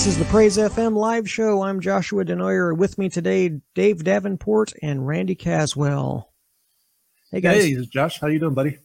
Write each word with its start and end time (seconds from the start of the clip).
This 0.00 0.06
is 0.06 0.18
the 0.18 0.24
Praise 0.24 0.56
FM 0.56 0.96
live 0.96 1.28
show. 1.28 1.60
I'm 1.60 1.78
Joshua 1.78 2.24
Denoyer. 2.24 2.74
With 2.74 2.96
me 2.96 3.10
today, 3.10 3.60
Dave 3.74 4.02
Davenport 4.02 4.72
and 4.80 5.06
Randy 5.06 5.34
Caswell. 5.34 6.32
Hey 7.30 7.42
guys. 7.42 7.64
Hey, 7.64 7.84
Josh. 7.84 8.18
How 8.18 8.28
you 8.28 8.38
doing, 8.38 8.54
buddy? 8.54 8.78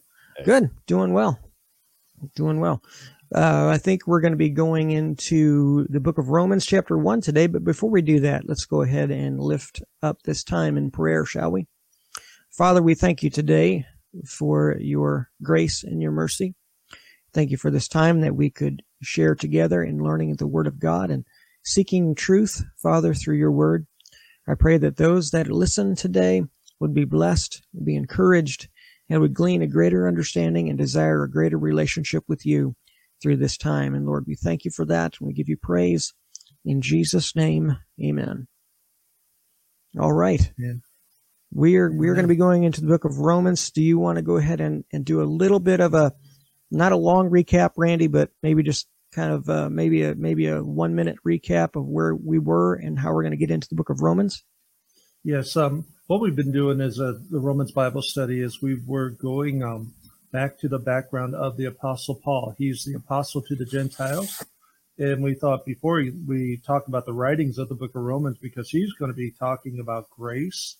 Good. 0.43 0.71
Doing 0.88 1.14
well. 1.14 1.39
Doing 2.36 2.59
well. 2.59 2.83
Uh, 3.33 3.70
I 3.70 3.78
think 3.78 4.05
we're 4.05 4.20
going 4.20 4.33
to 4.33 4.38
be 4.38 4.50
going 4.50 4.91
into 4.91 5.88
the 5.88 6.01
book 6.01 6.18
of 6.18 6.28
Romans, 6.28 6.65
chapter 6.65 6.97
1 6.97 7.21
today. 7.21 7.47
But 7.47 7.63
before 7.63 7.89
we 7.89 8.02
do 8.02 8.20
that, 8.20 8.50
let's 8.50 8.66
go 8.66 8.82
ahead 8.82 9.09
and 9.09 9.39
lift 9.39 9.82
up 10.04 10.21
this 10.23 10.43
time 10.43 10.75
in 10.75 10.91
prayer, 10.91 11.23
shall 11.23 11.50
we? 11.50 11.66
Father, 12.52 12.84
we 12.84 12.93
thank 12.93 13.23
you 13.23 13.29
today 13.29 13.86
for 14.25 14.75
your 14.82 15.29
grace 15.41 15.82
and 15.82 16.02
your 16.02 16.11
mercy. 16.11 16.55
Thank 17.36 17.52
you 17.52 17.57
for 17.57 17.70
this 17.70 17.89
time 17.89 18.21
that 18.21 18.34
we 18.34 18.50
could 18.50 18.82
share 19.02 19.36
together 19.36 19.84
in 19.84 20.02
learning 20.02 20.38
the 20.38 20.48
Word 20.48 20.68
of 20.68 20.80
God 20.80 21.12
and 21.12 21.25
seeking 21.66 22.16
truth, 22.16 22.64
Father, 22.82 23.14
through 23.14 23.36
your 23.36 23.52
Word. 23.52 23.88
I 24.48 24.54
pray 24.58 24.78
that 24.78 24.96
those 24.96 25.32
that 25.32 25.48
listen 25.48 25.96
today 25.96 26.44
would 26.80 26.94
be 26.94 27.04
blessed, 27.04 27.61
would 27.74 27.84
be 27.84 27.98
encouraged, 27.98 28.70
and 29.10 29.20
would 29.20 29.34
glean 29.34 29.61
a 29.61 29.68
greater 29.68 30.08
understanding 30.08 30.70
and 30.70 30.78
desire 30.78 31.24
a 31.24 31.30
greater 31.30 31.58
relationship 31.58 32.23
with 32.25 32.45
you 32.45 32.78
through 33.22 33.36
this 33.36 33.58
time. 33.58 33.94
And 33.94 34.06
Lord, 34.06 34.23
we 34.25 34.36
thank 34.36 34.64
you 34.64 34.72
for 34.72 34.86
that 34.86 35.17
and 35.20 35.28
we 35.28 35.33
give 35.33 35.50
you 35.50 35.58
praise. 35.58 36.14
In 36.64 36.81
Jesus' 36.81 37.36
name, 37.36 37.78
amen. 38.02 38.47
All 40.00 40.14
right. 40.14 40.53
Yeah. 40.58 40.75
We're 41.52 41.92
we're 41.92 42.14
going 42.14 42.23
to 42.23 42.33
be 42.33 42.38
going 42.38 42.64
into 42.64 42.80
the 42.80 42.88
book 42.88 43.03
of 43.03 43.20
Romans. 43.20 43.72
Do 43.72 43.83
you 43.83 44.00
want 44.00 44.16
to 44.16 44.22
go 44.22 44.38
ahead 44.38 44.61
and, 44.61 44.86
and 44.94 45.03
do 45.03 45.22
a 45.22 45.23
little 45.23 45.59
bit 45.59 45.81
of 45.81 45.94
a 45.94 46.14
not 46.71 46.91
a 46.91 46.97
long 46.97 47.30
recap, 47.30 47.71
Randy, 47.77 48.08
but 48.08 48.31
maybe 48.41 48.63
just 48.63 48.88
kind 49.13 49.31
of 49.31 49.49
uh, 49.49 49.69
maybe 49.69 50.03
a 50.03 50.16
maybe 50.16 50.47
a 50.47 50.63
one 50.63 50.95
minute 50.95 51.17
recap 51.25 51.75
of 51.75 51.85
where 51.88 52.16
we 52.16 52.38
were 52.38 52.75
and 52.75 52.99
how 52.99 53.13
we're 53.13 53.23
going 53.23 53.31
to 53.31 53.38
get 53.38 53.52
into 53.52 53.67
the 53.69 53.75
book 53.75 53.89
of 53.89 54.02
Romans? 54.02 54.44
Yes. 55.23 55.55
Um, 55.55 55.86
what 56.08 56.21
we've 56.21 56.36
been 56.36 56.52
doing 56.52 56.81
is 56.81 56.99
a 56.99 57.13
the 57.31 57.39
Romans 57.39 57.71
Bible 57.71 58.02
study 58.02 58.41
is 58.41 58.61
we 58.61 58.80
were 58.86 59.11
going 59.11 59.63
um, 59.63 59.93
back 60.31 60.59
to 60.59 60.67
the 60.67 60.80
background 60.80 61.33
of 61.33 61.58
the 61.58 61.66
Apostle 61.66 62.16
Paul. 62.16 62.53
He's 62.58 62.83
the 62.83 62.95
apostle 62.95 63.41
to 63.43 63.55
the 63.55 63.66
Gentiles. 63.66 64.43
And 64.97 65.21
we 65.21 65.33
thought 65.33 65.66
before 65.66 66.03
we 66.25 66.61
talk 66.66 66.88
about 66.88 67.05
the 67.05 67.13
writings 67.13 67.58
of 67.58 67.67
the 67.67 67.75
book 67.75 67.95
of 67.95 68.02
Romans, 68.02 68.38
because 68.41 68.69
he's 68.69 68.93
going 68.93 69.11
to 69.11 69.16
be 69.16 69.31
talking 69.31 69.80
about 69.80 70.09
grace 70.09 70.77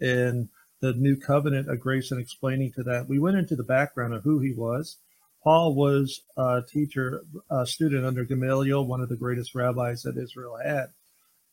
and 0.00 0.48
the 0.80 0.92
new 0.94 1.16
covenant 1.16 1.68
of 1.68 1.78
grace 1.78 2.10
and 2.10 2.20
explaining 2.20 2.72
to 2.72 2.82
that, 2.82 3.08
we 3.08 3.20
went 3.20 3.36
into 3.36 3.54
the 3.54 3.62
background 3.62 4.12
of 4.12 4.24
who 4.24 4.40
he 4.40 4.52
was 4.52 4.96
Paul 5.44 5.74
was 5.74 6.22
a 6.38 6.62
teacher, 6.66 7.22
a 7.50 7.66
student 7.66 8.06
under 8.06 8.24
Gamaliel, 8.24 8.86
one 8.86 9.02
of 9.02 9.10
the 9.10 9.16
greatest 9.16 9.54
rabbis 9.54 10.02
that 10.02 10.16
Israel 10.16 10.56
had, 10.56 10.86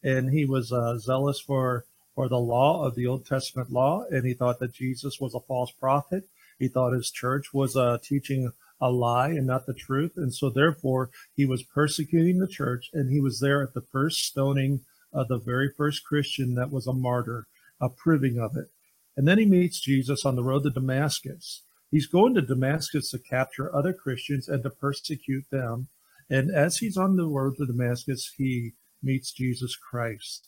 and 0.02 0.30
he 0.32 0.46
was 0.46 0.72
uh, 0.72 0.98
zealous 0.98 1.42
for 1.42 1.84
for 2.16 2.30
the 2.30 2.40
law 2.40 2.86
of 2.86 2.96
the 2.96 3.06
Old 3.06 3.26
Testament 3.26 3.70
law, 3.70 4.06
and 4.10 4.26
he 4.26 4.34
thought 4.34 4.60
that 4.60 4.74
Jesus 4.74 5.20
was 5.20 5.36
a 5.36 5.42
false 5.42 5.72
prophet. 5.72 6.24
He 6.58 6.70
thought 6.70 6.94
his 6.94 7.12
church 7.12 7.54
was 7.54 7.76
uh, 7.76 7.98
teaching 8.02 8.52
a 8.80 8.90
lie 8.90 9.30
and 9.30 9.46
not 9.46 9.66
the 9.66 9.74
truth, 9.74 10.14
and 10.16 10.34
so 10.34 10.50
therefore 10.50 11.10
he 11.36 11.46
was 11.46 11.64
persecuting 11.64 12.40
the 12.40 12.48
church, 12.48 12.90
and 12.94 13.10
he 13.10 13.20
was 13.20 13.42
there 13.42 13.62
at 13.62 13.74
the 13.74 13.82
first 13.82 14.26
stoning 14.26 14.82
of 15.12 15.28
the 15.28 15.38
very 15.38 15.70
first 15.70 16.06
Christian 16.06 16.56
that 16.56 16.72
was 16.72 16.88
a 16.88 16.94
martyr, 16.94 17.48
approving 17.82 18.40
of 18.40 18.56
it. 18.56 18.70
And 19.18 19.28
then 19.28 19.38
he 19.38 19.46
meets 19.46 19.82
Jesus 19.82 20.26
on 20.26 20.38
the 20.38 20.44
road 20.44 20.64
to 20.64 20.70
Damascus 20.70 21.64
He's 21.92 22.08
going 22.08 22.34
to 22.36 22.42
Damascus 22.42 23.12
to 23.12 23.20
capture 23.20 23.76
other 23.76 23.94
Christians 23.94 24.48
and 24.48 24.64
to 24.64 24.70
persecute 24.70 25.46
them. 25.52 25.90
And 26.30 26.50
as 26.50 26.78
he's 26.78 26.98
on 26.98 27.18
the 27.18 27.28
road 27.28 27.58
to 27.58 27.66
Damascus, 27.66 28.32
he 28.38 28.72
meets 29.04 29.34
Jesus 29.34 29.76
Christ. 29.76 30.48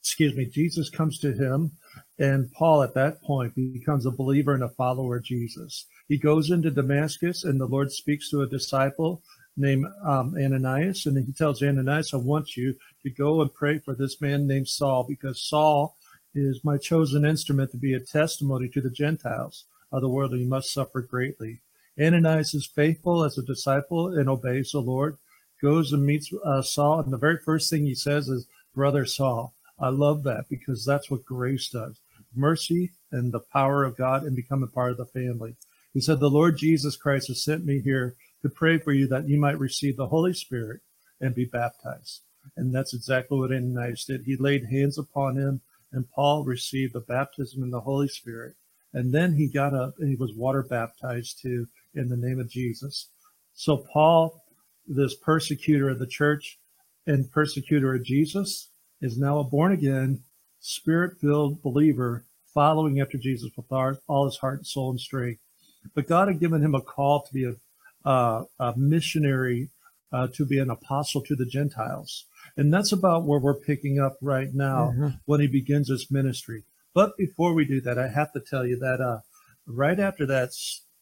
Excuse 0.00 0.36
me, 0.36 0.44
Jesus 0.44 0.90
comes 0.90 1.18
to 1.20 1.32
him, 1.32 1.72
and 2.18 2.52
Paul 2.52 2.82
at 2.82 2.92
that 2.92 3.22
point 3.22 3.54
becomes 3.54 4.04
a 4.04 4.10
believer 4.10 4.52
and 4.52 4.62
a 4.62 4.68
follower 4.68 5.16
of 5.16 5.24
Jesus. 5.24 5.86
He 6.08 6.18
goes 6.18 6.50
into 6.50 6.70
Damascus, 6.70 7.44
and 7.44 7.58
the 7.58 7.64
Lord 7.64 7.90
speaks 7.90 8.28
to 8.28 8.42
a 8.42 8.46
disciple 8.46 9.22
named 9.56 9.86
um, 10.04 10.34
Ananias, 10.38 11.06
and 11.06 11.16
he 11.16 11.32
tells 11.32 11.62
Ananias, 11.62 12.12
I 12.12 12.18
want 12.18 12.54
you 12.54 12.74
to 13.02 13.10
go 13.10 13.40
and 13.40 13.54
pray 13.54 13.78
for 13.78 13.94
this 13.94 14.20
man 14.20 14.46
named 14.46 14.68
Saul, 14.68 15.06
because 15.08 15.48
Saul 15.48 15.96
is 16.34 16.62
my 16.64 16.76
chosen 16.76 17.24
instrument 17.24 17.70
to 17.70 17.78
be 17.78 17.94
a 17.94 18.00
testimony 18.00 18.68
to 18.68 18.82
the 18.82 18.90
Gentiles 18.90 19.64
of 19.94 20.02
the 20.02 20.08
world, 20.08 20.32
and 20.32 20.40
he 20.40 20.46
must 20.46 20.72
suffer 20.72 21.00
greatly. 21.00 21.60
Ananias 21.98 22.54
is 22.54 22.66
faithful 22.66 23.24
as 23.24 23.38
a 23.38 23.42
disciple 23.42 24.08
and 24.08 24.28
obeys 24.28 24.72
the 24.72 24.80
Lord, 24.80 25.16
goes 25.62 25.92
and 25.92 26.04
meets 26.04 26.32
uh, 26.44 26.62
Saul, 26.62 27.00
and 27.00 27.12
the 27.12 27.18
very 27.18 27.38
first 27.38 27.70
thing 27.70 27.84
he 27.84 27.94
says 27.94 28.28
is, 28.28 28.46
Brother 28.74 29.06
Saul. 29.06 29.54
I 29.78 29.88
love 29.88 30.22
that 30.24 30.46
because 30.48 30.84
that's 30.84 31.10
what 31.10 31.24
grace 31.24 31.68
does 31.68 32.00
mercy 32.36 32.92
and 33.12 33.32
the 33.32 33.40
power 33.40 33.84
of 33.84 33.96
God 33.96 34.24
and 34.24 34.34
become 34.34 34.62
a 34.62 34.68
part 34.68 34.92
of 34.92 34.96
the 34.96 35.06
family. 35.06 35.56
He 35.92 36.00
said, 36.00 36.20
The 36.20 36.30
Lord 36.30 36.58
Jesus 36.58 36.96
Christ 36.96 37.28
has 37.28 37.44
sent 37.44 37.64
me 37.64 37.80
here 37.80 38.14
to 38.42 38.48
pray 38.48 38.78
for 38.78 38.92
you 38.92 39.06
that 39.08 39.28
you 39.28 39.38
might 39.38 39.58
receive 39.58 39.96
the 39.96 40.08
Holy 40.08 40.34
Spirit 40.34 40.80
and 41.20 41.34
be 41.34 41.44
baptized. 41.44 42.20
And 42.56 42.74
that's 42.74 42.92
exactly 42.92 43.38
what 43.38 43.52
Ananias 43.52 44.04
did. 44.04 44.22
He 44.24 44.36
laid 44.36 44.66
hands 44.66 44.98
upon 44.98 45.36
him, 45.36 45.60
and 45.92 46.10
Paul 46.10 46.44
received 46.44 46.92
the 46.92 47.00
baptism 47.00 47.62
in 47.62 47.70
the 47.70 47.80
Holy 47.80 48.08
Spirit. 48.08 48.54
And 48.94 49.12
then 49.12 49.34
he 49.34 49.48
got 49.48 49.74
up 49.74 49.94
and 49.98 50.08
he 50.08 50.16
was 50.16 50.32
water 50.32 50.62
baptized 50.62 51.40
too 51.42 51.66
in 51.94 52.08
the 52.08 52.16
name 52.16 52.40
of 52.40 52.48
Jesus. 52.48 53.08
So 53.54 53.84
Paul, 53.92 54.42
this 54.86 55.14
persecutor 55.14 55.90
of 55.90 55.98
the 55.98 56.06
church 56.06 56.58
and 57.06 57.30
persecutor 57.30 57.94
of 57.94 58.04
Jesus, 58.04 58.68
is 59.00 59.18
now 59.18 59.38
a 59.38 59.44
born 59.44 59.72
again, 59.72 60.22
spirit 60.60 61.18
filled 61.20 61.62
believer 61.62 62.24
following 62.54 63.00
after 63.00 63.18
Jesus 63.18 63.50
with 63.56 63.66
all 64.06 64.24
his 64.24 64.36
heart, 64.36 64.58
and 64.58 64.66
soul, 64.66 64.90
and 64.90 65.00
strength. 65.00 65.40
But 65.94 66.08
God 66.08 66.28
had 66.28 66.40
given 66.40 66.62
him 66.62 66.74
a 66.74 66.80
call 66.80 67.22
to 67.22 67.32
be 67.32 67.44
a, 67.44 68.08
uh, 68.08 68.44
a 68.60 68.74
missionary, 68.76 69.70
uh, 70.12 70.28
to 70.34 70.46
be 70.46 70.58
an 70.58 70.70
apostle 70.70 71.20
to 71.22 71.34
the 71.34 71.44
Gentiles. 71.44 72.26
And 72.56 72.72
that's 72.72 72.92
about 72.92 73.24
where 73.24 73.40
we're 73.40 73.54
picking 73.54 73.98
up 73.98 74.16
right 74.22 74.54
now 74.54 74.92
mm-hmm. 74.92 75.08
when 75.26 75.40
he 75.40 75.48
begins 75.48 75.88
his 75.88 76.10
ministry. 76.10 76.62
But 76.94 77.16
before 77.16 77.54
we 77.54 77.64
do 77.64 77.80
that, 77.80 77.98
I 77.98 78.08
have 78.08 78.32
to 78.32 78.40
tell 78.40 78.64
you 78.64 78.78
that 78.78 79.00
uh, 79.00 79.18
right 79.66 79.98
after 79.98 80.24
that, 80.26 80.50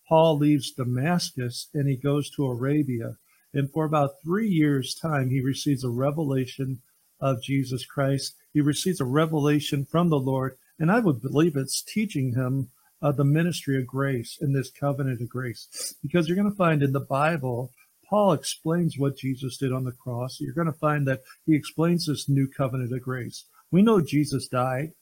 Paul 0.09 0.39
leaves 0.39 0.73
Damascus 0.73 1.69
and 1.75 1.87
he 1.87 1.97
goes 1.97 2.31
to 2.31 2.47
Arabia. 2.47 3.17
And 3.53 3.71
for 3.71 3.85
about 3.85 4.23
three 4.25 4.49
years' 4.49 4.95
time, 4.95 5.29
he 5.29 5.43
receives 5.43 5.85
a 5.85 5.91
revelation 5.91 6.81
of 7.21 7.43
Jesus 7.43 7.85
Christ. 7.85 8.35
He 8.55 8.63
receives 8.63 9.01
a 9.01 9.05
revelation 9.05 9.85
from 9.85 10.09
the 10.09 10.19
Lord. 10.19 10.57
And 10.79 10.91
I 10.91 11.01
would 11.01 11.21
believe 11.21 11.57
it's 11.57 11.83
teaching 11.83 12.35
him 12.35 12.71
uh, 13.03 13.13
the 13.13 13.25
ministry 13.25 13.79
of 13.79 13.87
grace 13.87 14.39
in 14.41 14.55
this 14.55 14.71
covenant 14.71 15.21
of 15.21 15.29
grace. 15.29 15.95
Because 16.03 16.27
you're 16.27 16.37
going 16.37 16.51
to 16.51 16.57
find 16.57 16.83
in 16.83 16.93
the 16.93 17.01
Bible, 17.01 17.71
Paul 18.09 18.33
explains 18.33 18.99
what 18.99 19.19
Jesus 19.19 19.59
did 19.59 19.73
on 19.73 19.85
the 19.85 19.93
cross. 19.93 20.41
You're 20.41 20.55
going 20.55 20.73
to 20.73 20.73
find 20.73 21.07
that 21.07 21.21
he 21.45 21.55
explains 21.55 22.07
this 22.07 22.29
new 22.29 22.49
covenant 22.49 22.95
of 22.95 23.03
grace. 23.03 23.45
We 23.71 23.83
know 23.83 24.01
Jesus 24.01 24.49
died 24.49 24.93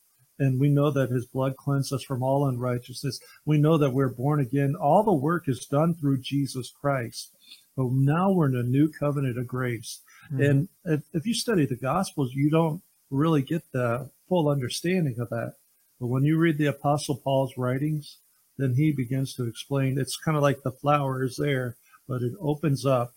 and 0.40 0.58
we 0.58 0.70
know 0.70 0.90
that 0.90 1.10
his 1.10 1.26
blood 1.26 1.54
cleansed 1.56 1.92
us 1.92 2.02
from 2.02 2.22
all 2.22 2.48
unrighteousness. 2.48 3.20
We 3.44 3.58
know 3.58 3.76
that 3.76 3.92
we're 3.92 4.08
born 4.08 4.40
again. 4.40 4.74
All 4.74 5.02
the 5.04 5.12
work 5.12 5.48
is 5.48 5.66
done 5.66 5.94
through 5.94 6.22
Jesus 6.22 6.72
Christ. 6.80 7.36
But 7.76 7.92
now 7.92 8.32
we're 8.32 8.48
in 8.48 8.56
a 8.56 8.62
new 8.62 8.88
covenant 8.88 9.38
of 9.38 9.46
grace. 9.46 10.00
Mm-hmm. 10.32 10.42
And 10.42 10.68
if, 10.86 11.02
if 11.12 11.26
you 11.26 11.34
study 11.34 11.66
the 11.66 11.76
Gospels, 11.76 12.32
you 12.34 12.50
don't 12.50 12.82
really 13.10 13.42
get 13.42 13.62
the 13.72 14.10
full 14.28 14.48
understanding 14.48 15.20
of 15.20 15.28
that. 15.28 15.54
But 16.00 16.06
when 16.06 16.24
you 16.24 16.38
read 16.38 16.56
the 16.56 16.66
Apostle 16.66 17.16
Paul's 17.16 17.58
writings, 17.58 18.16
then 18.56 18.74
he 18.74 18.92
begins 18.92 19.34
to 19.34 19.46
explain. 19.46 19.98
It's 19.98 20.16
kind 20.16 20.36
of 20.36 20.42
like 20.42 20.62
the 20.62 20.72
flower 20.72 21.22
is 21.22 21.36
there, 21.36 21.76
but 22.08 22.22
it 22.22 22.32
opens 22.40 22.86
up 22.86 23.12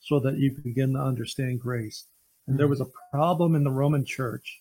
so 0.00 0.20
that 0.20 0.38
you 0.38 0.52
begin 0.52 0.92
to 0.92 1.00
understand 1.00 1.60
grace. 1.60 2.06
And 2.46 2.54
mm-hmm. 2.54 2.58
there 2.58 2.68
was 2.68 2.80
a 2.80 2.90
problem 3.10 3.56
in 3.56 3.64
the 3.64 3.70
Roman 3.72 4.04
church 4.04 4.60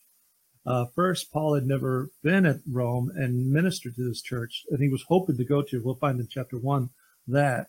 uh, 0.68 0.86
first, 0.94 1.32
Paul 1.32 1.56
had 1.56 1.66
never 1.66 2.10
been 2.22 2.46
at 2.46 2.60
Rome 2.70 3.10
and 3.16 3.50
ministered 3.50 3.96
to 3.96 4.08
this 4.08 4.22
church, 4.22 4.66
and 4.70 4.82
he 4.82 4.90
was 4.90 5.06
hoping 5.08 5.38
to 5.38 5.46
go 5.46 5.62
to. 5.62 5.82
We'll 5.82 5.96
find 5.96 6.20
in 6.20 6.28
chapter 6.30 6.58
one 6.58 6.90
that, 7.28 7.68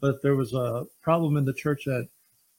but 0.00 0.20
there 0.22 0.34
was 0.34 0.52
a 0.52 0.86
problem 1.00 1.36
in 1.36 1.44
the 1.44 1.54
church 1.54 1.84
that 1.84 2.08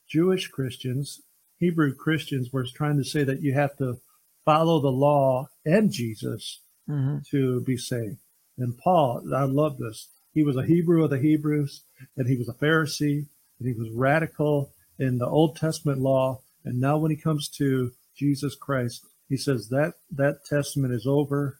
Jewish 0.07 0.47
Christians, 0.47 1.21
Hebrew 1.59 1.93
Christians, 1.93 2.53
were 2.53 2.65
trying 2.65 2.97
to 2.97 3.03
say 3.03 3.25
that 3.25 3.41
you 3.41 3.53
have 3.53 3.75
to 3.77 3.99
follow 4.45 4.79
the 4.79 4.91
law 4.91 5.49
and 5.65 5.91
Jesus 5.91 6.61
mm-hmm. 6.89 7.17
to 7.31 7.59
be 7.61 7.75
saved. 7.75 8.19
And 8.57 8.77
Paul, 8.77 9.23
I 9.35 9.43
love 9.43 9.77
this. 9.77 10.07
He 10.33 10.43
was 10.43 10.55
a 10.55 10.65
Hebrew 10.65 11.03
of 11.03 11.09
the 11.09 11.19
Hebrews, 11.19 11.83
and 12.15 12.27
he 12.27 12.37
was 12.37 12.47
a 12.47 12.53
Pharisee, 12.53 13.25
and 13.59 13.67
he 13.67 13.73
was 13.73 13.89
radical 13.91 14.71
in 14.97 15.17
the 15.17 15.27
Old 15.27 15.57
Testament 15.57 15.99
law. 15.99 16.39
And 16.63 16.79
now, 16.79 16.97
when 16.97 17.11
he 17.11 17.17
comes 17.17 17.49
to 17.57 17.91
Jesus 18.15 18.55
Christ, 18.55 19.05
he 19.29 19.37
says 19.37 19.69
that 19.69 19.93
that 20.11 20.45
testament 20.45 20.93
is 20.93 21.07
over, 21.07 21.59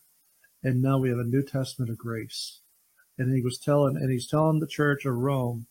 and 0.64 0.82
now 0.82 0.98
we 0.98 1.10
have 1.10 1.20
a 1.20 1.24
new 1.24 1.44
testament 1.44 1.92
of 1.92 1.98
grace. 1.98 2.60
And 3.18 3.34
he 3.34 3.42
was 3.42 3.58
telling, 3.58 3.96
and 3.96 4.12
he's 4.12 4.28
telling 4.28 4.60
the 4.60 4.68
church 4.68 5.06
of 5.06 5.16
Rome, 5.16 5.68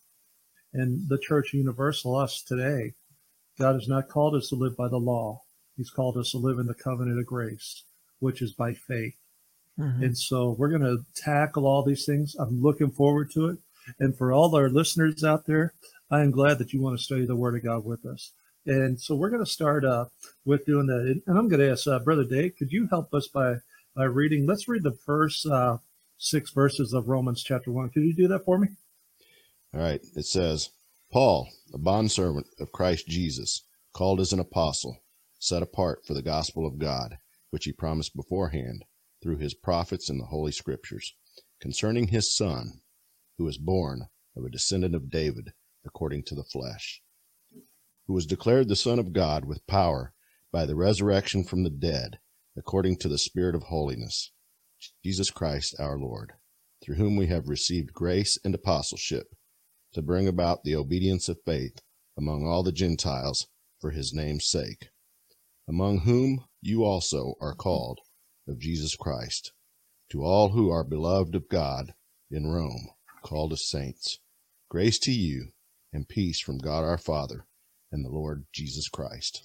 and 0.73 1.09
the 1.09 1.19
church 1.19 1.53
universal 1.53 2.17
us 2.17 2.43
today, 2.43 2.95
God 3.59 3.75
has 3.75 3.89
not 3.89 4.09
called 4.09 4.35
us 4.35 4.49
to 4.49 4.57
live 4.57 4.77
by 4.77 4.89
the 4.89 4.99
law. 4.99 5.43
He's 5.77 5.91
called 5.91 6.17
us 6.17 6.33
to 6.33 6.39
live 6.39 6.59
in 6.59 6.67
the 6.67 6.75
covenant 6.75 7.19
of 7.19 7.27
grace, 7.27 7.85
which 8.19 8.43
is 8.43 8.53
by 8.53 8.75
faith. 8.75 9.15
Mm-hmm. 9.79 10.03
And 10.03 10.19
so 10.19 10.57
we're 10.59 10.77
going 10.77 10.83
to 10.83 11.05
tackle 11.15 11.67
all 11.67 11.83
these 11.83 12.05
things. 12.05 12.35
I'm 12.39 12.63
looking 12.63 12.91
forward 12.91 13.31
to 13.33 13.49
it. 13.49 13.59
And 13.99 14.17
for 14.17 14.33
all 14.33 14.55
our 14.57 14.69
listeners 14.69 15.23
out 15.23 15.47
there, 15.47 15.75
I 16.11 16.23
am 16.23 16.31
glad 16.31 16.59
that 16.59 16.73
you 16.73 16.81
want 16.81 16.97
to 16.99 17.05
study 17.05 17.27
the 17.27 17.37
Word 17.37 17.57
of 17.57 17.65
God 17.65 17.85
with 17.85 18.07
us. 18.07 18.33
And 18.67 19.01
so 19.01 19.15
we're 19.15 19.31
going 19.31 19.45
to 19.45 19.51
start 19.51 19.85
uh, 19.85 20.07
with 20.45 20.65
doing 20.67 20.87
that. 20.87 21.23
And 21.27 21.39
I'm 21.39 21.49
going 21.49 21.61
to 21.61 21.71
ask 21.71 21.87
uh, 21.87 21.99
Brother 21.99 22.25
Dave, 22.25 22.57
could 22.57 22.73
you 22.73 22.87
help 22.89 23.13
us 23.15 23.29
by 23.29 23.57
by 23.95 24.05
reading? 24.05 24.47
Let's 24.47 24.69
read 24.69 24.83
the 24.83 24.99
first 25.07 25.47
uh, 25.47 25.79
six 26.19 26.51
verses 26.51 26.93
of 26.93 27.09
Romans 27.09 27.43
chapter 27.43 27.71
one. 27.71 27.91
Could 27.91 28.05
you 28.05 28.15
do 28.15 28.29
that 28.29 28.45
for 28.45 28.59
me? 28.59 28.69
All 29.75 29.81
right. 29.81 30.01
It 30.17 30.27
says, 30.27 30.71
Paul, 31.13 31.49
a 31.73 31.79
bondservant 31.79 32.47
of 32.59 32.73
Christ 32.73 33.07
Jesus, 33.07 33.63
called 33.93 34.21
as 34.21 34.33
an 34.33 34.41
apostle, 34.41 35.03
set 35.39 35.63
apart 35.63 36.05
for 36.07 36.15
the 36.15 36.23
gospel 36.23 36.67
of 36.67 36.79
God, 36.79 37.19
which 37.51 37.65
he 37.65 37.73
promised 37.73 38.17
beforehand 38.17 38.85
through 39.23 39.37
his 39.39 39.55
prophets 39.55 40.11
in 40.11 40.19
the 40.19 40.27
Holy 40.27 40.53
Scriptures, 40.53 41.15
concerning 41.61 42.09
his 42.09 42.35
Son, 42.35 42.81
who 43.39 43.45
was 43.45 43.59
born 43.59 44.09
of 44.37 44.45
a 44.45 44.51
descendant 44.51 44.95
of 44.95 45.11
David 45.11 45.53
according 45.87 46.23
to 46.25 46.35
the 46.35 46.45
flesh, 46.45 47.03
who 48.07 48.13
was 48.13 48.27
declared 48.27 48.69
the 48.69 48.77
Son 48.77 48.99
of 48.99 49.13
God 49.13 49.45
with 49.45 49.67
power 49.67 50.13
by 50.53 50.67
the 50.67 50.77
resurrection 50.77 51.43
from 51.43 51.63
the 51.63 51.71
dead, 51.71 52.19
according 52.57 52.97
to 52.97 53.09
the 53.09 53.19
Spirit 53.19 53.55
of 53.55 53.65
holiness, 53.65 54.31
Jesus 55.03 55.31
Christ 55.31 55.75
our 55.79 55.99
Lord, 55.99 56.35
through 56.83 56.97
whom 56.97 57.17
we 57.17 57.29
have 57.29 57.49
received 57.49 57.95
grace 57.95 58.39
and 58.45 58.55
apostleship 58.55 59.35
to 59.95 60.03
bring 60.03 60.29
about 60.29 60.65
the 60.65 60.77
obedience 60.77 61.29
of 61.29 61.43
faith 61.47 61.81
among 62.17 62.47
all 62.47 62.63
the 62.63 62.73
Gentiles 62.73 63.47
for 63.81 63.91
his 63.91 64.13
name's 64.13 64.47
sake, 64.47 64.91
among 65.67 66.01
whom 66.01 66.45
you 66.61 66.85
also 66.85 67.35
are 67.41 67.55
called 67.55 68.01
of 68.47 68.59
Jesus 68.59 68.97
Christ, 68.97 69.53
to 70.11 70.23
all 70.23 70.51
who 70.51 70.71
are 70.71 70.85
beloved 70.85 71.35
of 71.35 71.49
God 71.49 71.95
in 72.31 72.47
Rome, 72.47 72.91
called 73.23 73.53
as 73.53 73.67
saints. 73.67 74.19
Grace 74.69 74.99
to 75.01 75.13
you 75.13 75.53
and 75.93 76.07
peace 76.07 76.41
from 76.41 76.59
God 76.59 76.85
our 76.85 76.99
Father 76.99 77.47
and 77.95 78.05
the 78.05 78.11
Lord 78.11 78.45
Jesus 78.53 78.89
Christ. 78.89 79.43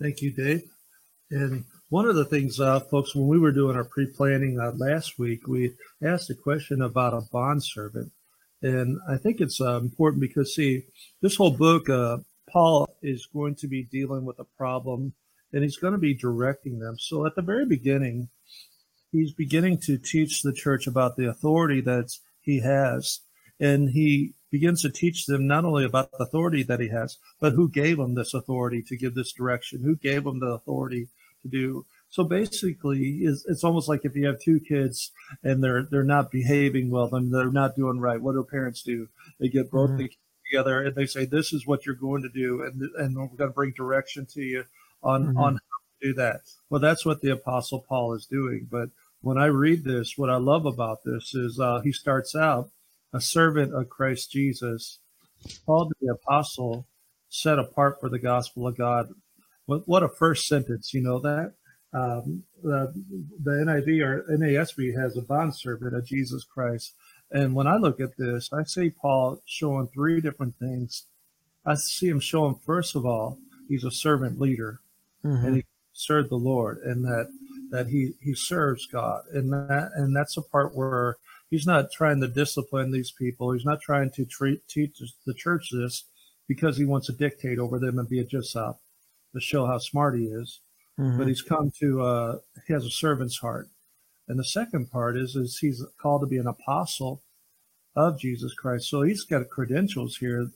Thank 0.00 0.20
you, 0.20 0.30
Dave. 0.30 0.62
And 1.30 1.64
one 1.88 2.06
of 2.06 2.14
the 2.14 2.24
things, 2.24 2.60
uh, 2.60 2.80
folks, 2.80 3.14
when 3.14 3.26
we 3.26 3.38
were 3.38 3.52
doing 3.52 3.76
our 3.76 3.84
pre-planning 3.84 4.60
uh, 4.60 4.72
last 4.76 5.18
week, 5.18 5.46
we 5.48 5.74
asked 6.02 6.30
a 6.30 6.34
question 6.34 6.82
about 6.82 7.14
a 7.14 7.22
bond 7.32 7.64
servant, 7.64 8.12
and 8.62 8.98
I 9.08 9.16
think 9.16 9.40
it's 9.40 9.60
uh, 9.60 9.78
important 9.78 10.20
because, 10.20 10.54
see, 10.54 10.84
this 11.22 11.36
whole 11.36 11.56
book, 11.56 11.88
uh, 11.88 12.18
Paul 12.50 12.88
is 13.02 13.26
going 13.32 13.54
to 13.56 13.68
be 13.68 13.84
dealing 13.84 14.24
with 14.24 14.38
a 14.38 14.46
problem, 14.56 15.14
and 15.52 15.62
he's 15.62 15.78
going 15.78 15.92
to 15.92 15.98
be 15.98 16.14
directing 16.14 16.78
them. 16.78 16.96
So 16.98 17.26
at 17.26 17.34
the 17.36 17.42
very 17.42 17.66
beginning, 17.66 18.28
he's 19.12 19.32
beginning 19.32 19.78
to 19.86 19.98
teach 19.98 20.42
the 20.42 20.52
church 20.52 20.86
about 20.86 21.16
the 21.16 21.28
authority 21.28 21.80
that 21.82 22.12
he 22.42 22.60
has, 22.60 23.20
and 23.58 23.90
he 23.90 24.34
begins 24.50 24.82
to 24.82 24.90
teach 24.90 25.26
them 25.26 25.46
not 25.46 25.64
only 25.64 25.84
about 25.84 26.10
the 26.10 26.22
authority 26.22 26.62
that 26.64 26.80
he 26.80 26.88
has, 26.88 27.18
but 27.40 27.52
who 27.52 27.68
gave 27.68 27.98
him 27.98 28.14
this 28.14 28.34
authority 28.34 28.82
to 28.82 28.96
give 28.96 29.14
this 29.14 29.32
direction, 29.32 29.82
who 29.82 29.96
gave 29.96 30.26
him 30.26 30.40
the 30.40 30.46
authority 30.46 31.08
to 31.42 31.48
do. 31.48 31.86
So 32.08 32.24
basically, 32.24 33.20
it's, 33.22 33.44
it's 33.46 33.62
almost 33.62 33.88
like 33.88 34.04
if 34.04 34.16
you 34.16 34.26
have 34.26 34.40
two 34.40 34.58
kids 34.58 35.12
and 35.44 35.62
they're 35.62 35.86
they're 35.88 36.02
not 36.02 36.32
behaving 36.32 36.90
well, 36.90 37.08
then 37.08 37.30
they're 37.30 37.52
not 37.52 37.76
doing 37.76 38.00
right. 38.00 38.20
What 38.20 38.32
do 38.32 38.42
parents 38.42 38.82
do? 38.82 39.08
They 39.38 39.48
get 39.48 39.70
both 39.70 39.90
mm-hmm. 39.90 40.06
together 40.50 40.82
and 40.82 40.94
they 40.96 41.06
say, 41.06 41.24
"This 41.24 41.52
is 41.52 41.66
what 41.66 41.86
you're 41.86 41.94
going 41.94 42.22
to 42.22 42.28
do," 42.28 42.62
and 42.64 42.82
and 42.98 43.16
we're 43.16 43.28
going 43.28 43.50
to 43.50 43.54
bring 43.54 43.72
direction 43.76 44.26
to 44.34 44.42
you 44.42 44.64
on 45.04 45.28
mm-hmm. 45.28 45.38
on 45.38 45.52
how 45.54 45.58
to 46.00 46.08
do 46.08 46.14
that. 46.14 46.40
Well, 46.68 46.80
that's 46.80 47.06
what 47.06 47.20
the 47.20 47.30
Apostle 47.30 47.84
Paul 47.88 48.14
is 48.14 48.26
doing. 48.26 48.66
But 48.68 48.90
when 49.20 49.38
I 49.38 49.46
read 49.46 49.84
this, 49.84 50.18
what 50.18 50.30
I 50.30 50.36
love 50.36 50.66
about 50.66 51.04
this 51.04 51.32
is 51.34 51.60
uh, 51.60 51.80
he 51.80 51.92
starts 51.92 52.34
out 52.34 52.70
a 53.12 53.20
servant 53.20 53.74
of 53.74 53.88
Christ 53.88 54.30
Jesus, 54.32 54.98
called 55.66 55.88
to 55.88 55.94
the 56.00 56.12
apostle, 56.12 56.86
set 57.28 57.58
apart 57.58 58.00
for 58.00 58.08
the 58.08 58.18
gospel 58.18 58.66
of 58.66 58.76
God. 58.76 59.08
What, 59.66 59.86
what 59.86 60.02
a 60.02 60.08
first 60.08 60.46
sentence, 60.46 60.92
you 60.92 61.00
know 61.00 61.18
that? 61.20 61.54
Um, 61.92 62.44
the, 62.62 62.92
the 63.42 63.50
NIV 63.50 64.04
or 64.04 64.24
NASB 64.30 64.96
has 65.00 65.16
a 65.16 65.22
bondservant 65.22 65.94
of 65.94 66.06
Jesus 66.06 66.44
Christ. 66.44 66.94
And 67.32 67.54
when 67.54 67.66
I 67.66 67.76
look 67.76 68.00
at 68.00 68.16
this, 68.16 68.50
I 68.52 68.64
see 68.64 68.90
Paul 68.90 69.40
showing 69.46 69.88
three 69.88 70.20
different 70.20 70.56
things. 70.58 71.06
I 71.64 71.74
see 71.74 72.08
him 72.08 72.20
showing, 72.20 72.56
first 72.64 72.94
of 72.94 73.06
all, 73.06 73.38
he's 73.68 73.84
a 73.84 73.90
servant 73.90 74.40
leader 74.40 74.80
mm-hmm. 75.24 75.46
and 75.46 75.56
he 75.56 75.64
served 75.92 76.30
the 76.30 76.36
Lord 76.36 76.78
and 76.78 77.04
that, 77.04 77.28
that 77.70 77.88
he, 77.88 78.14
he 78.20 78.34
serves 78.34 78.86
God. 78.86 79.22
And 79.32 79.52
that, 79.52 79.90
and 79.94 80.14
that's 80.14 80.36
a 80.36 80.42
part 80.42 80.74
where 80.74 81.16
he's 81.50 81.66
not 81.66 81.92
trying 81.92 82.20
to 82.20 82.28
discipline 82.28 82.90
these 82.90 83.10
people. 83.10 83.52
He's 83.52 83.64
not 83.64 83.80
trying 83.80 84.10
to 84.12 84.24
treat, 84.24 84.66
teach 84.68 85.00
the 85.26 85.34
church 85.34 85.68
this 85.72 86.04
because 86.48 86.76
he 86.76 86.84
wants 86.84 87.06
to 87.06 87.12
dictate 87.12 87.58
over 87.58 87.78
them 87.78 87.98
and 87.98 88.08
be 88.08 88.20
a 88.20 88.24
uh, 88.58 88.72
to 89.32 89.40
show 89.40 89.66
how 89.66 89.78
smart 89.78 90.16
he 90.16 90.24
is. 90.24 90.60
Mm-hmm. 90.98 91.18
But 91.18 91.28
he's 91.28 91.42
come 91.42 91.70
to, 91.80 92.02
uh, 92.02 92.38
he 92.66 92.72
has 92.72 92.84
a 92.84 92.90
servant's 92.90 93.38
heart. 93.38 93.68
And 94.28 94.38
the 94.38 94.44
second 94.44 94.90
part 94.90 95.16
is, 95.16 95.34
is 95.34 95.58
he's 95.58 95.84
called 96.00 96.22
to 96.22 96.26
be 96.26 96.38
an 96.38 96.46
apostle 96.46 97.22
of 97.96 98.18
Jesus 98.18 98.54
Christ. 98.54 98.88
So 98.88 99.02
he's 99.02 99.24
got 99.24 99.48
credentials 99.48 100.16
here. 100.16 100.50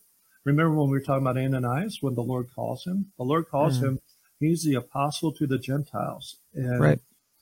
Remember 0.45 0.75
when 0.75 0.91
we 0.91 0.99
were 0.99 1.05
talking 1.05 1.27
about 1.27 1.39
Ananias, 1.39 1.99
when 2.01 2.15
the 2.15 2.23
Lord 2.23 2.49
calls 2.55 2.85
him? 2.85 3.07
The 3.17 3.25
Lord 3.25 3.49
calls 3.49 3.77
mm-hmm. 3.77 3.87
him, 3.87 4.01
he's 4.39 4.63
the 4.63 4.75
apostle 4.75 5.33
to 5.33 5.47
the 5.47 5.59
Gentiles. 5.59 6.37
And 6.55 6.81
right. 6.81 7.01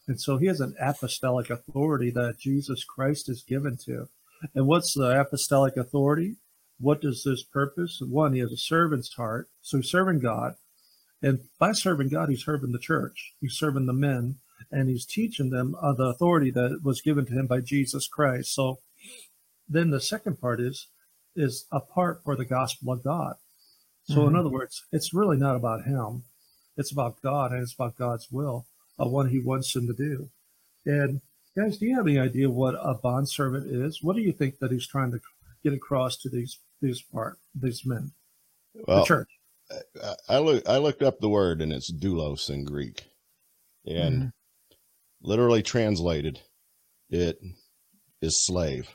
And 0.09 0.21
so 0.21 0.37
he 0.37 0.47
has 0.47 0.61
an 0.61 0.75
apostolic 0.81 1.51
authority 1.51 2.11
that 2.11 2.39
Jesus 2.39 2.85
Christ 2.85 3.29
is 3.29 3.43
given 3.43 3.77
to. 3.85 4.09
And 4.55 4.67
what's 4.67 4.95
the 4.95 5.21
apostolic 5.21 5.77
authority? 5.77 6.37
What 6.81 7.01
does 7.01 7.23
this 7.25 7.45
purpose? 7.45 8.03
One, 8.05 8.33
he 8.33 8.41
has 8.41 8.53
a 8.53 8.57
servant's 8.57 9.15
heart. 9.15 9.49
So 9.61 9.79
he's 9.79 9.91
serving 9.91 10.19
God. 10.19 10.55
And 11.23 11.41
by 11.61 11.73
serving 11.73 12.09
God, 12.09 12.29
he's 12.29 12.45
serving 12.45 12.73
the 12.73 12.81
church. 12.81 13.35
He's 13.41 13.55
serving 13.55 13.87
the 13.87 13.93
men 13.93 14.39
and 14.71 14.89
he's 14.89 15.07
teaching 15.07 15.51
them 15.51 15.77
uh, 15.81 15.93
the 15.93 16.05
authority 16.05 16.51
that 16.51 16.81
was 16.83 17.01
given 17.01 17.27
to 17.27 17.33
him 17.33 17.47
by 17.47 17.61
Jesus 17.61 18.09
Christ. 18.09 18.55
So 18.55 18.81
then 19.69 19.91
the 19.91 20.01
second 20.01 20.41
part 20.41 20.61
is, 20.61 20.89
is 21.37 21.67
a 21.71 21.81
part 21.81 22.23
for 22.25 22.35
the 22.35 22.45
gospel 22.45 22.93
of 22.93 23.05
God. 23.05 23.35
So 24.05 24.17
mm-hmm. 24.17 24.31
in 24.31 24.37
other 24.37 24.49
words, 24.49 24.83
it's 24.91 25.15
really 25.15 25.37
not 25.37 25.55
about 25.55 25.85
him. 25.85 26.25
It's 26.77 26.91
about 26.91 27.23
God 27.23 27.53
and 27.53 27.63
it's 27.63 27.75
about 27.75 27.97
God's 27.97 28.29
will 28.31 28.67
of 29.03 29.11
what 29.11 29.31
he 29.31 29.41
wants 29.41 29.73
them 29.73 29.89
to 29.89 29.93
do. 29.93 30.31
And 30.87 31.21
guys, 31.57 31.77
do 31.77 31.87
you 31.87 31.97
have 31.97 32.07
any 32.07 32.21
idea 32.21 32.49
what 32.49 32.77
a 32.81 32.95
bond 32.95 33.29
servant 33.29 33.67
is? 33.67 33.99
What 34.01 34.15
do 34.15 34.23
you 34.23 34.33
think 34.33 34.61
that 34.61 34.71
he's 34.71 34.87
trying 34.87 35.11
to 35.11 35.21
get 35.65 35.73
across 35.73 36.17
to 36.19 36.29
these 36.29 36.61
these 36.81 37.03
part 37.03 37.39
these 37.53 37.85
men? 37.85 38.13
Well, 38.87 39.01
the 39.01 39.05
church. 39.05 39.29
I 40.29 40.39
look 40.39 40.69
I 40.69 40.79
looked 40.79 41.03
up 41.03 41.19
the 41.19 41.29
word 41.29 41.61
and 41.61 41.73
it's 41.73 41.93
doulos 41.93 42.49
in 42.49 42.65
Greek. 42.65 43.05
And 43.85 44.15
mm-hmm. 44.15 44.29
literally 45.21 45.63
translated 45.65 46.41
it 47.11 47.41
is 48.21 48.45
slave. 48.45 48.95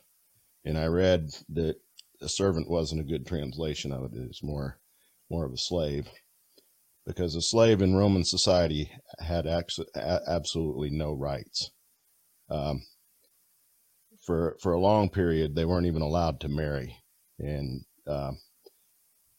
And 0.64 0.78
I 0.78 0.86
read 0.86 1.32
that 1.50 1.76
a 2.22 2.30
servant 2.30 2.70
wasn't 2.70 3.02
a 3.02 3.10
good 3.10 3.28
translation 3.28 3.92
of 3.92 4.06
it. 4.06 4.12
It's 4.14 4.42
more 4.42 4.80
more 5.30 5.44
of 5.44 5.52
a 5.52 5.58
slave 5.58 6.08
because 7.08 7.36
a 7.36 7.42
slave 7.42 7.82
in 7.82 7.96
Roman 7.96 8.26
society 8.26 8.92
had 9.18 9.48
absolutely 9.48 10.90
no 10.90 11.14
rights. 11.14 11.72
Um, 12.50 12.84
for 14.26 14.58
for 14.62 14.74
a 14.74 14.80
long 14.80 15.10
period, 15.10 15.56
they 15.56 15.64
weren't 15.64 15.86
even 15.86 16.02
allowed 16.02 16.42
to 16.42 16.50
marry, 16.50 16.98
and 17.40 17.86
uh, 18.06 18.34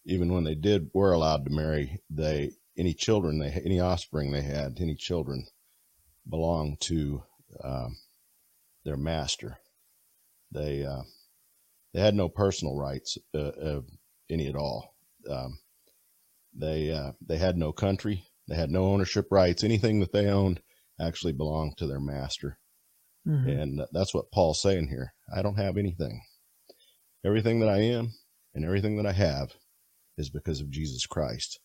even 0.06 0.32
when 0.32 0.44
they 0.44 0.54
did 0.54 0.88
were 0.94 1.12
allowed 1.12 1.44
to 1.44 1.50
marry, 1.50 2.00
they 2.08 2.52
any 2.78 2.94
children 2.94 3.38
they 3.38 3.50
any 3.64 3.80
offspring 3.80 4.32
they 4.32 4.42
had, 4.42 4.78
any 4.80 4.94
children 4.94 5.46
belonged 6.28 6.80
to 6.80 7.22
um, 7.62 7.98
their 8.84 8.96
master. 8.96 9.58
They 10.50 10.86
uh, 10.86 11.02
they 11.92 12.00
had 12.00 12.14
no 12.14 12.30
personal 12.30 12.76
rights 12.76 13.18
uh, 13.34 13.38
of 13.38 13.84
any 14.30 14.48
at 14.48 14.56
all. 14.56 14.94
Um, 15.30 15.58
they 16.58 16.90
uh, 16.92 17.12
they 17.26 17.38
had 17.38 17.56
no 17.56 17.72
country. 17.72 18.24
They 18.48 18.56
had 18.56 18.70
no 18.70 18.86
ownership 18.86 19.26
rights. 19.30 19.62
Anything 19.62 20.00
that 20.00 20.12
they 20.12 20.26
owned 20.26 20.60
actually 21.00 21.32
belonged 21.32 21.76
to 21.78 21.86
their 21.86 22.00
master. 22.00 22.58
Mm-hmm. 23.26 23.48
And 23.48 23.80
that's 23.92 24.14
what 24.14 24.30
Paul's 24.32 24.62
saying 24.62 24.88
here. 24.88 25.12
I 25.34 25.42
don't 25.42 25.58
have 25.58 25.76
anything. 25.76 26.22
Everything 27.24 27.60
that 27.60 27.68
I 27.68 27.78
am 27.78 28.12
and 28.54 28.64
everything 28.64 28.96
that 28.96 29.06
I 29.06 29.12
have 29.12 29.52
is 30.16 30.30
because 30.30 30.60
of 30.60 30.70
Jesus 30.70 31.06
Christ. 31.06 31.60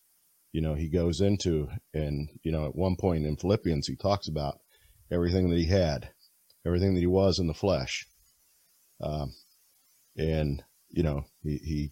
You 0.52 0.62
know, 0.62 0.76
he 0.76 0.90
goes 0.90 1.22
into, 1.22 1.70
and, 1.94 2.30
you 2.44 2.52
know, 2.52 2.66
at 2.66 2.76
one 2.76 2.96
point 2.96 3.26
in 3.26 3.38
Philippians, 3.38 3.88
he 3.88 3.96
talks 3.96 4.28
about 4.28 4.60
everything 5.12 5.50
that 5.50 5.58
he 5.58 5.68
had, 5.68 6.10
everything 6.66 6.94
that 6.94 7.00
he 7.00 7.08
was 7.08 7.40
in 7.40 7.48
the 7.48 7.54
flesh. 7.54 8.06
Um, 9.02 9.34
and, 10.18 10.64
you 10.90 11.02
know, 11.02 11.24
he, 11.42 11.58
he 11.58 11.92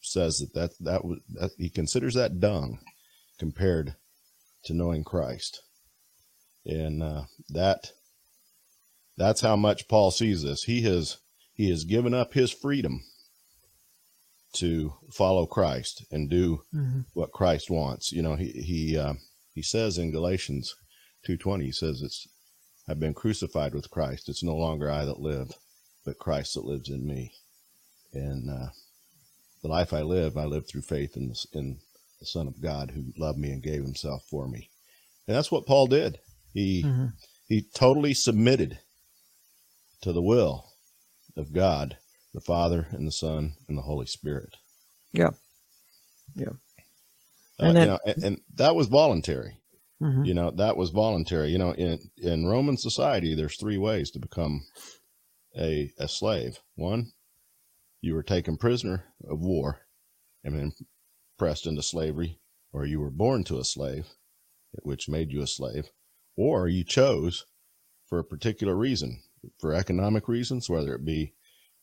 says 0.00 0.38
that 0.38 0.54
that 0.54 0.70
that, 0.80 1.04
was, 1.04 1.18
that 1.34 1.50
he 1.58 1.68
considers 1.68 2.14
that 2.14 2.40
dung 2.40 2.78
compared 3.38 3.96
to 4.64 4.74
knowing 4.74 5.04
Christ, 5.04 5.62
and 6.64 7.02
uh, 7.02 7.22
that 7.50 7.92
that's 9.16 9.40
how 9.40 9.56
much 9.56 9.88
Paul 9.88 10.10
sees 10.10 10.42
this. 10.42 10.64
He 10.64 10.82
has 10.82 11.18
he 11.52 11.70
has 11.70 11.84
given 11.84 12.14
up 12.14 12.32
his 12.32 12.50
freedom 12.50 13.02
to 14.54 14.94
follow 15.12 15.46
Christ 15.46 16.04
and 16.10 16.28
do 16.28 16.62
mm-hmm. 16.74 17.00
what 17.14 17.32
Christ 17.32 17.70
wants. 17.70 18.12
You 18.12 18.22
know, 18.22 18.36
he 18.36 18.50
he 18.50 18.98
uh, 18.98 19.14
he 19.54 19.62
says 19.62 19.98
in 19.98 20.10
Galatians 20.10 20.74
two 21.24 21.36
twenty, 21.36 21.66
he 21.66 21.72
says 21.72 22.02
it's 22.02 22.26
I've 22.88 22.98
been 22.98 23.14
crucified 23.14 23.74
with 23.74 23.90
Christ. 23.90 24.28
It's 24.28 24.42
no 24.42 24.56
longer 24.56 24.90
I 24.90 25.04
that 25.04 25.20
live, 25.20 25.52
but 26.04 26.18
Christ 26.18 26.54
that 26.54 26.64
lives 26.64 26.88
in 26.88 27.06
me. 27.06 27.32
And 28.12 28.50
uh, 28.50 28.70
the 29.62 29.68
life 29.68 29.92
I 29.92 30.02
live, 30.02 30.36
I 30.36 30.44
live 30.44 30.66
through 30.66 30.82
faith 30.82 31.16
in 31.16 31.28
the, 31.28 31.46
in 31.52 31.78
the 32.18 32.26
Son 32.26 32.46
of 32.46 32.60
God 32.60 32.90
who 32.90 33.12
loved 33.16 33.38
me 33.38 33.50
and 33.50 33.62
gave 33.62 33.82
Himself 33.82 34.24
for 34.28 34.48
me. 34.48 34.70
And 35.26 35.36
that's 35.36 35.52
what 35.52 35.66
Paul 35.66 35.86
did. 35.86 36.18
He 36.52 36.82
mm-hmm. 36.82 37.06
he 37.48 37.66
totally 37.74 38.14
submitted 38.14 38.78
to 40.02 40.12
the 40.12 40.22
will 40.22 40.66
of 41.36 41.52
God, 41.52 41.98
the 42.34 42.40
Father 42.40 42.88
and 42.90 43.06
the 43.06 43.12
Son 43.12 43.54
and 43.68 43.78
the 43.78 43.82
Holy 43.82 44.06
Spirit. 44.06 44.56
Yeah, 45.12 45.30
yeah. 46.34 46.48
Uh, 47.60 47.66
and, 47.66 47.76
then, 47.76 47.82
you 47.82 47.92
know, 47.92 47.98
and, 48.06 48.24
and, 48.24 48.40
that 48.54 48.74
was 48.74 48.88
voluntary. 48.88 49.58
Mm-hmm. 50.02 50.24
You 50.24 50.34
know, 50.34 50.50
that 50.52 50.76
was 50.76 50.90
voluntary. 50.90 51.50
You 51.50 51.58
know, 51.58 51.72
in 51.72 51.98
in 52.16 52.46
Roman 52.46 52.76
society, 52.76 53.34
there's 53.34 53.58
three 53.58 53.78
ways 53.78 54.10
to 54.12 54.18
become 54.18 54.62
a 55.56 55.92
a 55.98 56.08
slave. 56.08 56.58
One, 56.76 57.12
you 58.00 58.14
were 58.14 58.22
taken 58.22 58.56
prisoner 58.56 59.04
of 59.28 59.40
war 59.40 59.80
and 60.44 60.58
then 60.58 60.72
pressed 61.38 61.66
into 61.66 61.82
slavery, 61.82 62.38
or 62.72 62.86
you 62.86 63.00
were 63.00 63.10
born 63.10 63.44
to 63.44 63.58
a 63.58 63.64
slave, 63.64 64.06
which 64.82 65.08
made 65.08 65.32
you 65.32 65.42
a 65.42 65.46
slave, 65.46 65.90
or 66.36 66.68
you 66.68 66.84
chose 66.84 67.44
for 68.06 68.18
a 68.18 68.24
particular 68.24 68.74
reason, 68.74 69.22
for 69.58 69.74
economic 69.74 70.28
reasons, 70.28 70.68
whether 70.68 70.94
it 70.94 71.04
be 71.04 71.34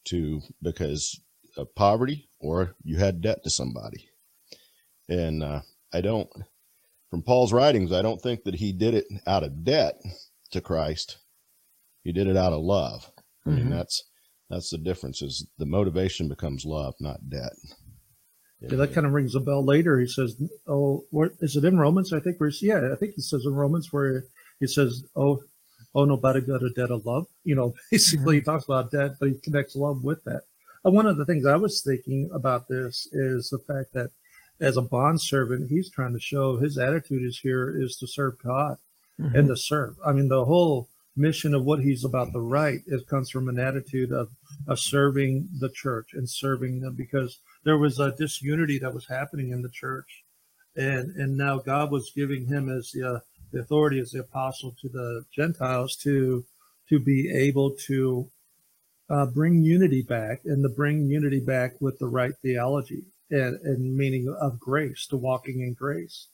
to 0.06 0.42
because 0.62 1.20
of 1.56 1.74
poverty 1.76 2.30
or 2.40 2.76
you 2.84 2.98
had 2.98 3.22
debt 3.22 3.44
to 3.44 3.50
somebody. 3.50 4.10
And 5.10 5.44
uh, 5.44 5.62
I 5.94 6.02
don't 6.02 6.30
from 7.10 7.24
Paul's 7.24 7.54
writings, 7.54 7.92
I 7.92 8.02
don't 8.02 8.22
think 8.22 8.44
that 8.44 8.56
he 8.56 8.74
did 8.74 8.94
it 8.94 9.06
out 9.26 9.44
of 9.44 9.64
debt 9.64 10.02
to 10.52 10.62
Christ. 10.62 11.18
He 12.04 12.12
did 12.12 12.28
it 12.28 12.38
out 12.38 12.54
of 12.54 12.62
love. 12.62 13.12
I 13.46 13.50
mean, 13.50 13.60
mm-hmm. 13.60 13.70
that's 13.72 14.04
that's 14.50 14.70
the 14.70 14.78
difference. 14.78 15.22
Is 15.22 15.46
the 15.58 15.66
motivation 15.66 16.28
becomes 16.28 16.66
love, 16.66 16.96
not 17.00 17.30
debt. 17.30 17.54
Yeah, 18.60 18.76
that 18.76 18.94
kind 18.94 19.06
of 19.06 19.14
rings 19.14 19.36
a 19.36 19.40
bell 19.40 19.64
later. 19.64 20.00
He 20.00 20.08
says, 20.08 20.42
"Oh, 20.68 21.04
where, 21.12 21.32
is 21.42 21.56
it 21.56 21.66
in 21.66 21.78
Romans? 21.78 22.14
I 22.14 22.20
think. 22.20 22.40
Where, 22.40 22.52
yeah, 22.62 22.90
I 22.92 22.96
think 22.96 23.14
he 23.16 23.22
says 23.22 23.46
in 23.46 23.54
Romans 23.54 23.92
where 23.92 24.24
he 24.60 24.68
says, 24.68 25.04
"Oh, 25.16 25.44
oh, 25.94 26.06
nobody 26.06 26.42
got 26.42 26.64
a 26.64 26.70
debt 26.72 26.92
of 26.92 27.06
love." 27.06 27.28
You 27.44 27.56
know, 27.56 27.74
basically, 27.92 28.26
mm-hmm. 28.26 28.34
he 28.36 28.42
talks 28.42 28.66
about 28.66 28.92
debt, 28.92 29.16
but 29.20 29.30
he 29.30 29.36
connects 29.44 29.76
love 29.76 30.04
with 30.04 30.24
that. 30.24 30.42
And 30.84 30.96
one 30.96 31.06
of 31.06 31.18
the 31.18 31.26
things 31.26 31.46
I 31.46 31.56
was 31.56 31.82
thinking 31.82 32.30
about 32.34 32.68
this 32.68 33.08
is 33.12 33.50
the 33.50 33.60
fact 33.60 33.94
that 33.94 34.10
as 34.60 34.78
a 34.78 34.82
bond 34.82 35.22
servant, 35.22 35.70
he's 35.70 35.92
trying 35.92 36.14
to 36.14 36.20
show 36.20 36.58
his 36.58 36.78
attitude 36.78 37.24
is 37.24 37.40
here 37.40 37.80
is 37.80 37.98
to 37.98 38.08
serve 38.08 38.42
God 38.44 38.78
mm-hmm. 39.20 39.36
and 39.36 39.48
to 39.50 39.56
serve. 39.56 39.96
I 40.06 40.14
mean, 40.14 40.30
the 40.30 40.46
whole 40.46 40.90
mission 41.18 41.54
of 41.54 41.66
what 41.66 41.80
he's 41.80 42.06
about 42.06 42.32
to 42.32 42.40
write 42.40 42.82
it 42.88 43.08
comes 43.08 43.30
from 43.30 43.50
an 43.50 43.60
attitude 43.60 44.12
of, 44.12 44.30
of 44.68 44.80
serving 44.80 45.48
the 45.60 45.70
church 45.70 46.10
and 46.14 46.30
serving 46.30 46.80
them 46.80 46.94
because 46.96 47.40
there 47.64 47.78
was 47.78 48.00
a 48.00 48.16
disunity 48.16 48.80
that 48.80 48.94
was 48.94 49.08
happening 49.08 49.52
in 49.52 49.62
the 49.62 49.70
church. 49.70 50.24
And, 50.76 51.16
and 51.16 51.36
now 51.36 51.58
God 51.60 51.92
was 51.92 52.12
giving 52.16 52.46
him 52.46 52.70
as 52.70 52.92
the, 52.92 53.16
uh, 53.16 53.20
the 53.52 53.62
authority 53.62 54.00
as 54.00 54.12
the 54.12 54.20
apostle 54.20 54.76
to 54.82 54.90
the 54.90 55.26
Gentiles 55.36 55.96
to, 56.04 56.46
to 56.90 57.00
be 57.00 57.32
able 57.32 57.72
to 57.88 58.30
uh, 59.10 59.26
bring 59.26 59.64
unity 59.64 60.02
back 60.02 60.42
and 60.46 60.64
to 60.64 60.70
bring 60.70 61.10
unity 61.10 61.40
back 61.40 61.80
with 61.80 61.98
the 62.00 62.08
right 62.08 62.34
theology 62.42 63.04
and, 63.32 63.60
and 63.62 63.98
meaning 63.98 64.34
of 64.40 64.60
grace 64.60 65.08
to 65.08 65.18
walking 65.18 65.62
in 65.62 65.74
grace. 65.74 66.28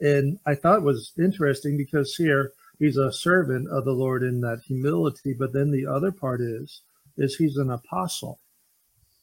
And 0.00 0.38
I 0.46 0.54
thought 0.54 0.78
it 0.78 0.84
was 0.84 1.12
interesting 1.18 1.76
because 1.76 2.14
here 2.14 2.52
he's 2.78 2.96
a 2.96 3.12
servant 3.12 3.68
of 3.68 3.84
the 3.84 3.92
Lord 3.92 4.22
in 4.22 4.40
that 4.42 4.62
humility, 4.66 5.32
but 5.32 5.52
then 5.52 5.70
the 5.70 5.86
other 5.86 6.12
part 6.12 6.40
is 6.40 6.82
is 7.16 7.36
he's 7.36 7.56
an 7.56 7.70
apostle. 7.70 8.38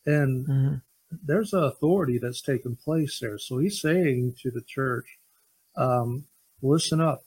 And 0.06 0.48
mm-hmm. 0.48 0.76
there's 1.24 1.54
an 1.54 1.64
authority 1.64 2.18
that's 2.18 2.42
taken 2.42 2.76
place 2.76 3.20
there. 3.20 3.38
So 3.38 3.58
he's 3.58 3.82
saying 3.82 4.36
to 4.42 4.52
the 4.52 4.62
church, 4.62 5.18
um, 5.78 6.26
listen 6.62 7.02
up. 7.02 7.24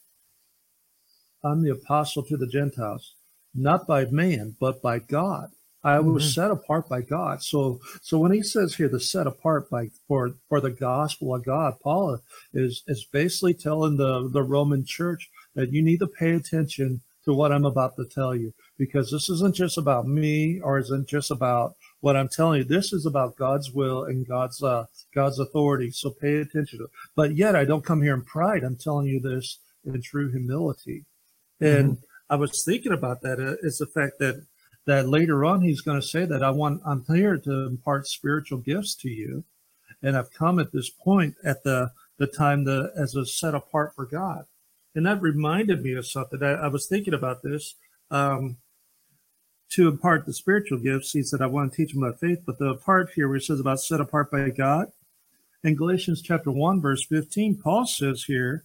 I'm 1.43 1.63
the 1.63 1.71
apostle 1.71 2.23
to 2.25 2.37
the 2.37 2.47
Gentiles, 2.47 3.15
not 3.55 3.87
by 3.87 4.05
man, 4.07 4.57
but 4.61 4.83
by 4.83 4.99
God. 4.99 5.51
I 5.85 6.01
was 6.01 6.25
mm-hmm. 6.25 6.31
set 6.33 6.51
apart 6.51 6.89
by 6.89 7.03
God. 7.03 7.43
So, 7.43 7.81
so 8.03 8.19
when 8.19 8.33
he 8.33 8.43
says 8.43 8.75
here, 8.75 8.89
the 8.89 8.99
set 8.99 9.29
apart 9.29 9.71
by 9.71 9.91
for 10.09 10.33
for 10.49 10.61
the 10.61 10.71
gospel 10.73 11.35
of 11.35 11.45
God, 11.45 11.75
Paul 11.81 12.19
is 12.53 12.83
is 12.89 13.05
basically 13.05 13.55
telling 13.55 13.97
the 13.97 14.29
the 14.29 14.43
Roman 14.43 14.85
church 14.85 15.31
that 15.59 15.73
you 15.73 15.83
need 15.83 15.99
to 15.99 16.07
pay 16.07 16.35
attention 16.35 17.01
to 17.25 17.35
what 17.35 17.51
I'm 17.51 17.65
about 17.65 17.97
to 17.97 18.05
tell 18.05 18.33
you 18.33 18.55
because 18.79 19.11
this 19.11 19.29
isn't 19.29 19.57
just 19.57 19.77
about 19.77 20.07
me 20.07 20.61
or 20.61 20.79
isn't 20.79 21.09
just 21.09 21.33
about 21.33 21.75
what 21.99 22.17
I'm 22.17 22.29
telling 22.29 22.59
you. 22.59 22.65
This 22.65 22.93
is 22.93 23.07
about 23.07 23.37
God's 23.37 23.73
will 23.73 24.05
and 24.05 24.27
God's 24.27 24.63
uh, 24.63 24.87
God's 25.13 25.41
authority. 25.41 25.91
So 25.91 26.11
pay 26.11 26.37
attention 26.37 26.79
to 26.79 26.85
it. 26.85 26.91
But 27.17 27.35
yet, 27.35 27.57
I 27.57 27.65
don't 27.65 27.85
come 27.85 28.03
here 28.03 28.15
in 28.15 28.23
pride. 28.23 28.63
I'm 28.63 28.77
telling 28.77 29.09
you 29.09 29.19
this 29.19 29.59
in 29.85 30.01
true 30.01 30.31
humility. 30.31 31.05
And 31.61 31.97
mm-hmm. 31.97 32.33
I 32.33 32.37
was 32.37 32.63
thinking 32.65 32.93
about 32.93 33.23
that 33.23 33.41
uh, 33.41 33.57
is 33.67 33.79
the 33.79 33.87
fact 33.87 34.21
that 34.21 34.47
that 34.87 35.09
later 35.09 35.45
on 35.45 35.61
he's 35.61 35.81
going 35.81 36.01
to 36.01 36.07
say 36.07 36.25
that 36.25 36.45
I 36.45 36.51
want 36.51 36.83
I'm 36.87 37.05
here 37.09 37.37
to 37.37 37.67
impart 37.67 38.07
spiritual 38.07 38.59
gifts 38.59 38.95
to 39.03 39.11
you, 39.11 39.43
and 40.05 40.17
I've 40.17 40.33
come 40.33 40.61
at 40.61 40.71
this 40.71 40.89
point 40.89 41.35
at 41.45 41.65
the 41.65 41.91
the 42.17 42.29
time 42.29 42.63
that 42.67 42.93
as 42.97 43.17
a 43.17 43.27
set 43.27 43.57
apart 43.57 43.97
for 43.97 44.07
God, 44.07 44.45
and 44.95 45.07
that 45.07 45.23
reminded 45.23 45.83
me 45.83 45.93
of 45.95 46.07
something. 46.07 46.43
I, 46.43 46.53
I 46.53 46.69
was 46.69 46.87
thinking 46.87 47.15
about 47.15 47.43
this. 47.43 47.75
Um, 48.11 48.57
to 49.71 49.87
impart 49.87 50.25
the 50.25 50.33
spiritual 50.33 50.79
gifts, 50.79 51.13
he 51.13 51.23
said, 51.23 51.43
I 51.43 51.47
want 51.47 51.73
to 51.73 51.77
teach 51.77 51.93
them 51.93 52.03
about 52.03 52.21
faith, 52.21 52.43
but 52.47 52.59
the 52.59 52.75
part 52.77 53.11
here 53.15 53.29
where 53.29 53.37
he 53.37 53.45
says 53.45 53.61
about 53.61 53.81
set 53.81 54.01
apart 54.01 54.31
by 54.31 54.49
God, 54.49 54.93
in 55.63 55.75
Galatians 55.75 56.23
chapter 56.23 56.51
1, 56.51 56.81
verse 56.81 57.05
15, 57.05 57.57
Paul 57.57 57.85
says 57.85 58.25
here, 58.25 58.65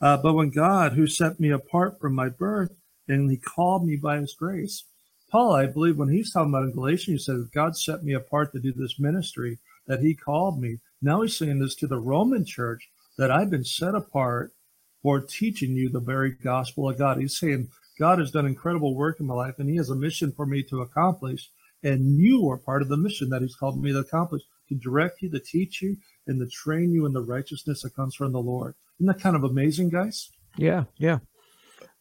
uh, 0.00 0.16
But 0.16 0.34
when 0.34 0.50
God, 0.50 0.92
who 0.92 1.06
set 1.06 1.38
me 1.38 1.50
apart 1.50 2.00
from 2.00 2.14
my 2.14 2.28
birth, 2.28 2.72
and 3.08 3.30
he 3.30 3.36
called 3.36 3.86
me 3.86 3.96
by 3.96 4.18
his 4.18 4.32
grace, 4.32 4.84
Paul, 5.30 5.54
I 5.54 5.66
believe, 5.66 5.98
when 5.98 6.08
he's 6.08 6.32
talking 6.32 6.50
about 6.50 6.64
in 6.64 6.72
Galatians, 6.72 7.26
he 7.26 7.32
says, 7.32 7.44
God 7.52 7.76
set 7.76 8.02
me 8.02 8.14
apart 8.14 8.52
to 8.52 8.60
do 8.60 8.72
this 8.72 8.98
ministry, 8.98 9.58
that 9.86 10.00
he 10.00 10.14
called 10.14 10.60
me. 10.60 10.78
Now 11.02 11.22
he's 11.22 11.36
saying 11.36 11.58
this 11.58 11.74
to 11.76 11.86
the 11.86 11.98
Roman 11.98 12.44
church, 12.44 12.88
that 13.18 13.30
I've 13.30 13.50
been 13.50 13.64
set 13.64 13.94
apart 13.94 14.52
for 15.02 15.20
teaching 15.20 15.72
you 15.72 15.88
the 15.88 16.00
very 16.00 16.32
gospel 16.32 16.88
of 16.88 16.98
God. 16.98 17.18
He's 17.18 17.38
saying, 17.38 17.68
God 17.98 18.18
has 18.18 18.30
done 18.30 18.46
incredible 18.46 18.94
work 18.94 19.20
in 19.20 19.26
my 19.26 19.34
life, 19.34 19.54
and 19.58 19.68
he 19.68 19.76
has 19.76 19.90
a 19.90 19.96
mission 19.96 20.32
for 20.32 20.46
me 20.46 20.62
to 20.64 20.80
accomplish. 20.80 21.50
And 21.82 22.18
you 22.18 22.48
are 22.50 22.58
part 22.58 22.82
of 22.82 22.88
the 22.88 22.96
mission 22.96 23.30
that 23.30 23.42
he's 23.42 23.54
called 23.54 23.80
me 23.80 23.92
to 23.92 23.98
accomplish, 23.98 24.42
to 24.68 24.74
direct 24.74 25.22
you, 25.22 25.30
to 25.30 25.40
teach 25.40 25.80
you, 25.80 25.96
and 26.26 26.40
to 26.40 26.46
train 26.46 26.92
you 26.92 27.06
in 27.06 27.12
the 27.12 27.22
righteousness 27.22 27.82
that 27.82 27.94
comes 27.94 28.14
from 28.14 28.32
the 28.32 28.40
Lord. 28.40 28.74
Isn't 28.98 29.06
that 29.06 29.20
kind 29.20 29.36
of 29.36 29.44
amazing, 29.44 29.90
guys? 29.90 30.30
Yeah, 30.56 30.84
yeah. 30.96 31.18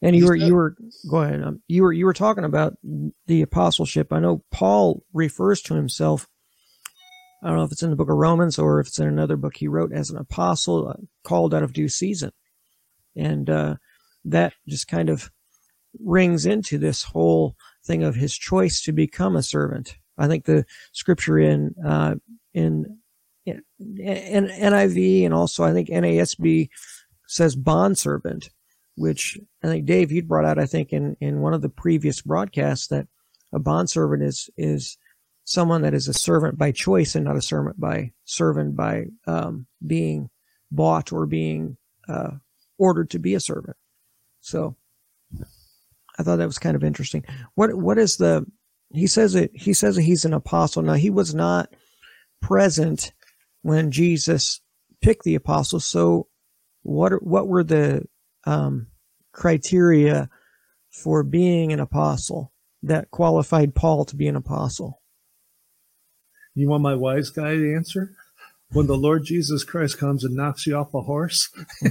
And 0.01 0.15
you 0.15 0.27
were 0.27 0.35
you 0.35 0.53
were 0.53 0.75
go 1.09 1.23
ahead. 1.23 1.41
Um, 1.41 1.61
you 1.67 1.83
were 1.83 1.93
you 1.93 2.05
were 2.05 2.13
talking 2.13 2.43
about 2.43 2.77
the 3.25 3.41
apostleship. 3.41 4.13
I 4.13 4.19
know 4.19 4.43
Paul 4.51 5.03
refers 5.11 5.61
to 5.63 5.73
himself. 5.73 6.27
I 7.43 7.47
don't 7.47 7.57
know 7.57 7.63
if 7.63 7.71
it's 7.71 7.83
in 7.83 7.89
the 7.89 7.95
book 7.95 8.09
of 8.09 8.17
Romans 8.17 8.59
or 8.59 8.79
if 8.79 8.87
it's 8.87 8.99
in 8.99 9.07
another 9.07 9.37
book 9.37 9.57
he 9.57 9.67
wrote 9.67 9.91
as 9.91 10.09
an 10.09 10.17
apostle 10.17 10.87
uh, 10.87 10.93
called 11.23 11.53
out 11.53 11.63
of 11.63 11.73
due 11.73 11.89
season, 11.89 12.31
and 13.17 13.49
uh, 13.49 13.75
that 14.25 14.53
just 14.67 14.87
kind 14.87 15.09
of 15.09 15.29
rings 15.99 16.45
into 16.45 16.77
this 16.77 17.03
whole 17.03 17.55
thing 17.85 18.03
of 18.03 18.15
his 18.15 18.35
choice 18.35 18.81
to 18.83 18.91
become 18.91 19.35
a 19.35 19.43
servant. 19.43 19.97
I 20.17 20.27
think 20.27 20.45
the 20.45 20.65
scripture 20.93 21.39
in 21.39 21.75
uh, 21.85 22.15
in 22.53 22.97
in, 23.45 23.61
NIV 23.79 25.25
and 25.25 25.33
also 25.33 25.63
I 25.63 25.73
think 25.73 25.89
NASB 25.89 26.69
says 27.27 27.55
bond 27.55 27.97
servant 27.97 28.49
which 28.95 29.37
I 29.63 29.67
think 29.67 29.85
Dave 29.85 30.11
you'd 30.11 30.27
brought 30.27 30.45
out 30.45 30.59
I 30.59 30.65
think 30.65 30.91
in 30.91 31.15
in 31.21 31.39
one 31.41 31.53
of 31.53 31.61
the 31.61 31.69
previous 31.69 32.21
broadcasts 32.21 32.87
that 32.87 33.07
a 33.53 33.59
bond 33.59 33.89
servant 33.89 34.23
is 34.23 34.49
is 34.57 34.97
someone 35.45 35.81
that 35.83 35.93
is 35.93 36.07
a 36.07 36.13
servant 36.13 36.57
by 36.57 36.71
choice 36.71 37.15
and 37.15 37.23
not 37.23 37.37
a 37.37 37.41
servant 37.41 37.79
by 37.79 38.11
servant 38.25 38.75
by 38.75 39.05
um, 39.27 39.65
being 39.85 40.29
bought 40.71 41.13
or 41.13 41.25
being 41.25 41.77
uh, 42.09 42.31
ordered 42.77 43.09
to 43.11 43.19
be 43.19 43.33
a 43.33 43.39
servant. 43.39 43.77
So 44.41 44.75
I 46.17 46.23
thought 46.23 46.37
that 46.37 46.47
was 46.47 46.59
kind 46.59 46.75
of 46.75 46.83
interesting. 46.83 47.23
What 47.55 47.75
what 47.75 47.97
is 47.97 48.17
the 48.17 48.45
he 48.93 49.07
says 49.07 49.35
it 49.35 49.51
he 49.53 49.73
says 49.73 49.95
that 49.95 50.03
he's 50.03 50.25
an 50.25 50.33
apostle. 50.33 50.81
Now 50.81 50.93
he 50.93 51.09
was 51.09 51.35
not 51.35 51.69
present 52.41 53.13
when 53.61 53.91
Jesus 53.91 54.61
picked 55.01 55.23
the 55.23 55.35
apostles. 55.35 55.85
So, 55.85 56.27
what 56.83 57.23
what 57.23 57.47
were 57.47 57.63
the 57.63 58.05
um, 58.45 58.87
criteria 59.33 60.29
for 60.91 61.23
being 61.23 61.71
an 61.71 61.79
apostle 61.79 62.53
that 62.83 63.11
qualified 63.11 63.75
Paul 63.75 64.05
to 64.05 64.15
be 64.15 64.27
an 64.27 64.35
apostle? 64.35 65.01
You 66.55 66.69
want 66.69 66.83
my 66.83 66.95
wise 66.95 67.29
guy 67.29 67.55
to 67.55 67.75
answer? 67.75 68.15
When 68.73 68.87
the 68.87 68.97
Lord 68.97 69.23
Jesus 69.23 69.63
Christ 69.63 69.97
comes 69.97 70.23
and 70.23 70.35
knocks 70.35 70.67
you 70.67 70.75
off 70.75 70.93
a 70.93 71.01
horse, 71.01 71.49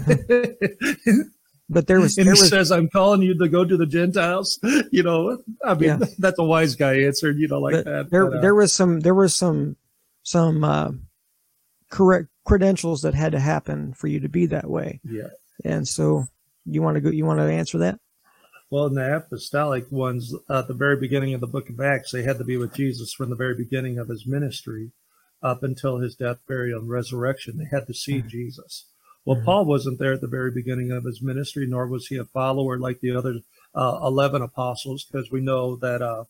But 1.68 1.88
there 1.88 2.00
was 2.00 2.16
and 2.16 2.26
there 2.26 2.34
he 2.34 2.40
was 2.40 2.48
says, 2.48 2.70
"I'm 2.70 2.88
calling 2.88 3.22
you 3.22 3.36
to 3.38 3.48
go 3.48 3.64
to 3.64 3.76
the 3.76 3.86
Gentiles." 3.86 4.58
You 4.92 5.02
know, 5.02 5.38
I 5.64 5.74
mean, 5.74 5.88
Yeah. 5.88 5.98
that's 6.18 6.38
a 6.38 6.44
wise 6.44 6.76
guy 6.76 7.00
answer. 7.00 7.30
You 7.30 7.48
know, 7.48 7.58
like 7.58 7.74
but 7.74 7.84
that. 7.84 8.10
there 8.10 8.26
but, 8.26 8.38
uh, 8.38 8.40
there 8.40 8.54
was 8.54 8.72
some 8.72 9.00
there 9.00 9.14
was 9.14 9.34
some 9.34 9.76
some 10.22 10.62
uh, 10.62 10.92
correct 11.90 12.28
credentials 12.44 13.02
that 13.02 13.14
had 13.14 13.32
to 13.32 13.40
happen 13.40 13.94
for 13.94 14.06
you 14.06 14.20
to 14.20 14.28
be 14.28 14.46
that 14.46 14.70
way. 14.70 15.00
yeah. 15.04 15.28
And 15.64 15.88
so 15.88 16.26
you 16.66 16.82
want 16.82 16.96
to 16.96 17.00
go 17.00 17.10
you 17.10 17.24
want 17.24 17.40
to 17.40 17.44
answer 17.44 17.78
that? 17.78 17.98
Well, 18.70 18.86
in 18.86 18.94
the 18.94 19.16
apostolic 19.16 19.90
ones, 19.90 20.34
at 20.50 20.68
the 20.68 20.74
very 20.74 20.96
beginning 20.96 21.34
of 21.34 21.40
the 21.40 21.46
book 21.46 21.68
of 21.68 21.80
Acts, 21.80 22.12
they 22.12 22.22
had 22.22 22.38
to 22.38 22.44
be 22.44 22.56
with 22.56 22.74
Jesus 22.74 23.12
from 23.12 23.30
the 23.30 23.36
very 23.36 23.54
beginning 23.54 23.98
of 23.98 24.08
his 24.08 24.26
ministry 24.26 24.90
up 25.42 25.62
until 25.62 25.98
his 25.98 26.14
death, 26.14 26.38
burial, 26.46 26.80
and 26.80 26.88
resurrection. 26.88 27.58
They 27.58 27.66
had 27.66 27.86
to 27.86 27.94
see 27.94 28.22
Mhm. 28.22 28.28
Jesus. 28.28 28.86
Well, 29.24 29.36
Mhm. 29.38 29.44
Paul 29.44 29.64
wasn't 29.64 29.98
there 29.98 30.12
at 30.14 30.20
the 30.20 30.28
very 30.28 30.50
beginning 30.50 30.92
of 30.92 31.04
his 31.04 31.20
ministry, 31.20 31.66
nor 31.66 31.86
was 31.86 32.06
he 32.06 32.16
a 32.16 32.24
follower 32.24 32.78
like 32.78 33.00
the 33.00 33.10
other 33.12 33.40
uh, 33.74 34.00
11 34.02 34.40
apostles, 34.40 35.04
because 35.04 35.30
we 35.30 35.40
know 35.40 35.76
that 35.76 36.00
uh, 36.00 36.24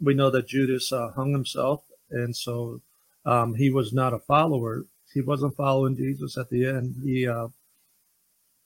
we 0.00 0.14
know 0.14 0.30
that 0.30 0.48
Judas 0.48 0.92
uh, 0.92 1.10
hung 1.12 1.32
himself, 1.32 1.84
and 2.10 2.34
so 2.34 2.80
um, 3.24 3.54
he 3.54 3.70
was 3.70 3.92
not 3.92 4.12
a 4.12 4.18
follower. 4.18 4.84
He 5.14 5.20
wasn't 5.20 5.54
following 5.54 5.94
Jesus 5.96 6.36
at 6.36 6.50
the 6.50 6.64
end. 6.66 6.96
He 7.04 7.26
uh, 7.28 7.48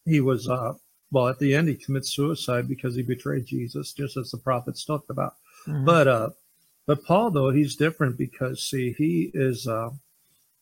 he 0.06 0.21
was 0.21 0.49
uh, 0.49 0.75
well 1.11 1.28
at 1.28 1.38
the 1.38 1.54
end 1.54 1.68
he 1.68 1.75
commits 1.75 2.14
suicide 2.14 2.68
because 2.68 2.95
he 2.95 3.02
betrayed 3.02 3.45
Jesus, 3.47 3.92
just 3.92 4.16
as 4.16 4.30
the 4.30 4.38
prophets 4.38 4.85
talked 4.85 5.11
about. 5.11 5.35
Mhm. 5.66 5.85
But 5.85 6.09
uh, 6.09 6.30
but 6.87 7.05
Paul 7.05 7.31
though 7.31 7.50
he's 7.50 7.76
different 7.76 8.16
because 8.19 8.62
see 8.62 8.95
he 8.97 9.31
is 9.35 9.66
uh, 9.66 9.90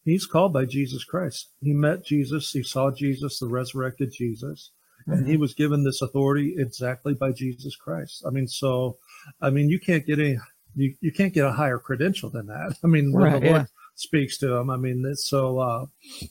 he's 0.04 0.26
called 0.26 0.52
by 0.52 0.64
Jesus 0.64 1.04
Christ. 1.04 1.50
He 1.60 1.72
met 1.72 2.04
Jesus, 2.04 2.50
he 2.50 2.62
saw 2.62 2.90
Jesus, 2.90 3.38
the 3.38 3.46
resurrected 3.48 4.12
Jesus, 4.12 4.70
and 5.06 5.26
he 5.28 5.36
was 5.36 5.54
given 5.54 5.84
this 5.84 6.02
authority 6.02 6.54
exactly 6.58 7.14
by 7.14 7.32
Jesus 7.32 7.76
Christ. 7.76 8.24
I 8.26 8.30
mean, 8.30 8.48
so 8.48 8.96
I 9.40 9.50
mean 9.50 9.68
you 9.68 9.78
can't 9.80 10.06
get 10.06 10.18
any 10.18 10.38
you, 10.76 10.94
you 11.00 11.12
can't 11.12 11.32
get 11.32 11.44
a 11.46 11.52
higher 11.52 11.78
credential 11.78 12.30
than 12.30 12.46
that. 12.46 12.76
I 12.84 12.86
mean, 12.88 13.12
when 13.12 13.24
Right, 13.24 13.40
the 13.40 13.48
Lord 13.48 13.66
speaks 13.96 14.38
to 14.38 14.52
him, 14.54 14.70
I 14.70 14.76
mean, 14.76 15.04
it's 15.06 15.28
so 15.28 15.58
uh, 15.58 15.86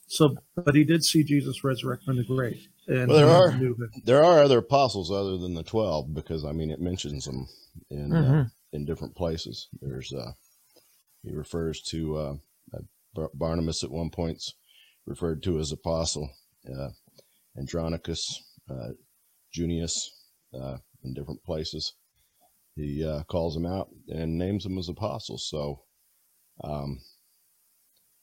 so. 0.08 0.36
But 0.56 0.76
he 0.76 0.84
did 0.84 1.04
see 1.06 1.24
Jesus 1.24 1.64
resurrect 1.64 2.04
from 2.04 2.18
the 2.18 2.24
grave, 2.26 2.68
and 2.88 3.08
Well, 3.08 3.18
there 3.18 3.30
are- 3.30 3.58
knew 3.58 3.74
him. 3.76 3.90
There 4.04 4.24
are 4.24 4.44
other 4.44 4.58
apostles 4.60 5.12
other 5.12 5.38
than 5.38 5.54
the 5.54 5.64
twelve 5.64 6.14
because 6.14 6.44
I 6.44 6.52
mean 6.52 6.72
it 6.72 6.82
mentions 6.82 7.26
them 7.26 7.48
in 7.90 8.12
uh, 8.12 8.16
Mhm. 8.22 8.52
In 8.74 8.86
different 8.86 9.16
places. 9.16 9.70
There's 9.82 10.12
uh, 10.12 10.32
he 11.24 11.32
refers 11.32 11.82
to 11.84 12.18
uh, 12.18 12.34
uh, 12.76 13.28
Barnabas 13.34 13.84
at 13.84 13.92
one 13.92 14.10
point 14.10 14.44
referred 15.06 15.42
to 15.44 15.60
as 15.60 15.72
apostle, 15.72 16.30
uh, 16.70 16.90
Andronicus, 17.58 18.44
uh, 18.70 18.90
Junius, 19.54 20.12
uh, 20.60 20.78
in 21.04 21.14
different 21.14 21.44
places. 21.44 21.94
He 22.76 23.06
uh, 23.06 23.24
calls 23.24 23.54
them 23.54 23.66
out 23.66 23.90
and 24.10 24.38
names 24.38 24.64
them 24.64 24.78
as 24.78 24.90
apostles. 24.90 25.48
So 25.50 25.84
um, 26.64 27.00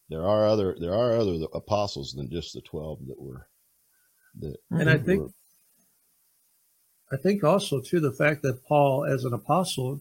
there 0.09 0.27
are 0.27 0.47
other 0.47 0.77
there 0.81 0.95
are 0.95 1.17
other 1.17 1.39
apostles 1.55 2.13
than 2.17 2.31
just 2.31 2.53
the 2.55 2.61
twelve 2.63 2.99
that 3.07 3.21
were 3.21 3.47
that 4.41 4.57
And 4.71 4.91
I 4.91 4.99
think 4.99 5.21
were- 5.23 5.29
I 7.13 7.17
think 7.17 7.43
also 7.43 7.81
too 7.81 7.99
the 8.01 8.13
fact 8.13 8.43
that 8.43 8.65
Paul, 8.65 9.05
as 9.05 9.25
an 9.25 9.33
apostle, 9.33 10.01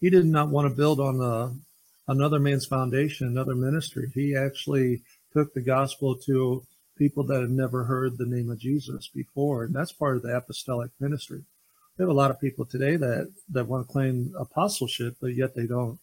he 0.00 0.10
did 0.10 0.26
not 0.26 0.48
want 0.48 0.68
to 0.68 0.76
build 0.76 1.00
on 1.00 1.20
uh, 1.20 1.50
another 2.08 2.38
man's 2.38 2.66
foundation, 2.66 3.26
another 3.26 3.54
ministry. 3.54 4.10
He 4.14 4.36
actually 4.36 5.02
took 5.32 5.52
the 5.54 5.60
gospel 5.60 6.16
to 6.26 6.62
people 6.96 7.24
that 7.24 7.40
had 7.40 7.50
never 7.50 7.84
heard 7.84 8.16
the 8.16 8.26
name 8.26 8.50
of 8.50 8.58
Jesus 8.58 9.08
before, 9.08 9.64
and 9.64 9.74
that's 9.74 9.92
part 9.92 10.16
of 10.16 10.22
the 10.22 10.36
apostolic 10.36 10.90
ministry. 11.00 11.42
We 11.98 12.02
have 12.02 12.10
a 12.10 12.14
lot 12.14 12.30
of 12.30 12.40
people 12.40 12.64
today 12.64 12.96
that 12.96 13.32
that 13.50 13.66
want 13.66 13.86
to 13.86 13.92
claim 13.92 14.34
apostleship, 14.38 15.16
but 15.20 15.34
yet 15.34 15.54
they 15.54 15.66
don't 15.66 15.98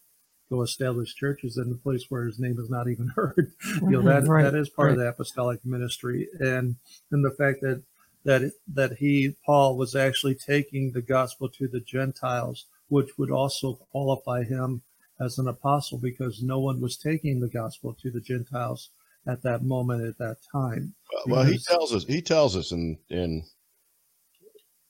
go 0.50 0.62
establish 0.62 1.14
churches 1.14 1.56
in 1.56 1.72
a 1.72 1.76
place 1.76 2.06
where 2.08 2.24
his 2.24 2.38
name 2.38 2.58
is 2.58 2.70
not 2.70 2.88
even 2.88 3.08
heard. 3.16 3.52
you 3.82 3.90
know 3.90 4.02
that 4.02 4.26
right, 4.26 4.42
that 4.42 4.54
is 4.54 4.68
part 4.68 4.92
of 4.92 4.98
the 4.98 5.08
apostolic 5.08 5.64
ministry, 5.64 6.28
and 6.40 6.76
and 7.10 7.24
the 7.24 7.34
fact 7.36 7.60
that 7.62 7.82
that 8.24 8.52
that 8.72 8.94
he 8.98 9.36
Paul 9.44 9.76
was 9.76 9.94
actually 9.94 10.34
taking 10.34 10.90
the 10.90 11.02
gospel 11.02 11.48
to 11.50 11.68
the 11.68 11.80
Gentiles, 11.80 12.66
which 12.88 13.16
would 13.18 13.30
also 13.30 13.74
qualify 13.90 14.44
him 14.44 14.82
as 15.20 15.38
an 15.38 15.48
apostle 15.48 15.98
because 15.98 16.42
no 16.42 16.58
one 16.58 16.80
was 16.80 16.96
taking 16.96 17.40
the 17.40 17.48
gospel 17.48 17.94
to 18.02 18.10
the 18.10 18.20
Gentiles 18.20 18.90
at 19.26 19.42
that 19.42 19.62
moment 19.62 20.04
at 20.04 20.18
that 20.18 20.36
time. 20.52 20.94
well 21.26 21.44
he 21.44 21.58
tells 21.58 21.94
us 21.94 22.04
he 22.04 22.20
tells 22.20 22.56
us 22.56 22.72
in 22.72 22.98
in 23.08 23.42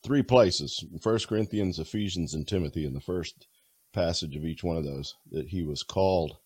three 0.04 0.22
places 0.22 0.85
first 1.00 1.28
corinthians 1.28 1.78
ephesians 1.78 2.35
and 2.35 2.46
timothy 2.48 2.85
in 2.85 2.92
the 2.94 3.00
first 3.00 3.46
passage 3.92 4.35
of 4.37 4.44
each 4.44 4.62
one 4.64 4.76
of 4.76 4.85
those 4.85 5.14
that 5.30 5.48
he 5.48 5.62
was 5.62 5.83
called 5.83 6.37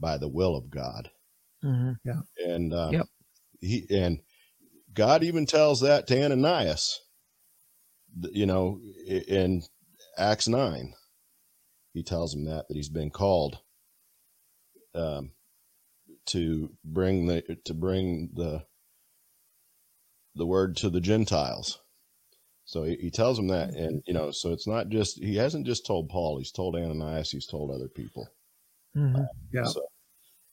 by 0.00 0.18
the 0.18 0.28
will 0.28 0.56
of 0.56 0.68
god 0.70 1.10
Mhm. 1.64 1.96
and 2.44 2.72
uh, 2.74 2.90
Yep. 2.92 3.06
he 3.60 3.86
and 3.90 4.20
god 4.94 5.22
even 5.24 5.46
tells 5.46 5.80
that 5.80 6.06
to 6.06 6.22
ananias 6.22 7.00
you 8.32 8.46
know 8.46 8.80
i- 9.08 9.24
in 9.28 9.62
acts 10.18 10.48
9 10.48 10.94
he 11.94 12.02
tells 12.02 12.34
him 12.34 12.44
that 12.44 12.68
that 12.68 12.76
he's 12.76 12.88
been 12.88 13.10
called 13.10 13.58
um, 14.94 15.32
to 16.26 16.70
bring 16.84 17.26
the 17.26 17.42
to 17.64 17.74
bring 17.74 18.30
the 18.34 18.64
the 20.34 20.46
word 20.46 20.76
to 20.76 20.90
the 20.90 21.00
Gentiles. 21.00 21.80
So 22.64 22.84
he, 22.84 22.96
he 22.96 23.10
tells 23.10 23.38
him 23.38 23.48
that, 23.48 23.70
and 23.70 24.02
you 24.06 24.12
know, 24.14 24.30
so 24.30 24.52
it's 24.52 24.66
not 24.66 24.88
just 24.88 25.18
he 25.22 25.36
hasn't 25.36 25.66
just 25.66 25.86
told 25.86 26.08
Paul; 26.08 26.38
he's 26.38 26.52
told 26.52 26.76
Ananias, 26.76 27.30
he's 27.30 27.46
told 27.46 27.70
other 27.70 27.88
people. 27.88 28.28
Mhm. 28.96 29.26
Yeah. 29.52 29.64
So, 29.64 29.82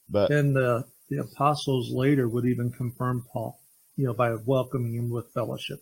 but 0.10 0.32
And 0.32 0.56
the 0.56 0.86
the 1.10 1.20
apostles 1.20 1.92
later 1.92 2.28
would 2.28 2.46
even 2.46 2.72
confirm 2.72 3.26
Paul, 3.32 3.60
you 3.98 4.06
know, 4.06 4.14
by 4.14 4.34
welcoming 4.34 4.96
him 4.96 5.10
with 5.10 5.32
fellowship. 5.34 5.82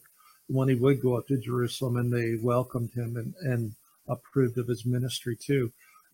When 0.53 0.69
he 0.69 0.75
would 0.75 1.01
go 1.01 1.17
up 1.17 1.27
to 1.27 1.37
Jerusalem 1.37 1.97
and 1.97 2.13
they 2.13 2.35
welcomed 2.41 2.91
him 2.93 3.17
and, 3.17 3.33
and 3.41 3.73
approved 4.07 4.57
of 4.57 4.67
his 4.67 4.85
ministry 4.85 5.35
too. 5.35 5.71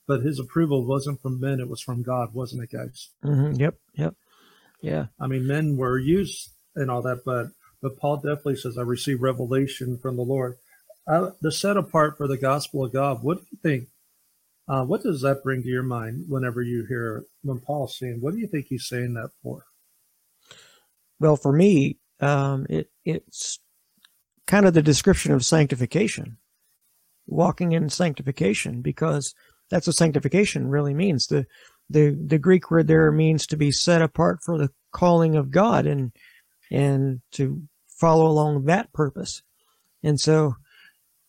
But 0.07 0.21
his 0.21 0.39
approval 0.39 0.85
wasn't 0.85 1.21
from 1.21 1.39
men, 1.39 1.59
it 1.59 1.69
was 1.69 1.81
from 1.81 2.01
God, 2.01 2.33
wasn't 2.33 2.63
it, 2.63 2.71
guys? 2.71 3.09
Mhm. 3.23 3.59
Yep. 3.59 3.75
Yep. 3.93 4.15
Yeah. 4.81 5.07
I 5.19 5.27
mean, 5.27 5.45
men 5.45 5.77
were 5.77 5.99
used 5.99 6.49
and 6.75 6.89
all 6.89 7.01
that, 7.03 7.23
but 7.25 7.47
but 7.81 7.97
Paul 7.97 8.17
definitely 8.17 8.57
says, 8.57 8.77
"I 8.77 8.81
received 8.81 9.21
revelation 9.21 9.97
from 9.97 10.15
the 10.15 10.23
Lord." 10.23 10.57
Uh, 11.07 11.31
the 11.41 11.51
set 11.51 11.77
apart 11.77 12.17
for 12.17 12.27
the 12.27 12.37
gospel 12.37 12.83
of 12.83 12.93
God. 12.93 13.23
What 13.23 13.39
do 13.39 13.45
you 13.51 13.57
think? 13.61 13.89
Uh, 14.67 14.85
what 14.85 15.01
does 15.01 15.21
that 15.21 15.43
bring 15.43 15.63
to 15.63 15.67
your 15.67 15.83
mind 15.83 16.25
whenever 16.29 16.61
you 16.61 16.85
hear 16.85 17.25
when 17.41 17.59
Paul's 17.59 17.97
saying? 17.97 18.21
What 18.21 18.33
do 18.33 18.39
you 18.39 18.47
think 18.47 18.67
he's 18.67 18.87
saying 18.87 19.15
that 19.15 19.31
for? 19.41 19.65
Well, 21.19 21.35
for 21.35 21.51
me, 21.51 21.97
um, 22.19 22.67
it 22.69 22.89
it's 23.03 23.59
kind 24.49 24.65
of 24.65 24.73
the 24.73 24.81
description 24.81 25.31
of 25.31 25.45
sanctification, 25.45 26.37
walking 27.27 27.71
in 27.71 27.87
sanctification, 27.87 28.81
because 28.81 29.35
that's 29.69 29.85
what 29.85 29.95
sanctification 29.95 30.67
really 30.67 30.95
means. 30.95 31.27
The 31.27 31.45
the 31.87 32.17
the 32.25 32.39
Greek 32.39 32.71
word 32.71 32.87
there 32.87 33.11
means 33.11 33.45
to 33.47 33.57
be 33.57 33.71
set 33.71 34.01
apart 34.01 34.39
for 34.43 34.57
the 34.57 34.71
calling 34.91 35.35
of 35.35 35.51
God 35.51 35.85
and 35.85 36.11
and 36.71 37.21
to 37.33 37.61
follow 37.87 38.25
along 38.25 38.65
that 38.65 38.91
purpose. 38.91 39.43
And 40.01 40.19
so 40.19 40.55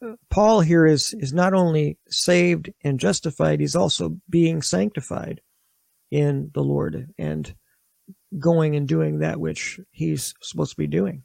uh, 0.02 0.12
Paul 0.30 0.62
here 0.62 0.86
is 0.86 1.12
is 1.12 1.34
not 1.34 1.52
only 1.52 1.98
saved 2.08 2.72
and 2.82 2.98
justified, 2.98 3.60
he's 3.60 3.76
also 3.76 4.16
being 4.30 4.62
sanctified 4.62 5.42
in 6.10 6.50
the 6.54 6.64
Lord 6.64 7.12
and 7.18 7.54
going 8.38 8.76
and 8.76 8.88
doing 8.88 9.18
that 9.18 9.38
which 9.38 9.78
he's 9.90 10.32
supposed 10.40 10.70
to 10.70 10.76
be 10.78 10.86
doing. 10.86 11.24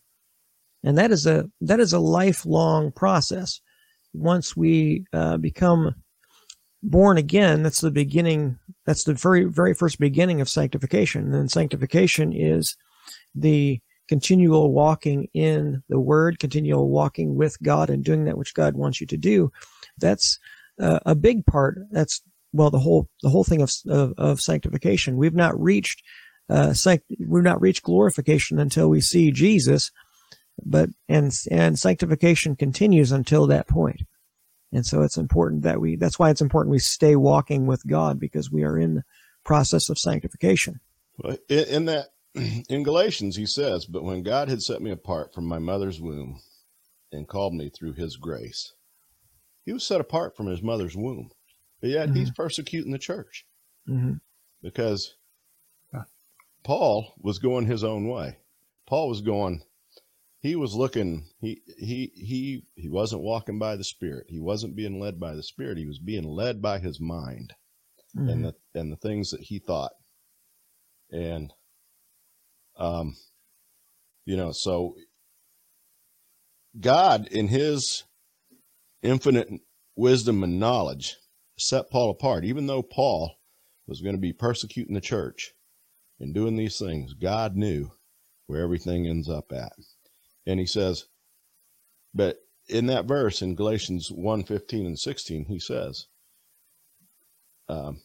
And 0.86 0.98
that 0.98 1.12
is 1.12 1.26
a 1.26 1.50
that 1.62 1.80
is 1.80 1.92
a 1.92 2.00
lifelong 2.00 2.92
process. 2.92 3.60
Once 4.14 4.56
we 4.56 5.06
uh, 5.12 5.38
become 5.38 5.96
born 6.84 7.18
again, 7.18 7.64
that's 7.64 7.82
the 7.82 7.92
beginning. 7.92 8.58
That's 8.86 9.04
the 9.04 9.16
very 9.16 9.46
very 9.46 9.74
first 9.74 10.00
beginning 10.00 10.42
of 10.42 10.48
sanctification. 10.48 11.26
And 11.26 11.34
then 11.34 11.50
sanctification 11.50 12.32
is 12.32 12.78
the 13.34 13.82
continual 14.08 14.72
walking 14.72 15.28
in 15.34 15.84
the 15.90 16.00
Word, 16.00 16.40
continual 16.40 16.90
walking 16.90 17.36
with 17.36 17.62
God, 17.64 17.90
and 17.90 18.04
doing 18.04 18.26
that 18.26 18.38
which 18.38 18.54
God 18.54 18.76
wants 18.76 19.02
you 19.02 19.08
to 19.08 19.18
do. 19.18 19.52
That's 19.98 20.40
uh, 20.80 21.00
a 21.06 21.16
big 21.16 21.46
part. 21.48 21.80
That's 21.92 22.22
well 22.54 22.70
the 22.70 22.80
whole 22.80 23.10
the 23.24 23.30
whole 23.30 23.44
thing 23.44 23.64
of, 23.64 23.72
of 23.90 24.14
of 24.18 24.40
sanctification. 24.40 25.18
We've 25.18 25.34
not 25.34 25.60
reached 25.60 26.04
uh, 26.50 26.74
sanct- 26.74 27.12
we've 27.28 27.44
not 27.44 27.62
reached 27.62 27.84
glorification 27.84 28.60
until 28.60 28.90
we 28.90 29.02
see 29.02 29.32
Jesus, 29.32 29.92
but 30.64 30.90
and 31.10 31.38
and 31.52 31.78
sanctification 31.78 32.56
continues 32.56 33.12
until 33.12 33.48
that 33.48 33.68
point. 33.68 34.04
And 34.72 34.86
so 34.86 35.02
it's 35.02 35.18
important 35.18 35.64
that 35.64 35.80
we. 35.80 35.96
That's 35.96 36.20
why 36.20 36.30
it's 36.30 36.42
important 36.42 36.72
we 36.72 36.80
stay 36.80 37.16
walking 37.16 37.66
with 37.66 37.86
God 37.88 38.20
because 38.20 38.52
we 38.52 38.64
are 38.64 38.78
in 38.78 38.96
the 38.96 39.04
process 39.44 39.90
of 39.90 39.98
sanctification. 39.98 40.80
Well, 41.18 41.38
in, 41.50 41.64
in 41.66 41.86
that, 41.86 42.08
in 42.70 42.84
Galatians, 42.84 43.36
he 43.36 43.46
says, 43.46 43.86
"But 43.86 44.04
when 44.04 44.24
God 44.24 44.50
had 44.50 44.62
set 44.62 44.82
me 44.82 44.92
apart 44.92 45.34
from 45.34 45.46
my 45.46 45.60
mother's 45.60 46.02
womb, 46.02 46.42
and 47.12 47.28
called 47.28 47.54
me 47.54 47.70
through 47.70 47.94
His 47.94 48.18
grace, 48.18 48.74
He 49.64 49.72
was 49.72 49.86
set 49.86 50.02
apart 50.02 50.36
from 50.36 50.48
His 50.48 50.62
mother's 50.62 50.96
womb, 50.96 51.30
but 51.80 51.90
yet 51.90 52.10
He's 52.14 52.32
persecuting 52.32 52.92
the 52.92 53.00
church 53.00 53.46
hmm 53.86 54.14
because 54.62 55.16
Paul 56.66 57.14
was 57.22 57.38
going 57.38 57.68
his 57.68 57.84
own 57.84 58.08
way. 58.08 58.38
Paul 58.88 59.08
was 59.08 59.22
going. 59.22 59.62
He 60.46 60.56
was 60.56 60.76
looking. 60.76 61.26
He 61.40 61.64
he 61.76 62.12
he 62.14 62.66
he 62.76 62.88
wasn't 62.88 63.24
walking 63.24 63.58
by 63.58 63.76
the 63.76 63.84
Spirit. 63.84 64.28
He 64.30 64.40
wasn't 64.40 64.76
being 64.76 65.00
led 65.00 65.20
by 65.20 65.34
the 65.34 65.42
Spirit. 65.42 65.80
He 65.80 65.88
was 65.88 65.98
being 65.98 66.24
led 66.24 66.62
by 66.62 66.78
his 66.78 67.02
mind 67.02 67.54
and 68.14 68.46
the 68.46 68.54
and 68.76 68.92
the 68.92 68.96
things 68.96 69.32
that 69.32 69.42
he 69.42 69.58
thought. 69.58 69.94
And 71.12 71.52
um 72.78 73.16
you 74.26 74.38
know, 74.38 74.52
so 74.52 74.94
God 76.80 77.28
in 77.30 77.48
his 77.48 78.04
infinite 79.02 79.50
wisdom 79.96 80.44
and 80.44 80.60
knowledge 80.60 81.18
set 81.58 81.90
Paul 81.90 82.12
apart 82.12 82.46
even 82.46 82.68
though 82.68 82.84
Paul 82.84 83.36
was 83.88 84.02
going 84.02 84.16
to 84.16 84.22
be 84.22 84.32
persecuting 84.32 84.94
the 84.94 85.02
church 85.02 85.54
and 86.20 86.36
doing 86.36 86.56
these 86.56 86.78
things. 86.78 87.16
God 87.16 87.56
knew 87.56 87.94
where 88.46 88.62
everything 88.62 89.08
ends 89.08 89.28
up 89.28 89.52
at. 89.52 89.74
And 90.46 90.60
he 90.60 90.66
says 90.66 91.06
but 92.16 92.38
in 92.70 92.88
that 92.88 93.06
verse 93.06 93.42
in 93.42 93.56
Galatians 93.56 94.10
1 94.10 94.44
15 94.44 94.86
and 94.86 94.98
16, 94.98 95.46
he 95.46 95.60
says, 95.60 96.08
um, 97.68 98.02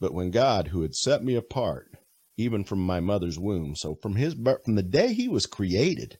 But 0.00 0.14
when 0.14 0.30
God, 0.30 0.68
who 0.68 0.82
had 0.82 0.94
set 0.94 1.24
me 1.24 1.34
apart, 1.34 1.90
even 2.36 2.64
from 2.64 2.78
my 2.78 3.00
mother's 3.00 3.38
womb, 3.38 3.74
so 3.74 3.96
from 3.96 4.14
his 4.14 4.34
from 4.34 4.76
the 4.76 4.82
day 4.82 5.12
he 5.12 5.26
was 5.26 5.46
created, 5.46 6.18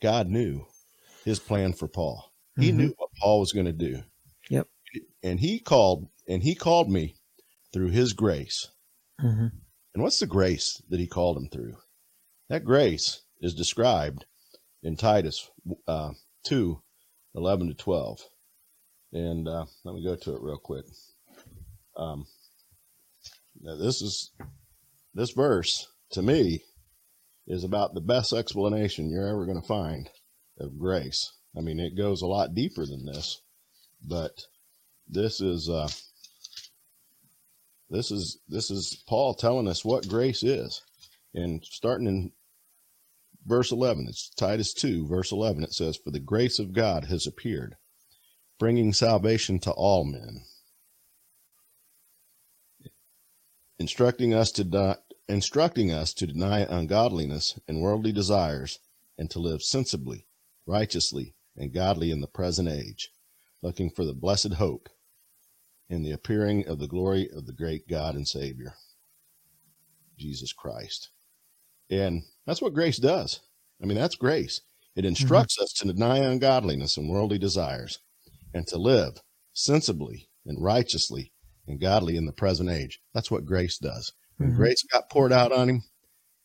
God 0.00 0.28
knew 0.28 0.66
his 1.24 1.38
plan 1.38 1.74
for 1.74 1.88
Paul. 1.88 2.32
He 2.58 2.72
Mhm. 2.72 2.76
knew 2.76 2.94
what 2.96 3.10
Paul 3.20 3.40
was 3.40 3.52
going 3.52 3.66
to 3.66 3.72
do. 3.72 4.02
Yep. 4.48 4.68
And 5.22 5.40
he 5.40 5.58
called, 5.58 6.08
and 6.26 6.42
he 6.42 6.54
called 6.54 6.88
me 6.88 7.16
through 7.72 7.90
his 7.90 8.14
grace. 8.14 8.68
hmm 9.20 9.48
And 9.92 10.02
what's 10.02 10.20
the 10.20 10.26
grace 10.26 10.80
that 10.88 11.00
he 11.00 11.06
called 11.06 11.36
him 11.36 11.48
through? 11.48 11.76
That 12.48 12.64
grace 12.64 13.25
is 13.40 13.54
described 13.54 14.24
in 14.82 14.96
Titus 14.96 15.50
uh, 15.86 16.12
2 16.44 16.80
11 17.34 17.68
to 17.68 17.74
12. 17.74 18.20
And 19.12 19.48
uh, 19.48 19.66
let 19.84 19.94
me 19.94 20.04
go 20.04 20.16
to 20.16 20.34
it 20.34 20.42
real 20.42 20.58
quick. 20.58 20.84
Um, 21.96 22.26
this 23.62 24.02
is 24.02 24.32
this 25.14 25.30
verse 25.30 25.86
to 26.10 26.22
me 26.22 26.62
is 27.46 27.64
about 27.64 27.94
the 27.94 28.00
best 28.00 28.32
explanation 28.32 29.10
you're 29.10 29.28
ever 29.28 29.46
going 29.46 29.60
to 29.60 29.66
find 29.66 30.10
of 30.58 30.78
grace. 30.78 31.32
I 31.56 31.60
mean, 31.60 31.80
it 31.80 31.96
goes 31.96 32.22
a 32.22 32.26
lot 32.26 32.54
deeper 32.54 32.84
than 32.84 33.06
this, 33.06 33.40
but 34.06 34.32
this 35.08 35.40
is 35.40 35.70
uh, 35.70 35.88
this 37.88 38.10
is 38.10 38.38
this 38.48 38.70
is 38.70 39.02
Paul 39.08 39.34
telling 39.34 39.68
us 39.68 39.84
what 39.84 40.08
grace 40.08 40.42
is, 40.42 40.82
and 41.34 41.64
starting 41.64 42.06
in 42.06 42.32
verse 43.46 43.72
11, 43.72 44.06
it's 44.08 44.28
Titus 44.30 44.74
2, 44.74 45.06
verse 45.06 45.32
11. 45.32 45.62
It 45.62 45.72
says, 45.72 45.96
"For 45.96 46.10
the 46.10 46.20
grace 46.20 46.58
of 46.58 46.72
God 46.72 47.04
has 47.04 47.26
appeared, 47.26 47.76
bringing 48.58 48.92
salvation 48.92 49.58
to 49.60 49.70
all 49.70 50.04
men, 50.04 50.44
instructing 53.78 54.34
us 54.34 54.50
to 54.52 54.64
die, 54.64 54.96
instructing 55.28 55.90
us 55.90 56.12
to 56.14 56.26
deny 56.26 56.60
ungodliness 56.60 57.58
and 57.66 57.80
worldly 57.80 58.12
desires, 58.12 58.78
and 59.16 59.30
to 59.30 59.38
live 59.38 59.62
sensibly, 59.62 60.26
righteously, 60.66 61.34
and 61.56 61.72
godly 61.72 62.10
in 62.10 62.20
the 62.20 62.26
present 62.26 62.68
age, 62.68 63.10
looking 63.62 63.90
for 63.90 64.04
the 64.04 64.14
blessed 64.14 64.54
hope." 64.54 64.88
in 65.88 66.02
the 66.02 66.10
appearing 66.10 66.66
of 66.66 66.78
the 66.80 66.88
glory 66.88 67.30
of 67.30 67.46
the 67.46 67.52
great 67.52 67.86
God 67.86 68.16
and 68.16 68.26
Savior, 68.26 68.74
Jesus 70.18 70.52
Christ. 70.52 71.10
And 71.90 72.22
that's 72.46 72.62
what 72.62 72.74
grace 72.74 72.98
does. 72.98 73.40
I 73.82 73.86
mean, 73.86 73.96
that's 73.96 74.16
grace. 74.16 74.60
It 74.94 75.04
instructs 75.04 75.60
us 75.60 75.72
to 75.74 75.92
deny 75.92 76.18
ungodliness 76.18 76.96
and 76.96 77.08
worldly 77.08 77.38
desires 77.38 77.98
and 78.54 78.66
to 78.68 78.78
live 78.78 79.20
sensibly 79.52 80.28
and 80.46 80.62
righteously 80.62 81.32
and 81.66 81.80
godly 81.80 82.16
in 82.16 82.24
the 82.26 82.32
present 82.32 82.70
age. 82.70 83.00
That's 83.12 83.30
what 83.30 83.44
grace 83.44 83.78
does. 83.78 84.12
When 84.38 84.52
Mhm. 84.52 84.56
grace 84.56 84.82
got 84.90 85.10
poured 85.10 85.32
out 85.32 85.52
on 85.52 85.68
him, 85.68 85.82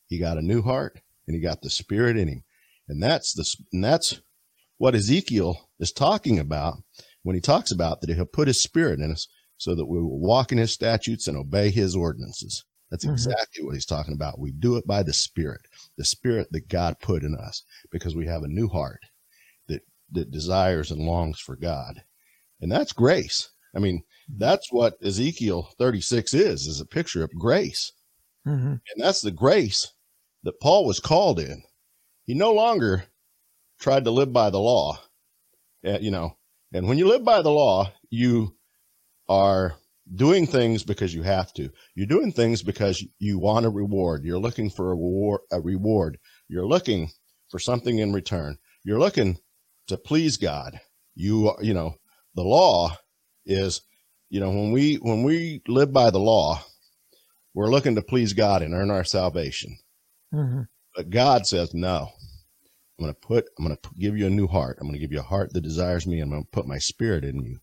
he 0.06 0.18
got 0.18 0.38
a 0.38 0.42
new 0.42 0.62
heart 0.62 1.00
and 1.26 1.34
he 1.34 1.40
got 1.40 1.62
the 1.62 1.70
spirit 1.70 2.16
in 2.16 2.28
him. 2.28 2.44
And 2.88 3.02
that's 3.02 3.32
the 3.32 3.46
and 3.72 3.82
that's 3.82 4.20
what 4.76 4.94
Ezekiel 4.94 5.70
is 5.78 5.92
talking 5.92 6.38
about 6.38 6.82
when 7.22 7.34
he 7.34 7.40
talks 7.40 7.70
about 7.70 8.00
that 8.00 8.10
he'll 8.10 8.26
put 8.26 8.48
his 8.48 8.62
spirit 8.62 9.00
in 9.00 9.12
us 9.12 9.28
so 9.56 9.74
that 9.74 9.86
we 9.86 9.98
will 10.00 10.18
walk 10.18 10.52
in 10.52 10.58
his 10.58 10.72
statutes 10.72 11.28
and 11.28 11.36
obey 11.36 11.70
his 11.70 11.94
ordinances. 11.94 12.64
That's 12.92 13.06
Mhm. 13.06 13.12
exactly 13.12 13.64
what 13.64 13.74
he's 13.74 13.86
talking 13.86 14.12
about. 14.12 14.38
We 14.38 14.50
do 14.52 14.76
it 14.76 14.86
by 14.86 15.02
the 15.02 15.14
spirit, 15.14 15.62
the 15.96 16.04
spirit 16.04 16.48
that 16.52 16.68
God 16.68 17.00
put 17.00 17.24
in 17.24 17.34
us 17.34 17.62
because 17.90 18.14
we 18.14 18.26
have 18.26 18.42
a 18.42 18.48
new 18.48 18.68
heart 18.68 19.00
that, 19.68 19.80
that 20.10 20.30
desires 20.30 20.90
and 20.90 21.00
longs 21.00 21.40
for 21.40 21.56
God. 21.56 22.04
And 22.60 22.70
that's 22.70 22.92
grace. 22.92 23.48
I 23.74 23.78
mean, 23.78 24.04
that's 24.28 24.70
what 24.70 25.02
Ezekiel 25.02 25.70
36 25.78 26.34
is, 26.34 26.66
is 26.66 26.80
a 26.82 26.86
picture 26.86 27.24
of 27.24 27.34
grace. 27.34 27.92
hmm 28.44 28.74
And 28.74 28.98
that's 28.98 29.22
the 29.22 29.30
grace 29.30 29.90
that 30.42 30.60
Paul 30.60 30.84
was 30.84 31.00
called 31.00 31.40
in. 31.40 31.62
He 32.24 32.34
no 32.34 32.52
longer 32.52 33.04
tried 33.80 34.04
to 34.04 34.10
live 34.10 34.34
by 34.34 34.50
the 34.50 34.60
law, 34.60 35.00
uh, 35.86 35.98
you 35.98 36.10
know. 36.10 36.36
And 36.74 36.86
when 36.86 36.98
you 36.98 37.08
live 37.08 37.24
by 37.24 37.40
the 37.40 37.50
law, 37.50 37.90
you 38.10 38.54
are 39.30 39.78
doing 40.14 40.46
things 40.46 40.84
because 40.84 41.14
you 41.14 41.22
have 41.22 41.52
to. 41.54 41.70
You're 41.94 42.06
doing 42.06 42.32
things 42.32 42.62
because 42.62 43.04
you 43.18 43.38
want 43.38 43.66
a 43.66 43.70
reward. 43.70 44.24
You're 44.24 44.40
looking 44.40 44.70
for 44.70 44.86
a 44.92 44.96
reward. 44.96 45.42
A 45.52 45.60
reward. 45.60 46.18
You're 46.48 46.66
looking 46.66 47.10
for 47.50 47.58
something 47.58 47.98
in 47.98 48.12
return. 48.12 48.58
You're 48.84 49.00
looking 49.00 49.38
to 49.88 49.96
please 49.98 50.36
God. 50.38 50.80
You 51.14 51.50
are- 51.50 51.62
you 51.62 51.74
know 51.74 51.96
the 52.34 52.44
law 52.44 52.96
is 53.46 53.82
you 54.30 54.40
know 54.40 54.50
when 54.50 54.72
we 54.72 54.96
when 54.96 55.22
we 55.24 55.62
live 55.68 55.92
by 55.92 56.10
the 56.10 56.20
law, 56.20 56.62
we're 57.54 57.70
looking 57.70 57.96
to 57.96 58.02
please 58.02 58.32
God 58.34 58.62
and 58.62 58.74
earn 58.74 58.90
our 58.90 59.04
salvation. 59.04 59.76
hmm 60.32 60.62
But 60.96 61.10
God 61.10 61.46
says, 61.46 61.74
no, 61.74 62.10
I'm 62.98 63.04
going 63.04 63.14
to 63.14 63.20
put, 63.20 63.46
I'm 63.58 63.66
going 63.66 63.76
to 63.76 63.90
give 63.98 64.16
you 64.16 64.26
a 64.26 64.30
new 64.30 64.46
heart. 64.46 64.78
I'm 64.80 64.86
going 64.88 64.94
to 64.94 65.00
give 65.00 65.12
you 65.12 65.20
a 65.20 65.24
heart 65.24 65.52
that 65.52 65.62
desires 65.62 66.06
me. 66.06 66.20
I'm 66.20 66.30
going 66.30 66.44
to 66.44 66.50
put 66.52 66.66
my 66.68 66.78
spirit 66.78 67.24
in 67.24 67.42
you. 67.42 67.58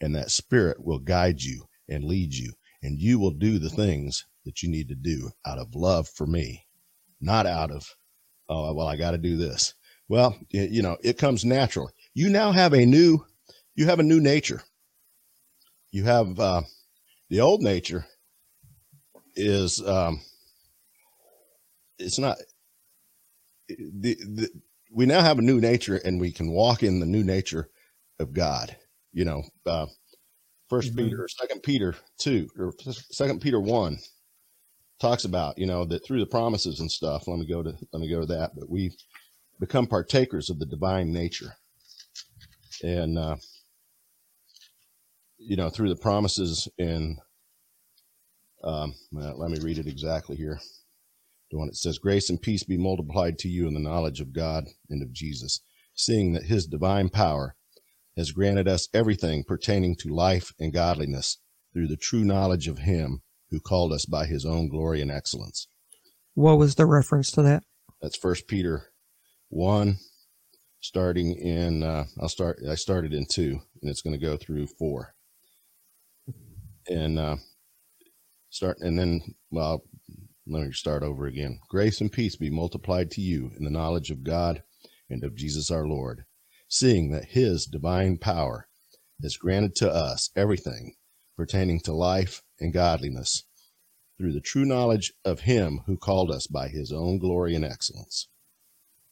And 0.00 0.14
that 0.16 0.30
spirit 0.30 0.84
will 0.84 1.00
guide 1.00 1.42
you 1.42 1.67
and 1.88 2.04
lead 2.04 2.34
you. 2.34 2.52
And 2.82 2.98
you 3.00 3.18
will 3.18 3.32
do 3.32 3.58
the 3.58 3.70
things 3.70 4.24
that 4.44 4.62
you 4.62 4.68
need 4.68 4.88
to 4.88 4.94
do 4.94 5.30
out 5.44 5.58
of 5.58 5.74
love 5.74 6.08
for 6.08 6.26
me, 6.26 6.66
not 7.20 7.46
out 7.46 7.70
of, 7.70 7.96
oh, 8.48 8.72
well, 8.72 8.86
I 8.86 8.96
got 8.96 9.12
to 9.12 9.18
do 9.18 9.36
this. 9.36 9.74
Well, 10.08 10.36
you 10.50 10.82
know, 10.82 10.96
it 11.02 11.18
comes 11.18 11.44
natural. 11.44 11.90
You 12.14 12.30
now 12.30 12.52
have 12.52 12.72
a 12.72 12.86
new, 12.86 13.26
you 13.74 13.86
have 13.86 13.98
a 13.98 14.04
new 14.04 14.20
nature. 14.20 14.62
You 15.90 16.04
have, 16.04 16.38
uh, 16.38 16.62
the 17.28 17.40
old 17.40 17.62
nature 17.62 18.06
is, 19.34 19.86
um, 19.86 20.20
it's 21.98 22.18
not 22.18 22.38
the, 23.68 24.14
the 24.14 24.48
we 24.90 25.06
now 25.06 25.20
have 25.20 25.38
a 25.38 25.42
new 25.42 25.60
nature 25.60 25.96
and 25.96 26.20
we 26.20 26.32
can 26.32 26.50
walk 26.50 26.82
in 26.82 27.00
the 27.00 27.06
new 27.06 27.22
nature 27.22 27.68
of 28.18 28.32
God. 28.32 28.76
You 29.12 29.24
know, 29.24 29.42
uh, 29.66 29.86
1st 30.70 30.92
Mhm. 30.92 30.96
Peter 30.96 31.28
Second 31.28 31.62
Peter 31.62 31.96
two 32.18 32.48
or 32.58 32.72
Second 33.10 33.40
Peter 33.40 33.60
one 33.60 33.98
talks 35.00 35.24
about 35.24 35.58
you 35.58 35.66
know 35.66 35.84
that 35.84 36.04
through 36.04 36.20
the 36.20 36.26
promises 36.26 36.80
and 36.80 36.90
stuff. 36.90 37.26
Let 37.28 37.38
me 37.38 37.46
go 37.46 37.62
to 37.62 37.76
let 37.92 38.00
me 38.00 38.08
go 38.08 38.20
to 38.20 38.26
that. 38.26 38.54
But 38.54 38.68
we 38.68 38.96
become 39.60 39.86
partakers 39.86 40.50
of 40.50 40.58
the 40.58 40.66
divine 40.66 41.12
nature, 41.12 41.54
and 42.82 43.18
uh, 43.18 43.36
you 45.38 45.56
know 45.56 45.70
through 45.70 45.88
the 45.88 45.96
promises 46.00 46.68
in. 46.78 47.18
Um, 48.64 48.94
let 49.12 49.50
me 49.50 49.58
read 49.60 49.78
it 49.78 49.86
exactly 49.86 50.36
here 50.36 50.58
the 51.50 51.58
one 51.58 51.68
that 51.68 51.76
says, 51.76 51.98
Grace 51.98 52.30
and 52.30 52.40
peace 52.40 52.62
be 52.62 52.76
multiplied 52.76 53.38
to 53.38 53.48
you 53.48 53.66
in 53.66 53.74
the 53.74 53.80
knowledge 53.80 54.20
of 54.20 54.32
God 54.32 54.66
and 54.90 55.02
of 55.02 55.12
Jesus, 55.12 55.60
seeing 55.94 56.32
that 56.32 56.44
his 56.44 56.66
divine 56.66 57.08
power 57.08 57.56
has 58.18 58.32
granted 58.32 58.66
us 58.66 58.88
everything 58.92 59.44
pertaining 59.46 59.94
to 59.94 60.08
life 60.08 60.52
and 60.58 60.72
godliness 60.72 61.38
through 61.72 61.86
the 61.86 61.96
true 61.96 62.24
knowledge 62.24 62.66
of 62.66 62.80
him 62.80 63.22
who 63.50 63.60
called 63.60 63.92
us 63.92 64.04
by 64.04 64.26
his 64.26 64.44
own 64.44 64.68
glory 64.68 65.00
and 65.00 65.10
excellence. 65.10 65.68
What 66.34 66.58
was 66.58 66.74
the 66.74 66.84
reference 66.84 67.30
to 67.32 67.42
that? 67.42 67.62
That's 68.02 68.16
First 68.16 68.48
Peter 68.48 68.90
1, 69.50 69.98
starting 70.80 71.34
in, 71.34 71.84
uh, 71.84 72.04
I'll 72.20 72.28
start, 72.28 72.58
I 72.68 72.74
started 72.74 73.14
in 73.14 73.24
2, 73.26 73.60
and 73.82 73.90
it's 73.90 74.02
going 74.02 74.18
to 74.18 74.24
go 74.24 74.36
through 74.36 74.66
4. 74.66 75.14
And 76.88 77.18
uh, 77.18 77.36
start, 78.50 78.78
and 78.80 78.98
then, 78.98 79.20
well, 79.50 79.84
let 80.46 80.66
me 80.66 80.72
start 80.72 81.02
over 81.04 81.26
again. 81.26 81.60
Grace 81.68 82.00
and 82.00 82.10
peace 82.10 82.34
be 82.34 82.50
multiplied 82.50 83.10
to 83.12 83.20
you 83.20 83.52
in 83.56 83.64
the 83.64 83.70
knowledge 83.70 84.10
of 84.10 84.24
God 84.24 84.62
and 85.08 85.22
of 85.22 85.36
Jesus 85.36 85.70
our 85.70 85.86
Lord, 85.86 86.24
seeing 86.68 87.10
that 87.10 87.30
his 87.30 87.66
divine 87.66 88.18
power 88.18 88.68
has 89.22 89.36
granted 89.36 89.74
to 89.74 89.90
us 89.90 90.30
everything 90.36 90.94
pertaining 91.36 91.80
to 91.80 91.92
life 91.92 92.42
and 92.60 92.72
godliness 92.72 93.44
through 94.18 94.32
the 94.32 94.40
true 94.40 94.64
knowledge 94.64 95.12
of 95.24 95.40
him 95.40 95.80
who 95.86 95.96
called 95.96 96.30
us 96.30 96.46
by 96.46 96.68
his 96.68 96.92
own 96.92 97.18
glory 97.18 97.54
and 97.54 97.64
excellence. 97.64 98.28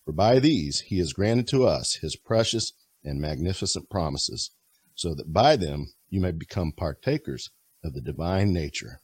For 0.04 0.12
by 0.12 0.38
these 0.38 0.80
he 0.80 0.98
has 0.98 1.12
granted 1.12 1.48
to 1.48 1.64
us 1.64 1.94
his 1.94 2.16
precious 2.16 2.72
and 3.04 3.20
magnificent 3.20 3.88
promises, 3.88 4.50
so 4.94 5.14
that 5.14 5.32
by 5.32 5.56
them 5.56 5.92
you 6.08 6.20
may 6.20 6.32
become 6.32 6.72
partakers 6.72 7.50
of 7.84 7.94
the 7.94 8.00
divine 8.00 8.52
nature, 8.52 9.00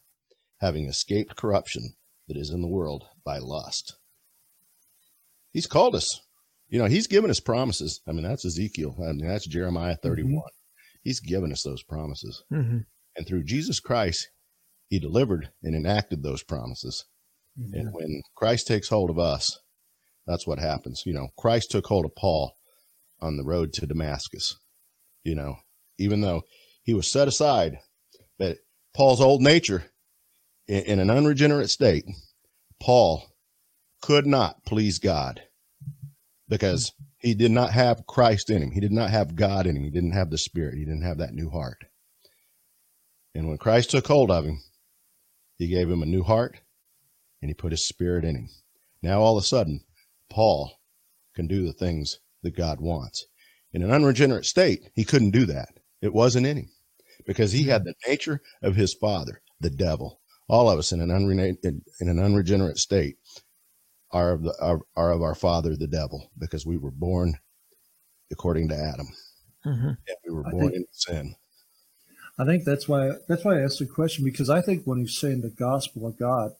having 0.60 0.86
escaped 0.86 1.36
corruption 1.36 1.94
that 2.26 2.36
is 2.36 2.50
in 2.50 2.62
the 2.62 2.68
world 2.68 3.04
by 3.24 3.38
lust. 3.38 3.96
He's 5.52 5.66
called 5.66 5.94
us. 5.94 6.20
You 6.72 6.78
know, 6.78 6.86
he's 6.86 7.06
given 7.06 7.30
us 7.30 7.38
promises. 7.38 8.00
I 8.08 8.12
mean, 8.12 8.22
that's 8.22 8.46
Ezekiel. 8.46 8.96
I 8.98 9.12
mean, 9.12 9.28
that's 9.28 9.46
Jeremiah 9.46 9.94
31. 9.94 10.32
Mm-hmm. 10.32 10.40
He's 11.02 11.20
given 11.20 11.52
us 11.52 11.62
those 11.62 11.82
promises. 11.82 12.42
Mm-hmm. 12.50 12.78
And 13.14 13.26
through 13.26 13.44
Jesus 13.44 13.78
Christ, 13.78 14.30
he 14.88 14.98
delivered 14.98 15.50
and 15.62 15.76
enacted 15.76 16.22
those 16.22 16.42
promises. 16.42 17.04
Mm-hmm. 17.60 17.74
And 17.78 17.92
when 17.92 18.22
Christ 18.34 18.66
takes 18.66 18.88
hold 18.88 19.10
of 19.10 19.18
us, 19.18 19.58
that's 20.26 20.46
what 20.46 20.58
happens. 20.58 21.02
You 21.04 21.12
know, 21.12 21.28
Christ 21.36 21.70
took 21.70 21.86
hold 21.86 22.06
of 22.06 22.16
Paul 22.16 22.54
on 23.20 23.36
the 23.36 23.44
road 23.44 23.74
to 23.74 23.86
Damascus. 23.86 24.58
You 25.24 25.34
know, 25.34 25.56
even 25.98 26.22
though 26.22 26.40
he 26.84 26.94
was 26.94 27.12
set 27.12 27.28
aside, 27.28 27.80
but 28.38 28.56
Paul's 28.96 29.20
old 29.20 29.42
nature 29.42 29.84
in, 30.66 30.84
in 30.84 30.98
an 31.00 31.10
unregenerate 31.10 31.68
state, 31.68 32.06
Paul 32.80 33.26
could 34.00 34.26
not 34.26 34.64
please 34.64 34.98
God 34.98 35.42
because 36.52 36.92
he 37.18 37.32
did 37.32 37.50
not 37.50 37.70
have 37.70 38.06
Christ 38.06 38.50
in 38.50 38.62
him. 38.62 38.70
He 38.72 38.80
did 38.80 38.92
not 38.92 39.08
have 39.08 39.36
God 39.36 39.66
in 39.66 39.74
him. 39.74 39.84
He 39.84 39.90
didn't 39.90 40.12
have 40.12 40.28
the 40.28 40.36
Spirit. 40.36 40.74
He 40.76 40.84
didn't 40.84 41.02
have 41.02 41.16
that 41.16 41.32
new 41.32 41.48
heart. 41.48 41.84
And 43.34 43.48
when 43.48 43.56
Christ 43.56 43.90
took 43.90 44.06
hold 44.06 44.30
of 44.30 44.44
him, 44.44 44.60
he 45.56 45.66
gave 45.68 45.88
him 45.88 46.02
a 46.02 46.06
new 46.06 46.22
heart 46.22 46.60
and 47.40 47.48
he 47.48 47.54
put 47.54 47.72
his 47.72 47.88
Spirit 47.88 48.26
in 48.26 48.36
him. 48.36 48.48
Now, 49.00 49.22
all 49.22 49.38
of 49.38 49.42
a 49.42 49.46
sudden, 49.46 49.80
Paul 50.28 50.78
can 51.34 51.46
do 51.46 51.64
the 51.64 51.72
things 51.72 52.18
that 52.42 52.54
God 52.54 52.82
wants. 52.82 53.24
In 53.72 53.82
an 53.82 53.90
unregenerate 53.90 54.44
state, 54.44 54.90
he 54.94 55.04
couldn't 55.04 55.30
do 55.30 55.46
that. 55.46 55.70
It 56.02 56.12
wasn't 56.12 56.46
in 56.46 56.58
him 56.58 56.70
because 57.26 57.52
he 57.52 57.64
had 57.64 57.84
the 57.84 57.94
nature 58.06 58.42
of 58.62 58.76
his 58.76 58.92
father, 58.92 59.40
the 59.60 59.70
devil 59.70 60.20
all 60.48 60.68
of 60.68 60.78
us 60.78 60.92
in 60.92 61.00
an, 61.00 61.08
unre- 61.08 61.56
in, 61.64 61.82
an 62.00 62.18
unregenerate 62.18 62.76
state 62.76 63.16
are 64.12 64.32
of, 64.32 64.42
the, 64.42 64.54
are, 64.60 64.80
are 64.96 65.12
of 65.12 65.22
our 65.22 65.34
father, 65.34 65.76
the 65.76 65.86
devil, 65.86 66.30
because 66.38 66.66
we 66.66 66.76
were 66.76 66.90
born 66.90 67.34
according 68.30 68.68
to 68.68 68.74
Adam. 68.74 69.08
Mm-hmm. 69.64 69.88
And 69.88 70.16
we 70.26 70.34
were 70.34 70.42
born 70.44 70.70
think, 70.70 70.74
in 70.74 70.86
sin. 70.90 71.34
I 72.38 72.44
think 72.44 72.64
that's 72.64 72.88
why 72.88 73.12
that's 73.28 73.44
why 73.44 73.58
I 73.58 73.62
asked 73.62 73.78
the 73.78 73.86
question 73.86 74.24
because 74.24 74.50
I 74.50 74.60
think 74.60 74.84
when 74.84 75.00
he's 75.00 75.18
saying 75.18 75.42
the 75.42 75.50
gospel 75.50 76.06
of 76.06 76.18
God, 76.18 76.52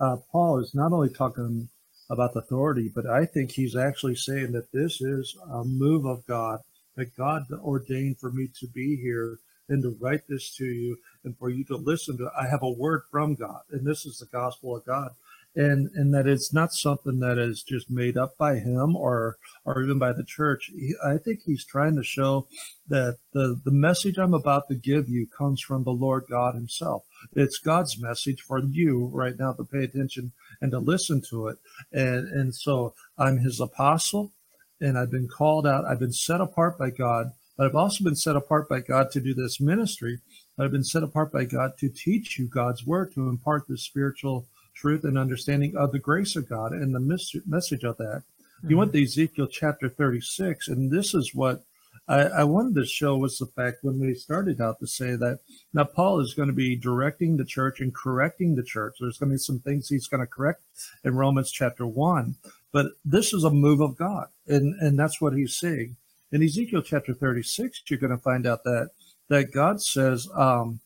uh, 0.00 0.16
Paul 0.30 0.60
is 0.60 0.74
not 0.74 0.92
only 0.92 1.08
talking 1.08 1.68
about 2.10 2.34
the 2.34 2.40
authority, 2.40 2.90
but 2.94 3.06
I 3.06 3.26
think 3.26 3.50
he's 3.50 3.74
actually 3.74 4.14
saying 4.14 4.52
that 4.52 4.70
this 4.72 5.00
is 5.00 5.36
a 5.50 5.64
move 5.64 6.04
of 6.04 6.24
God 6.26 6.60
that 6.96 7.16
God 7.16 7.42
ordained 7.62 8.18
for 8.18 8.30
me 8.30 8.48
to 8.60 8.66
be 8.68 8.96
here 8.96 9.38
and 9.68 9.82
to 9.82 9.96
write 10.00 10.22
this 10.28 10.54
to 10.56 10.64
you 10.64 10.96
and 11.24 11.36
for 11.36 11.50
you 11.50 11.64
to 11.64 11.76
listen 11.76 12.16
to. 12.18 12.30
I 12.38 12.48
have 12.48 12.62
a 12.62 12.70
word 12.70 13.02
from 13.10 13.34
God, 13.34 13.62
and 13.70 13.86
this 13.86 14.06
is 14.06 14.18
the 14.18 14.26
gospel 14.26 14.76
of 14.76 14.84
God. 14.84 15.10
And, 15.56 15.90
and 15.94 16.12
that 16.12 16.26
it's 16.26 16.52
not 16.52 16.74
something 16.74 17.18
that 17.20 17.38
is 17.38 17.62
just 17.62 17.90
made 17.90 18.18
up 18.18 18.36
by 18.36 18.56
him 18.56 18.94
or 18.94 19.38
or 19.64 19.82
even 19.82 19.98
by 19.98 20.12
the 20.12 20.24
church. 20.24 20.70
He, 20.72 20.94
I 21.02 21.16
think 21.16 21.40
he's 21.44 21.64
trying 21.64 21.96
to 21.96 22.04
show 22.04 22.46
that 22.88 23.16
the 23.32 23.58
the 23.64 23.70
message 23.70 24.18
I'm 24.18 24.34
about 24.34 24.68
to 24.68 24.74
give 24.74 25.08
you 25.08 25.26
comes 25.26 25.62
from 25.62 25.84
the 25.84 25.92
Lord 25.92 26.24
God 26.28 26.54
Himself. 26.54 27.04
It's 27.32 27.58
God's 27.58 27.98
message 27.98 28.42
for 28.42 28.60
you 28.60 29.06
right 29.12 29.38
now 29.38 29.54
to 29.54 29.64
pay 29.64 29.84
attention 29.84 30.32
and 30.60 30.70
to 30.72 30.78
listen 30.78 31.22
to 31.30 31.48
it. 31.48 31.56
And 31.90 32.28
and 32.28 32.54
so 32.54 32.94
I'm 33.16 33.38
His 33.38 33.58
apostle, 33.58 34.32
and 34.80 34.98
I've 34.98 35.10
been 35.10 35.28
called 35.28 35.66
out. 35.66 35.86
I've 35.86 36.00
been 36.00 36.12
set 36.12 36.42
apart 36.42 36.78
by 36.78 36.90
God 36.90 37.32
but 37.56 37.66
I've 37.66 37.74
also 37.74 38.04
been 38.04 38.16
set 38.16 38.36
apart 38.36 38.68
by 38.68 38.80
God 38.80 39.10
to 39.12 39.20
do 39.20 39.32
this 39.32 39.60
ministry. 39.60 40.20
I've 40.58 40.72
been 40.72 40.84
set 40.84 41.02
apart 41.02 41.32
by 41.32 41.44
God 41.44 41.72
to 41.78 41.88
teach 41.88 42.38
you 42.38 42.48
God's 42.48 42.86
word, 42.86 43.14
to 43.14 43.28
impart 43.28 43.66
this 43.68 43.82
spiritual 43.82 44.46
truth 44.76 45.04
and 45.04 45.18
understanding 45.18 45.76
of 45.76 45.92
the 45.92 45.98
grace 45.98 46.36
of 46.36 46.48
God 46.48 46.72
and 46.72 46.94
the 46.94 47.42
message 47.46 47.84
of 47.84 47.96
that. 47.96 48.22
Mm-hmm. 48.22 48.70
You 48.70 48.76
went 48.76 48.92
to 48.92 49.02
Ezekiel 49.02 49.48
chapter 49.48 49.88
36, 49.88 50.68
and 50.68 50.90
this 50.90 51.14
is 51.14 51.34
what 51.34 51.64
I, 52.08 52.20
I, 52.22 52.44
wanted 52.44 52.76
to 52.76 52.86
show 52.86 53.16
was 53.16 53.38
the 53.38 53.46
fact 53.46 53.78
when 53.82 53.98
we 53.98 54.14
started 54.14 54.60
out 54.60 54.78
to 54.78 54.86
say 54.86 55.16
that 55.16 55.40
now 55.74 55.84
Paul 55.84 56.20
is 56.20 56.34
going 56.34 56.48
to 56.48 56.54
be 56.54 56.76
directing 56.76 57.36
the 57.36 57.44
church 57.44 57.80
and 57.80 57.92
correcting 57.92 58.54
the 58.54 58.62
church. 58.62 58.96
There's 59.00 59.18
going 59.18 59.30
to 59.30 59.34
be 59.34 59.38
some 59.38 59.58
things 59.58 59.88
he's 59.88 60.06
going 60.06 60.20
to 60.20 60.26
correct 60.26 60.62
in 61.02 61.16
Romans 61.16 61.50
chapter 61.50 61.84
one, 61.84 62.36
but 62.72 62.92
this 63.04 63.32
is 63.32 63.42
a 63.42 63.50
move 63.50 63.80
of 63.80 63.96
God, 63.96 64.28
and 64.46 64.80
and 64.80 64.98
that's 64.98 65.20
what 65.20 65.32
he's 65.32 65.56
saying 65.56 65.96
in 66.32 66.42
Ezekiel 66.42 66.82
chapter 66.82 67.14
36, 67.14 67.82
you're 67.88 67.98
going 67.98 68.10
to 68.10 68.18
find 68.18 68.46
out 68.46 68.64
that 68.64 68.90
that 69.28 69.52
God 69.52 69.82
says 69.82 70.28
um, 70.34 70.80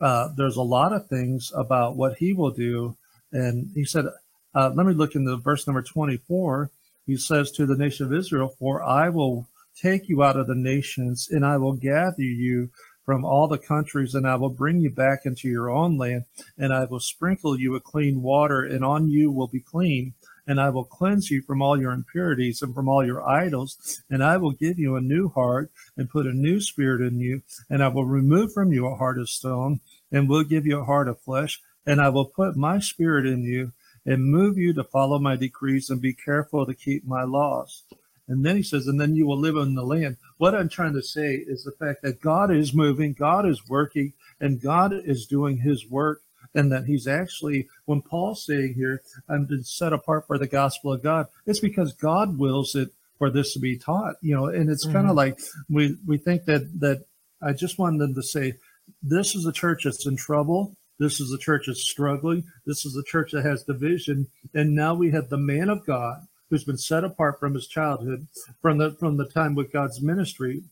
uh, 0.00 0.28
there's 0.36 0.56
a 0.56 0.62
lot 0.62 0.92
of 0.92 1.06
things 1.08 1.52
about 1.54 1.96
what 1.96 2.16
He 2.16 2.32
will 2.32 2.50
do, 2.50 2.96
and 3.34 3.70
He 3.74 3.84
said, 3.84 4.06
uh, 4.54 4.70
let 4.74 4.86
me 4.86 4.94
look 4.94 5.14
in 5.14 5.24
the 5.24 5.36
verse 5.36 5.66
number 5.66 5.82
24. 5.82 6.70
He 7.06 7.16
says 7.16 7.50
to 7.52 7.66
the 7.66 7.76
nation 7.76 8.06
of 8.06 8.14
Israel, 8.14 8.54
"For 8.58 8.82
I 8.82 9.10
will 9.10 9.46
take 9.76 10.08
you 10.08 10.22
out 10.22 10.38
of 10.38 10.46
the 10.46 10.54
nations, 10.54 11.28
and 11.30 11.44
I 11.44 11.58
will 11.58 11.74
gather 11.74 12.22
you." 12.22 12.70
From 13.04 13.22
all 13.22 13.48
the 13.48 13.58
countries, 13.58 14.14
and 14.14 14.26
I 14.26 14.36
will 14.36 14.48
bring 14.48 14.80
you 14.80 14.88
back 14.88 15.26
into 15.26 15.46
your 15.46 15.68
own 15.68 15.98
land, 15.98 16.24
and 16.56 16.72
I 16.72 16.86
will 16.86 17.00
sprinkle 17.00 17.60
you 17.60 17.72
with 17.72 17.84
clean 17.84 18.22
water, 18.22 18.64
and 18.64 18.82
on 18.82 19.08
you 19.08 19.30
will 19.30 19.46
be 19.46 19.60
clean, 19.60 20.14
and 20.46 20.58
I 20.58 20.70
will 20.70 20.84
cleanse 20.84 21.30
you 21.30 21.42
from 21.42 21.60
all 21.60 21.78
your 21.78 21.92
impurities 21.92 22.62
and 22.62 22.74
from 22.74 22.88
all 22.88 23.04
your 23.04 23.22
idols, 23.28 24.02
and 24.08 24.24
I 24.24 24.38
will 24.38 24.52
give 24.52 24.78
you 24.78 24.96
a 24.96 25.02
new 25.02 25.28
heart 25.28 25.70
and 25.98 26.08
put 26.08 26.26
a 26.26 26.32
new 26.32 26.62
spirit 26.62 27.02
in 27.02 27.20
you, 27.20 27.42
and 27.68 27.82
I 27.82 27.88
will 27.88 28.06
remove 28.06 28.54
from 28.54 28.72
you 28.72 28.86
a 28.86 28.96
heart 28.96 29.18
of 29.18 29.28
stone, 29.28 29.80
and 30.10 30.26
will 30.26 30.42
give 30.42 30.64
you 30.64 30.78
a 30.78 30.84
heart 30.84 31.06
of 31.06 31.20
flesh, 31.20 31.60
and 31.86 32.00
I 32.00 32.08
will 32.08 32.24
put 32.24 32.56
my 32.56 32.78
spirit 32.78 33.26
in 33.26 33.42
you 33.42 33.72
and 34.06 34.24
move 34.24 34.58
you 34.58 34.72
to 34.74 34.84
follow 34.84 35.18
my 35.18 35.36
decrees 35.36 35.90
and 35.90 36.00
be 36.00 36.12
careful 36.12 36.66
to 36.66 36.74
keep 36.74 37.06
my 37.06 37.24
laws. 37.24 37.82
And 38.28 38.44
then 38.44 38.56
he 38.56 38.62
says, 38.62 38.86
and 38.86 39.00
then 39.00 39.14
you 39.14 39.26
will 39.26 39.38
live 39.38 39.56
in 39.56 39.74
the 39.74 39.84
land. 39.84 40.16
What 40.38 40.54
I'm 40.54 40.68
trying 40.68 40.94
to 40.94 41.02
say 41.02 41.34
is 41.34 41.64
the 41.64 41.72
fact 41.72 42.02
that 42.02 42.20
God 42.20 42.50
is 42.50 42.72
moving, 42.72 43.12
God 43.12 43.46
is 43.46 43.68
working, 43.68 44.14
and 44.40 44.60
God 44.60 44.92
is 44.92 45.26
doing 45.26 45.58
his 45.58 45.88
work 45.88 46.22
and 46.54 46.70
that 46.72 46.84
he's 46.84 47.06
actually, 47.06 47.68
when 47.84 48.00
Paul's 48.00 48.44
saying 48.46 48.74
here, 48.74 49.02
I'm 49.28 49.44
been 49.46 49.64
set 49.64 49.92
apart 49.92 50.26
for 50.26 50.38
the 50.38 50.46
gospel 50.46 50.92
of 50.92 51.02
God, 51.02 51.26
it's 51.46 51.60
because 51.60 51.92
God 51.92 52.38
wills 52.38 52.74
it 52.74 52.90
for 53.18 53.30
this 53.30 53.52
to 53.54 53.58
be 53.58 53.76
taught, 53.76 54.16
you 54.20 54.34
know, 54.34 54.46
and 54.46 54.70
it's 54.70 54.84
mm-hmm. 54.84 54.96
kind 54.96 55.10
of 55.10 55.16
like 55.16 55.38
we, 55.68 55.96
we 56.06 56.16
think 56.16 56.44
that, 56.44 56.80
that 56.80 57.04
I 57.42 57.52
just 57.52 57.78
wanted 57.78 58.00
them 58.00 58.14
to 58.14 58.22
say, 58.22 58.54
this 59.02 59.34
is 59.34 59.46
a 59.46 59.52
church 59.52 59.84
that's 59.84 60.06
in 60.06 60.16
trouble. 60.16 60.76
This 60.98 61.20
is 61.20 61.32
a 61.32 61.38
church 61.38 61.64
that's 61.66 61.82
struggling. 61.82 62.44
This 62.66 62.84
is 62.84 62.96
a 62.96 63.02
church 63.02 63.32
that 63.32 63.44
has 63.44 63.64
division. 63.64 64.26
And 64.54 64.74
now 64.74 64.94
we 64.94 65.10
have 65.10 65.28
the 65.28 65.36
man 65.36 65.68
of 65.68 65.84
God 65.86 66.26
who's 66.50 66.64
been 66.64 66.78
set 66.78 67.04
apart 67.04 67.40
from 67.40 67.54
his 67.54 67.66
childhood, 67.66 68.26
from 68.62 68.78
the 68.78 68.92
from 68.92 69.16
the 69.16 69.28
time 69.28 69.54
with 69.54 69.72
God's 69.72 70.00
ministry. 70.00 70.62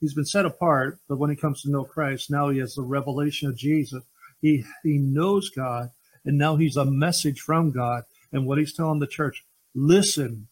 He's 0.00 0.14
been 0.14 0.26
set 0.26 0.46
apart, 0.46 0.98
but 1.08 1.18
when 1.18 1.30
he 1.30 1.36
comes 1.36 1.62
to 1.62 1.70
know 1.70 1.84
Christ, 1.84 2.30
now 2.30 2.50
he 2.50 2.58
has 2.58 2.74
the 2.74 2.82
revelation 2.82 3.48
of 3.48 3.56
Jesus. 3.56 4.02
He 4.42 4.64
he 4.82 4.98
knows 4.98 5.50
God, 5.50 5.90
and 6.24 6.38
now 6.38 6.56
he's 6.56 6.76
a 6.76 6.84
message 6.84 7.40
from 7.40 7.70
God. 7.70 8.04
And 8.32 8.46
what 8.46 8.58
he's 8.58 8.74
telling 8.74 9.00
the 9.00 9.06
church: 9.06 9.44
listen, 9.74 10.46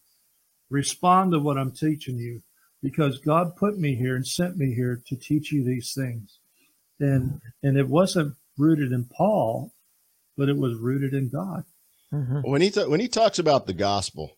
respond 0.69 1.31
to 1.31 1.39
what 1.39 1.57
I'm 1.57 1.71
teaching 1.71 2.17
you, 2.17 2.41
because 2.81 3.19
God 3.19 3.55
put 3.55 3.79
me 3.79 3.95
here 3.95 4.15
and 4.15 4.27
sent 4.27 4.57
me 4.57 4.73
here 4.73 5.01
to 5.07 5.15
teach 5.15 5.51
you 5.51 5.63
these 5.63 5.93
things. 5.93 6.39
And 6.99 7.39
and 7.61 7.77
it 7.77 7.87
wasn't 7.87 8.35
rooted 8.57 8.91
in 8.91 9.05
Paul, 9.05 9.73
but 10.37 10.49
it 10.49 10.57
was 10.57 10.77
rooted 10.77 11.13
in 11.13 11.29
God. 11.29 11.63
Mm-hmm. 12.13 12.41
When 12.49 12.61
he 12.61 12.69
th- 12.69 12.87
when 12.87 12.99
he 12.99 13.07
talks 13.07 13.39
about 13.39 13.65
the 13.65 13.73
gospel, 13.73 14.37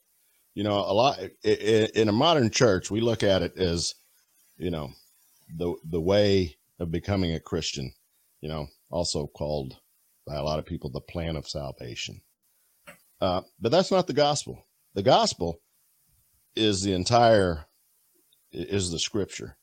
you 0.54 0.64
know, 0.64 0.78
a 0.78 0.94
lot 0.94 1.20
in, 1.44 1.88
in 1.96 2.10
a 2.10 2.14
modern 2.14 2.50
church, 2.50 2.90
we 2.90 3.02
look 3.02 3.24
at 3.24 3.42
it 3.42 3.58
as, 3.58 3.94
you 4.58 4.72
know, 4.72 4.92
the 5.54 5.76
the 5.90 6.02
way 6.02 6.58
of 6.80 6.92
becoming 6.92 7.34
a 7.34 7.40
Christian. 7.40 7.92
You 8.42 8.50
know, 8.50 8.68
also 8.90 9.28
called 9.28 9.78
by 10.26 10.36
a 10.36 10.44
lot 10.44 10.60
of 10.60 10.66
people 10.66 10.90
the 10.90 11.02
plan 11.02 11.36
of 11.36 11.48
salvation. 11.48 12.22
Uh, 13.20 13.42
but 13.60 13.72
that's 13.72 13.92
not 13.92 14.08
the 14.08 14.14
gospel. 14.14 14.66
The 14.94 15.04
gospel 15.04 15.60
is 16.56 16.82
the 16.82 16.94
entire 16.94 17.66
is 18.52 18.92
the 18.92 19.00
scripture. 19.00 19.58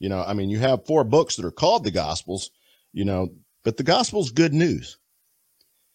You 0.00 0.08
know, 0.08 0.22
I 0.22 0.34
mean, 0.34 0.50
you 0.50 0.58
have 0.58 0.86
four 0.86 1.04
books 1.04 1.36
that 1.36 1.44
are 1.44 1.52
called 1.52 1.84
the 1.84 1.90
gospels. 1.90 2.50
You 2.92 3.04
know, 3.04 3.28
but 3.64 3.76
the 3.76 3.82
gospel's 3.82 4.30
good 4.30 4.54
news. 4.54 4.98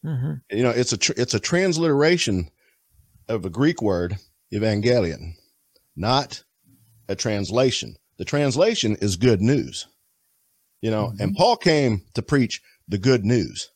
Mm-hmm. 0.05 0.34
You 0.51 0.63
know, 0.63 0.69
it's 0.69 0.93
a 0.93 0.97
tr- 0.97 1.13
it's 1.17 1.34
a 1.34 1.39
transliteration 1.39 2.49
of 3.27 3.45
a 3.45 3.49
Greek 3.49 3.82
word, 3.82 4.17
evangelion, 4.53 5.34
not 5.95 6.43
a 7.08 7.15
translation. 7.15 7.95
The 8.17 8.25
translation 8.25 8.97
is 9.01 9.15
good 9.15 9.41
news. 9.41 9.88
You 10.82 10.91
know, 10.91 11.08
mm-hmm. 11.08 11.21
and 11.21 11.36
Paul 11.36 11.58
came 11.58 12.03
to 12.13 12.21
preach 12.21 12.62
the 12.88 12.97
good 12.97 13.25
news. 13.25 13.71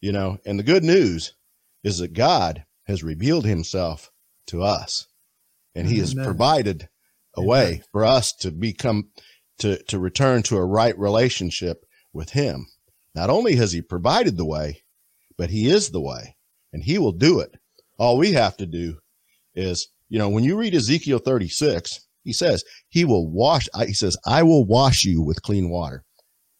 You 0.00 0.12
know, 0.12 0.38
and 0.46 0.58
the 0.58 0.64
good 0.64 0.82
news 0.82 1.34
is 1.84 1.98
that 1.98 2.14
God 2.14 2.64
has 2.86 3.02
revealed 3.02 3.44
himself 3.44 4.10
to 4.46 4.62
us 4.62 5.06
and 5.74 5.86
he 5.86 5.98
has 5.98 6.14
provided 6.14 6.88
a 7.36 7.42
way 7.42 7.82
for 7.92 8.04
us 8.04 8.32
to 8.32 8.50
become 8.50 9.10
to 9.58 9.82
to 9.84 9.98
return 9.98 10.42
to 10.42 10.56
a 10.56 10.64
right 10.64 10.98
relationship 10.98 11.84
with 12.12 12.30
him. 12.30 12.66
Not 13.14 13.30
only 13.30 13.56
has 13.56 13.72
he 13.72 13.82
provided 13.82 14.36
the 14.36 14.44
way, 14.44 14.82
but 15.36 15.50
he 15.50 15.68
is 15.68 15.90
the 15.90 16.00
way 16.00 16.36
and 16.72 16.82
he 16.82 16.98
will 16.98 17.12
do 17.12 17.40
it. 17.40 17.56
All 17.98 18.16
we 18.16 18.32
have 18.32 18.56
to 18.58 18.66
do 18.66 18.98
is, 19.54 19.88
you 20.08 20.18
know, 20.18 20.28
when 20.28 20.44
you 20.44 20.56
read 20.56 20.74
Ezekiel 20.74 21.18
36, 21.18 22.06
he 22.22 22.32
says, 22.32 22.64
he 22.88 23.04
will 23.04 23.30
wash, 23.30 23.68
he 23.86 23.94
says, 23.94 24.16
I 24.26 24.42
will 24.42 24.64
wash 24.64 25.04
you 25.04 25.22
with 25.22 25.42
clean 25.42 25.70
water. 25.70 26.04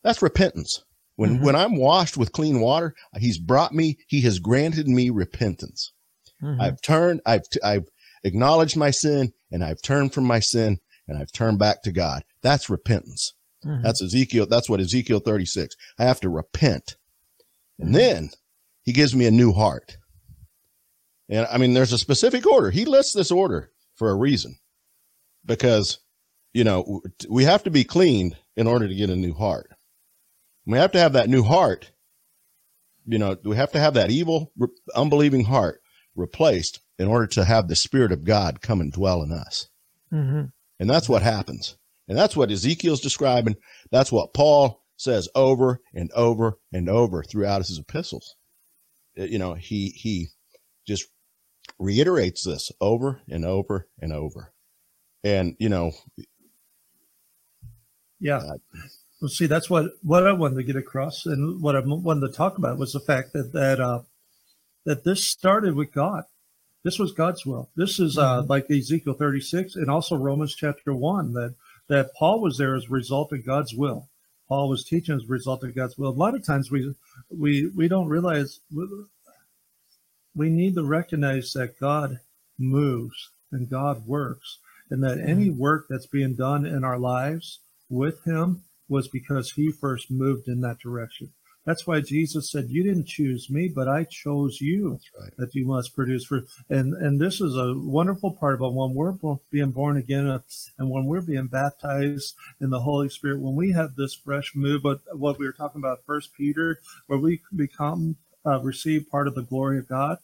That's 0.02 0.22
repentance. 0.22 0.82
When, 1.16 1.36
mm-hmm. 1.36 1.44
when 1.44 1.56
I'm 1.56 1.76
washed 1.76 2.16
with 2.16 2.32
clean 2.32 2.60
water, 2.60 2.94
he's 3.18 3.38
brought 3.38 3.74
me, 3.74 3.98
he 4.08 4.22
has 4.22 4.38
granted 4.38 4.88
me 4.88 5.10
repentance. 5.10 5.92
Mm-hmm. 6.42 6.60
I've 6.60 6.80
turned, 6.80 7.20
I've, 7.26 7.42
I've 7.62 7.88
acknowledged 8.24 8.76
my 8.76 8.90
sin 8.90 9.32
and 9.52 9.62
I've 9.62 9.82
turned 9.82 10.14
from 10.14 10.24
my 10.24 10.40
sin 10.40 10.78
and 11.06 11.18
I've 11.18 11.32
turned 11.32 11.58
back 11.58 11.82
to 11.82 11.92
God. 11.92 12.22
That's 12.42 12.70
repentance. 12.70 13.34
Mm-hmm. 13.64 13.82
That's 13.82 14.02
Ezekiel. 14.02 14.46
That's 14.46 14.68
what 14.68 14.80
Ezekiel 14.80 15.20
36. 15.20 15.74
I 15.98 16.04
have 16.04 16.20
to 16.20 16.28
repent. 16.28 16.96
And 17.78 17.88
mm-hmm. 17.88 17.96
then 17.96 18.30
he 18.82 18.92
gives 18.92 19.14
me 19.14 19.26
a 19.26 19.30
new 19.30 19.52
heart. 19.52 19.96
And 21.28 21.46
I 21.50 21.58
mean, 21.58 21.74
there's 21.74 21.92
a 21.92 21.98
specific 21.98 22.46
order. 22.46 22.70
He 22.70 22.84
lists 22.84 23.12
this 23.12 23.30
order 23.30 23.70
for 23.94 24.10
a 24.10 24.16
reason 24.16 24.56
because, 25.44 26.00
you 26.52 26.64
know, 26.64 27.02
we 27.28 27.44
have 27.44 27.62
to 27.64 27.70
be 27.70 27.84
cleaned 27.84 28.36
in 28.56 28.66
order 28.66 28.88
to 28.88 28.94
get 28.94 29.10
a 29.10 29.16
new 29.16 29.32
heart. 29.32 29.70
We 30.66 30.78
have 30.78 30.92
to 30.92 30.98
have 30.98 31.12
that 31.14 31.28
new 31.28 31.42
heart. 31.42 31.92
You 33.06 33.18
know, 33.18 33.36
we 33.44 33.56
have 33.56 33.72
to 33.72 33.80
have 33.80 33.94
that 33.94 34.10
evil, 34.10 34.52
unbelieving 34.94 35.44
heart 35.44 35.80
replaced 36.14 36.80
in 36.98 37.08
order 37.08 37.26
to 37.28 37.44
have 37.44 37.68
the 37.68 37.76
Spirit 37.76 38.12
of 38.12 38.24
God 38.24 38.60
come 38.60 38.80
and 38.80 38.92
dwell 38.92 39.22
in 39.22 39.32
us. 39.32 39.68
Mm-hmm. 40.12 40.46
And 40.78 40.90
that's 40.90 41.08
what 41.08 41.22
happens. 41.22 41.76
And 42.10 42.18
that's 42.18 42.36
what 42.36 42.50
Ezekiel's 42.50 43.00
describing. 43.00 43.54
That's 43.92 44.10
what 44.10 44.34
Paul 44.34 44.82
says 44.96 45.28
over 45.36 45.80
and 45.94 46.10
over 46.10 46.58
and 46.72 46.88
over 46.88 47.22
throughout 47.22 47.64
his 47.64 47.78
epistles. 47.78 48.34
Uh, 49.16 49.22
you 49.22 49.38
know, 49.38 49.54
he 49.54 49.90
he 49.90 50.30
just 50.84 51.06
reiterates 51.78 52.42
this 52.42 52.72
over 52.80 53.20
and 53.28 53.44
over 53.44 53.86
and 54.00 54.12
over. 54.12 54.52
And 55.22 55.54
you 55.60 55.68
know, 55.68 55.92
yeah. 58.18 58.38
Uh, 58.38 58.58
well, 59.22 59.28
see, 59.28 59.46
that's 59.46 59.70
what 59.70 59.92
what 60.02 60.26
I 60.26 60.32
wanted 60.32 60.56
to 60.56 60.64
get 60.64 60.74
across, 60.74 61.26
and 61.26 61.62
what 61.62 61.76
I 61.76 61.80
wanted 61.80 62.26
to 62.26 62.32
talk 62.32 62.58
about 62.58 62.76
was 62.76 62.92
the 62.92 62.98
fact 62.98 63.34
that 63.34 63.52
that 63.52 63.78
uh, 63.78 64.00
that 64.84 65.04
this 65.04 65.24
started 65.24 65.76
with 65.76 65.92
God. 65.92 66.24
This 66.82 66.98
was 66.98 67.12
God's 67.12 67.46
will. 67.46 67.70
This 67.76 68.00
is 68.00 68.18
uh, 68.18 68.40
mm-hmm. 68.40 68.50
like 68.50 68.68
Ezekiel 68.68 69.12
36 69.12 69.76
and 69.76 69.90
also 69.90 70.16
Romans 70.16 70.56
chapter 70.56 70.94
1 70.94 71.34
that 71.34 71.54
that 71.90 72.14
Paul 72.14 72.40
was 72.40 72.56
there 72.56 72.76
as 72.76 72.86
a 72.86 72.90
result 72.90 73.32
of 73.32 73.44
God's 73.44 73.74
will. 73.74 74.08
Paul 74.48 74.68
was 74.68 74.84
teaching 74.84 75.16
as 75.16 75.24
a 75.24 75.26
result 75.26 75.64
of 75.64 75.74
God's 75.74 75.98
will. 75.98 76.10
A 76.10 76.22
lot 76.24 76.36
of 76.36 76.46
times 76.46 76.70
we 76.70 76.94
we 77.28 77.66
we 77.76 77.88
don't 77.88 78.08
realize 78.08 78.60
we 80.34 80.48
need 80.48 80.76
to 80.76 80.84
recognize 80.84 81.52
that 81.52 81.80
God 81.80 82.20
moves 82.58 83.30
and 83.50 83.68
God 83.68 84.06
works, 84.06 84.58
and 84.88 85.02
that 85.02 85.18
any 85.18 85.48
mm-hmm. 85.48 85.58
work 85.58 85.86
that's 85.90 86.06
being 86.06 86.34
done 86.34 86.64
in 86.64 86.84
our 86.84 86.98
lives 86.98 87.58
with 87.88 88.24
Him 88.24 88.62
was 88.88 89.08
because 89.08 89.52
He 89.52 89.72
first 89.72 90.10
moved 90.10 90.46
in 90.46 90.60
that 90.60 90.78
direction. 90.78 91.32
That's 91.66 91.86
why 91.86 92.00
Jesus 92.00 92.50
said, 92.50 92.70
"You 92.70 92.82
didn't 92.82 93.06
choose 93.06 93.50
me, 93.50 93.68
but 93.68 93.88
I 93.88 94.04
chose 94.04 94.60
you 94.60 94.98
right. 95.20 95.32
that 95.36 95.54
you 95.54 95.66
must 95.66 95.94
produce 95.94 96.24
fruit." 96.24 96.48
And 96.68 96.94
and 96.94 97.20
this 97.20 97.40
is 97.40 97.56
a 97.56 97.74
wonderful 97.76 98.32
part 98.32 98.54
about 98.54 98.74
when 98.74 98.94
we're 98.94 99.14
being 99.50 99.70
born 99.70 99.96
again, 99.96 100.26
uh, 100.26 100.40
and 100.78 100.90
when 100.90 101.04
we're 101.04 101.20
being 101.20 101.46
baptized 101.46 102.34
in 102.60 102.70
the 102.70 102.80
Holy 102.80 103.08
Spirit. 103.08 103.40
When 103.40 103.56
we 103.56 103.72
have 103.72 103.94
this 103.94 104.14
fresh 104.14 104.52
move, 104.54 104.82
but 104.82 105.00
what 105.12 105.38
we 105.38 105.46
were 105.46 105.52
talking 105.52 105.80
about, 105.80 106.04
First 106.06 106.34
Peter, 106.34 106.80
where 107.06 107.18
we 107.18 107.42
become 107.54 108.16
uh, 108.46 108.60
receive 108.60 109.10
part 109.10 109.28
of 109.28 109.34
the 109.34 109.42
glory 109.42 109.78
of 109.78 109.88
God, 109.88 110.18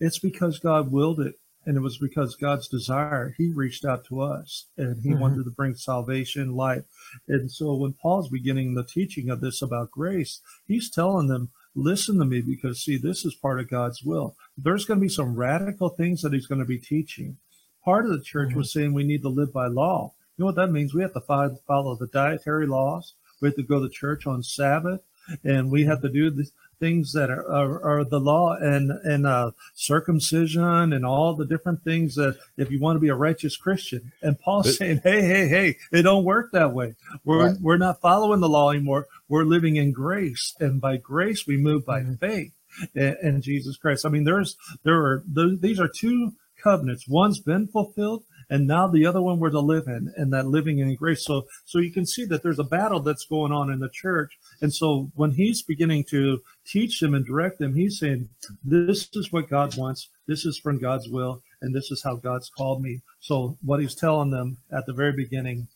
it's 0.00 0.18
because 0.18 0.58
God 0.58 0.90
willed 0.90 1.20
it 1.20 1.38
and 1.66 1.76
it 1.76 1.80
was 1.80 1.98
because 1.98 2.36
God's 2.36 2.68
desire, 2.68 3.34
He 3.36 3.52
reached 3.52 3.84
out 3.84 4.04
to 4.06 4.20
us 4.20 4.66
and 4.78 5.02
He 5.02 5.10
mm-hmm. 5.10 5.20
wanted 5.20 5.44
to 5.44 5.50
bring 5.50 5.74
salvation, 5.74 6.54
life. 6.54 6.84
And 7.26 7.50
so 7.50 7.74
when 7.74 7.92
Paul's 7.92 8.28
beginning 8.28 8.74
the 8.74 8.84
teaching 8.84 9.28
of 9.28 9.40
this 9.40 9.60
about 9.60 9.90
grace, 9.90 10.40
he's 10.66 10.88
telling 10.88 11.26
them, 11.26 11.50
listen 11.74 12.18
to 12.18 12.24
me 12.24 12.40
because 12.40 12.82
see, 12.82 12.96
this 12.96 13.24
is 13.24 13.34
part 13.34 13.58
of 13.58 13.68
God's 13.68 14.02
will. 14.02 14.36
There's 14.56 14.84
going 14.84 15.00
to 15.00 15.04
be 15.04 15.10
some 15.10 15.34
radical 15.34 15.88
things 15.88 16.22
that 16.22 16.32
he's 16.32 16.46
going 16.46 16.60
to 16.60 16.64
be 16.64 16.78
teaching. 16.78 17.36
Part 17.84 18.06
of 18.06 18.12
the 18.12 18.22
church 18.22 18.50
mm-hmm. 18.50 18.58
was 18.58 18.72
saying 18.72 18.94
we 18.94 19.04
need 19.04 19.22
to 19.22 19.28
live 19.28 19.52
by 19.52 19.66
law. 19.66 20.12
You 20.36 20.42
know 20.42 20.46
what 20.46 20.56
that 20.56 20.72
means? 20.72 20.94
We 20.94 21.02
have 21.02 21.14
to 21.14 21.20
follow 21.20 21.96
the 21.96 22.08
dietary 22.12 22.66
laws. 22.66 23.14
We 23.40 23.48
have 23.48 23.56
to 23.56 23.62
go 23.62 23.82
to 23.82 23.88
church 23.88 24.26
on 24.26 24.42
Sabbath 24.42 25.00
and 25.44 25.70
we 25.70 25.84
have 25.84 26.02
to 26.02 26.08
do 26.08 26.30
this 26.30 26.52
things 26.78 27.12
that 27.12 27.30
are, 27.30 27.46
are, 27.50 27.82
are 27.82 28.04
the 28.04 28.20
law 28.20 28.54
and 28.54 28.90
and 28.90 29.26
uh, 29.26 29.50
circumcision 29.74 30.92
and 30.92 31.04
all 31.04 31.34
the 31.34 31.46
different 31.46 31.82
things 31.82 32.14
that 32.16 32.36
if 32.56 32.70
you 32.70 32.80
want 32.80 32.96
to 32.96 33.00
be 33.00 33.08
a 33.08 33.14
righteous 33.14 33.56
Christian. 33.56 34.12
And 34.22 34.38
Paul's 34.38 34.66
but, 34.66 34.74
saying, 34.74 35.00
hey, 35.02 35.22
hey, 35.22 35.48
hey, 35.48 35.76
it 35.92 36.02
don't 36.02 36.24
work 36.24 36.52
that 36.52 36.72
way. 36.72 36.94
We're 37.24 37.48
right. 37.48 37.60
we're 37.60 37.78
not 37.78 38.00
following 38.00 38.40
the 38.40 38.48
law 38.48 38.70
anymore. 38.70 39.06
We're 39.28 39.44
living 39.44 39.76
in 39.76 39.92
grace, 39.92 40.54
and 40.60 40.80
by 40.80 40.96
grace 40.96 41.46
we 41.46 41.56
move 41.56 41.84
by 41.84 42.00
mm-hmm. 42.00 42.14
faith 42.14 42.52
in, 42.94 43.16
in, 43.22 43.42
Jesus 43.42 43.76
Christ. 43.76 44.06
I 44.06 44.08
mean, 44.08 44.24
there's 44.24 44.56
there 44.82 44.96
are 44.96 45.24
these 45.26 45.80
are 45.80 45.88
two 45.88 46.32
covenants. 46.62 47.08
One's 47.08 47.40
been 47.40 47.66
fulfilled 47.66 48.24
and 48.48 48.66
now 48.66 48.86
the 48.86 49.06
other 49.06 49.20
one 49.20 49.38
we're 49.38 49.50
to 49.50 49.60
live 49.60 49.86
in 49.86 50.12
and 50.16 50.32
that 50.32 50.46
living 50.46 50.78
in 50.78 50.94
grace. 50.94 51.24
So 51.24 51.46
so 51.64 51.78
you 51.78 51.92
can 51.92 52.06
see 52.06 52.24
that 52.26 52.42
there's 52.42 52.58
a 52.58 52.64
battle 52.64 53.00
that's 53.00 53.26
going 53.26 53.52
on 53.52 53.70
in 53.70 53.80
the 53.80 53.88
church. 53.88 54.38
And 54.60 54.72
so 54.72 55.10
when 55.14 55.32
he's 55.32 55.62
beginning 55.62 56.04
to 56.10 56.42
teach 56.64 57.00
them 57.00 57.14
and 57.14 57.26
direct 57.26 57.58
them 57.58 57.74
he's 57.74 57.98
saying 57.98 58.28
this 58.64 59.08
is 59.14 59.32
what 59.32 59.48
god 59.48 59.76
wants. 59.76 60.08
This 60.26 60.44
is 60.44 60.58
from 60.58 60.78
god's 60.78 61.08
will 61.08 61.42
and 61.60 61.74
this 61.74 61.90
is 61.90 62.02
how 62.02 62.16
god's 62.16 62.48
called 62.48 62.82
me. 62.82 63.02
So 63.20 63.56
what 63.62 63.80
he's 63.80 63.94
telling 63.94 64.30
them 64.30 64.58
at 64.70 64.86
the 64.86 64.92
very 64.92 65.12
beginning 65.12 65.68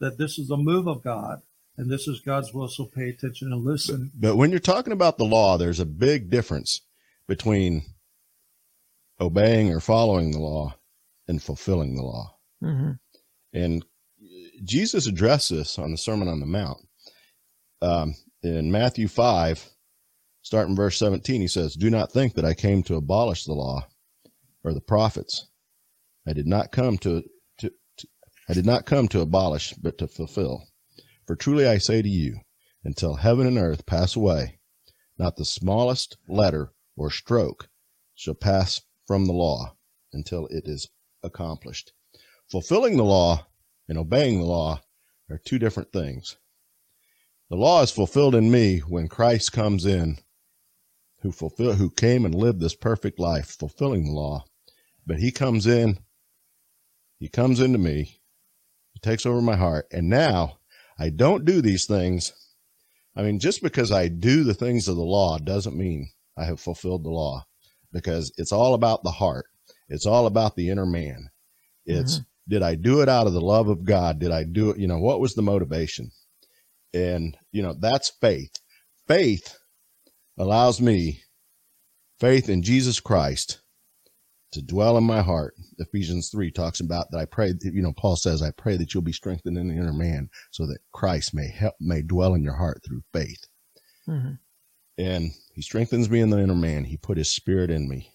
that 0.00 0.18
this 0.18 0.38
is 0.38 0.50
a 0.50 0.56
move 0.56 0.86
of 0.88 1.02
god 1.02 1.42
and 1.76 1.90
this 1.90 2.08
is 2.08 2.20
god's 2.20 2.52
will 2.52 2.68
so 2.68 2.86
pay 2.86 3.10
attention 3.10 3.52
and 3.52 3.64
listen. 3.64 4.10
But, 4.14 4.30
but 4.30 4.36
when 4.36 4.50
you're 4.50 4.60
talking 4.60 4.92
about 4.92 5.18
the 5.18 5.24
law 5.24 5.56
there's 5.56 5.80
a 5.80 5.86
big 5.86 6.30
difference 6.30 6.80
between 7.28 7.82
obeying 9.20 9.72
or 9.72 9.80
following 9.80 10.32
the 10.32 10.38
law 10.38 10.74
and 11.28 11.42
fulfilling 11.42 11.96
the 11.96 12.02
law. 12.02 12.36
Mm-hmm. 12.62 12.92
And 13.52 13.84
Jesus 14.64 15.06
addressed 15.06 15.50
this 15.50 15.78
on 15.78 15.90
the 15.90 15.98
Sermon 15.98 16.28
on 16.28 16.40
the 16.40 16.46
Mount. 16.46 16.78
Um, 17.82 18.14
in 18.42 18.70
Matthew 18.70 19.08
5, 19.08 19.68
starting 20.42 20.76
verse 20.76 20.98
17, 20.98 21.40
he 21.40 21.48
says, 21.48 21.74
Do 21.74 21.90
not 21.90 22.12
think 22.12 22.34
that 22.34 22.44
I 22.44 22.54
came 22.54 22.82
to 22.84 22.96
abolish 22.96 23.44
the 23.44 23.52
law 23.52 23.86
or 24.64 24.72
the 24.72 24.80
prophets. 24.80 25.48
I 26.26 26.32
did 26.32 26.46
not 26.46 26.72
come 26.72 26.98
to, 26.98 27.22
to, 27.58 27.70
to 27.98 28.08
I 28.48 28.54
did 28.54 28.66
not 28.66 28.86
come 28.86 29.08
to 29.08 29.20
abolish, 29.20 29.74
but 29.74 29.98
to 29.98 30.08
fulfill. 30.08 30.64
For 31.26 31.36
truly 31.36 31.66
I 31.66 31.78
say 31.78 32.02
to 32.02 32.08
you, 32.08 32.40
until 32.84 33.16
heaven 33.16 33.46
and 33.46 33.58
earth 33.58 33.86
pass 33.86 34.14
away, 34.14 34.60
not 35.18 35.36
the 35.36 35.44
smallest 35.44 36.16
letter 36.28 36.72
or 36.96 37.10
stroke 37.10 37.68
shall 38.14 38.34
pass 38.34 38.82
from 39.06 39.26
the 39.26 39.32
law 39.32 39.74
until 40.12 40.46
it 40.46 40.64
is 40.66 40.88
accomplished. 41.26 41.92
Fulfilling 42.50 42.96
the 42.96 43.04
law 43.04 43.46
and 43.88 43.98
obeying 43.98 44.38
the 44.38 44.46
law 44.46 44.80
are 45.30 45.40
two 45.44 45.58
different 45.58 45.92
things. 45.92 46.36
The 47.50 47.56
law 47.56 47.82
is 47.82 47.90
fulfilled 47.90 48.34
in 48.34 48.50
me 48.50 48.78
when 48.78 49.08
Christ 49.08 49.52
comes 49.52 49.84
in, 49.84 50.18
who 51.22 51.32
fulfill 51.32 51.74
who 51.74 51.90
came 51.90 52.24
and 52.24 52.34
lived 52.34 52.60
this 52.60 52.74
perfect 52.74 53.18
life, 53.18 53.56
fulfilling 53.58 54.04
the 54.04 54.12
law. 54.12 54.44
But 55.06 55.18
he 55.18 55.30
comes 55.30 55.66
in, 55.66 55.98
he 57.18 57.28
comes 57.28 57.60
into 57.60 57.78
me, 57.78 58.20
he 58.92 59.00
takes 59.00 59.26
over 59.26 59.40
my 59.42 59.56
heart, 59.56 59.86
and 59.92 60.08
now 60.08 60.58
I 60.98 61.10
don't 61.10 61.44
do 61.44 61.60
these 61.60 61.86
things 61.86 62.32
I 63.16 63.22
mean, 63.22 63.38
just 63.38 63.62
because 63.62 63.90
I 63.90 64.08
do 64.08 64.44
the 64.44 64.54
things 64.54 64.88
of 64.88 64.96
the 64.96 65.02
law 65.02 65.38
doesn't 65.38 65.76
mean 65.76 66.10
I 66.36 66.44
have 66.44 66.60
fulfilled 66.60 67.02
the 67.02 67.10
law 67.10 67.46
because 67.90 68.30
it's 68.36 68.52
all 68.52 68.74
about 68.74 69.02
the 69.02 69.10
heart. 69.10 69.46
It's 69.88 70.06
all 70.06 70.26
about 70.26 70.56
the 70.56 70.70
inner 70.70 70.86
man. 70.86 71.30
It's, 71.84 72.16
mm-hmm. 72.16 72.52
did 72.52 72.62
I 72.62 72.74
do 72.74 73.00
it 73.02 73.08
out 73.08 73.26
of 73.26 73.32
the 73.32 73.40
love 73.40 73.68
of 73.68 73.84
God? 73.84 74.18
Did 74.18 74.32
I 74.32 74.44
do 74.44 74.70
it? 74.70 74.78
You 74.78 74.88
know, 74.88 74.98
what 74.98 75.20
was 75.20 75.34
the 75.34 75.42
motivation? 75.42 76.10
And, 76.92 77.36
you 77.52 77.62
know, 77.62 77.74
that's 77.78 78.10
faith. 78.20 78.52
Faith 79.06 79.56
allows 80.38 80.80
me, 80.80 81.22
faith 82.18 82.48
in 82.48 82.62
Jesus 82.62 83.00
Christ, 83.00 83.60
to 84.52 84.62
dwell 84.62 84.96
in 84.96 85.04
my 85.04 85.22
heart. 85.22 85.54
Ephesians 85.78 86.30
3 86.30 86.50
talks 86.50 86.80
about 86.80 87.10
that 87.10 87.18
I 87.18 87.24
pray, 87.26 87.52
you 87.62 87.82
know, 87.82 87.92
Paul 87.92 88.16
says, 88.16 88.42
I 88.42 88.50
pray 88.50 88.76
that 88.76 88.94
you'll 88.94 89.02
be 89.02 89.12
strengthened 89.12 89.58
in 89.58 89.68
the 89.68 89.74
inner 89.74 89.92
man 89.92 90.30
so 90.50 90.66
that 90.66 90.78
Christ 90.92 91.34
may 91.34 91.48
help, 91.48 91.74
may 91.80 92.02
dwell 92.02 92.34
in 92.34 92.42
your 92.42 92.56
heart 92.56 92.80
through 92.84 93.02
faith. 93.12 93.44
Mm-hmm. 94.08 94.32
And 94.98 95.32
he 95.52 95.62
strengthens 95.62 96.08
me 96.08 96.20
in 96.20 96.30
the 96.30 96.38
inner 96.38 96.54
man. 96.54 96.84
He 96.84 96.96
put 96.96 97.18
his 97.18 97.30
spirit 97.30 97.70
in 97.70 97.88
me. 97.88 98.10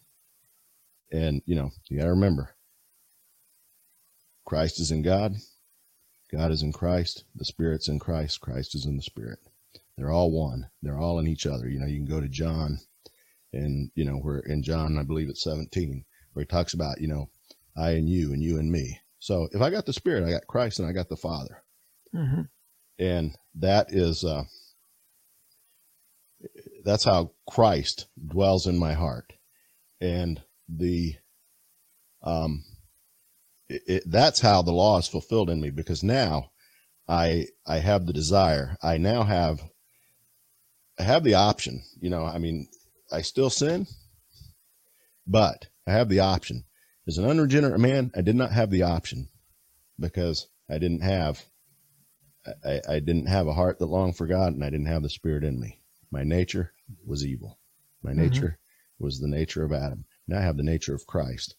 And, 1.12 1.42
you 1.46 1.56
know, 1.56 1.72
you 1.90 1.98
got 1.98 2.06
to 2.06 2.12
remember 2.12 2.56
Christ 4.46 4.80
is 4.80 4.92
in 4.92 5.02
God. 5.02 5.36
God 6.32 6.52
is 6.52 6.62
in 6.62 6.72
Christ. 6.72 7.26
The 7.36 7.46
Spirit's 7.46 7.90
in 7.90 8.00
Christ. 8.00 8.40
Christ 8.40 8.76
is 8.76 8.86
in 8.86 8.96
the 8.96 9.04
Spirit. 9.04 9.40
They're 9.98 10.12
all 10.12 10.32
one. 10.32 10.70
They're 10.82 10.98
all 10.98 11.20
in 11.20 11.28
each 11.28 11.46
other. 11.46 11.68
You 11.68 11.80
know, 11.80 11.86
you 11.86 11.98
can 11.98 12.06
go 12.06 12.22
to 12.22 12.30
John 12.30 12.80
and, 13.54 13.92
you 13.96 14.06
know, 14.06 14.20
we're 14.24 14.40
in 14.40 14.64
John, 14.64 14.98
I 14.98 15.04
believe 15.04 15.30
it's 15.30 15.44
17 15.44 16.06
where 16.34 16.44
he 16.44 16.48
talks 16.48 16.74
about, 16.74 17.02
you 17.02 17.08
know, 17.08 17.30
I 17.76 17.92
and 17.92 18.08
you 18.08 18.34
and 18.34 18.42
you 18.42 18.58
and 18.58 18.72
me. 18.72 19.00
So 19.20 19.50
if 19.52 19.62
I 19.62 19.70
got 19.70 19.86
the 19.86 19.94
Spirit, 19.94 20.24
I 20.24 20.32
got 20.32 20.48
Christ 20.48 20.80
and 20.80 20.88
I 20.88 20.94
got 20.94 21.10
the 21.10 21.18
Father. 21.18 21.64
Mm-hmm. 22.16 22.42
And 23.00 23.36
that 23.56 23.88
is, 23.90 24.24
uh, 24.24 24.44
that's 26.84 27.04
how 27.04 27.32
Christ 27.50 28.08
dwells 28.28 28.68
in 28.68 28.78
my 28.78 28.94
heart. 28.94 29.34
And 30.00 30.42
the, 30.76 31.16
um, 32.24 32.64
it, 33.70 33.82
it, 33.88 34.04
that's 34.06 34.40
how 34.40 34.62
the 34.62 34.72
law 34.72 34.98
is 34.98 35.08
fulfilled 35.08 35.50
in 35.50 35.62
me 35.62 35.70
because 35.70 36.04
now 36.04 36.52
I, 37.08 37.48
I 37.66 37.78
have 37.78 38.06
the 38.06 38.14
desire. 38.14 38.78
I 38.82 38.98
now 38.98 39.24
have, 39.24 39.62
I 41.00 41.04
have 41.04 41.24
the 41.24 41.36
option, 41.36 41.84
you 42.00 42.10
know, 42.10 42.26
I 42.26 42.38
mean, 42.38 42.68
I 43.12 43.22
still 43.22 43.50
sin, 43.50 43.88
but 45.28 45.68
I 45.88 45.92
have 45.92 46.10
the 46.10 46.20
option. 46.20 46.66
As 47.08 47.18
an 47.18 47.26
unregenerate 47.26 47.80
man, 47.80 48.12
I 48.16 48.22
did 48.22 48.36
not 48.36 48.52
have 48.52 48.70
the 48.70 48.84
option 48.84 49.30
because 50.00 50.48
I 50.70 50.78
didn't 50.78 51.02
have 51.02 51.44
I, 52.66 52.82
I 52.90 53.00
didn't 53.00 53.28
have 53.28 53.48
a 53.48 53.54
heart 53.54 53.80
that 53.80 53.86
longed 53.86 54.18
for 54.18 54.28
God 54.28 54.54
and 54.54 54.64
I 54.64 54.70
didn't 54.70 54.88
have 54.88 55.04
the 55.04 55.10
spirit 55.10 55.44
in 55.44 55.60
me. 55.60 55.80
My 56.12 56.24
nature 56.24 56.74
was 57.06 57.26
evil. 57.26 57.60
My 58.02 58.12
mm-hmm. 58.12 58.22
nature 58.22 58.60
was 59.00 59.20
the 59.20 59.28
nature 59.28 59.64
of 59.64 59.72
Adam. 59.72 60.06
Now 60.32 60.40
I 60.40 60.44
have 60.44 60.58
the 60.58 60.64
nature 60.64 60.96
of 60.96 61.06
Christ. 61.06 61.56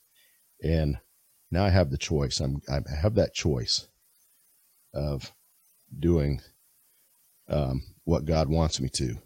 And 0.63 0.97
now 1.51 1.65
I 1.65 1.69
have 1.69 1.91
the 1.91 1.99
choice. 1.99 2.41
I'm 2.41 2.63
I 2.71 2.81
have 2.95 3.17
that 3.17 3.35
choice 3.35 3.87
of 4.95 5.31
doing 5.97 6.41
um, 7.49 7.83
what 8.05 8.25
God 8.25 8.49
wants 8.49 8.81
me 8.81 8.89
to. 8.95 9.17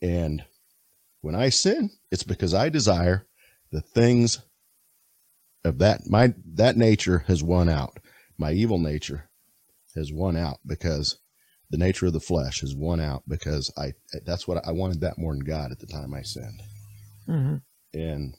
And 0.00 0.44
when 1.22 1.34
I 1.34 1.48
sin, 1.48 1.90
it's 2.12 2.22
because 2.22 2.54
I 2.54 2.68
desire 2.68 3.26
the 3.72 3.80
things 3.80 4.38
of 5.64 5.78
that 5.78 6.08
my 6.08 6.32
that 6.54 6.76
nature 6.76 7.24
has 7.26 7.42
won 7.42 7.68
out. 7.68 7.98
My 8.38 8.52
evil 8.52 8.78
nature 8.78 9.28
has 9.96 10.12
won 10.12 10.36
out 10.36 10.58
because 10.64 11.18
the 11.70 11.78
nature 11.78 12.06
of 12.06 12.12
the 12.12 12.20
flesh 12.20 12.60
has 12.60 12.76
won 12.76 13.00
out 13.00 13.24
because 13.26 13.72
I 13.76 13.94
that's 14.24 14.46
what 14.46 14.64
I 14.64 14.70
wanted 14.70 15.00
that 15.00 15.18
more 15.18 15.34
than 15.34 15.42
God 15.42 15.72
at 15.72 15.80
the 15.80 15.86
time 15.86 16.14
I 16.14 16.22
sinned. 16.22 16.62
Mm-hmm. 17.28 17.56
And 17.96 18.34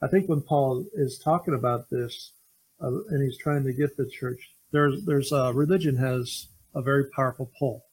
I 0.00 0.06
think 0.06 0.28
when 0.28 0.40
Paul 0.40 0.86
is 0.94 1.18
talking 1.18 1.54
about 1.54 1.90
this 1.90 2.32
uh, 2.80 2.88
and 3.08 3.22
he's 3.22 3.38
trying 3.38 3.64
to 3.64 3.72
get 3.72 3.96
the 3.96 4.08
church, 4.08 4.50
there's 4.70 5.04
there's 5.04 5.32
a 5.32 5.52
religion 5.52 5.96
has 5.96 6.46
a 6.74 6.82
very 6.82 7.04
powerful 7.10 7.50
pull. 7.58 7.84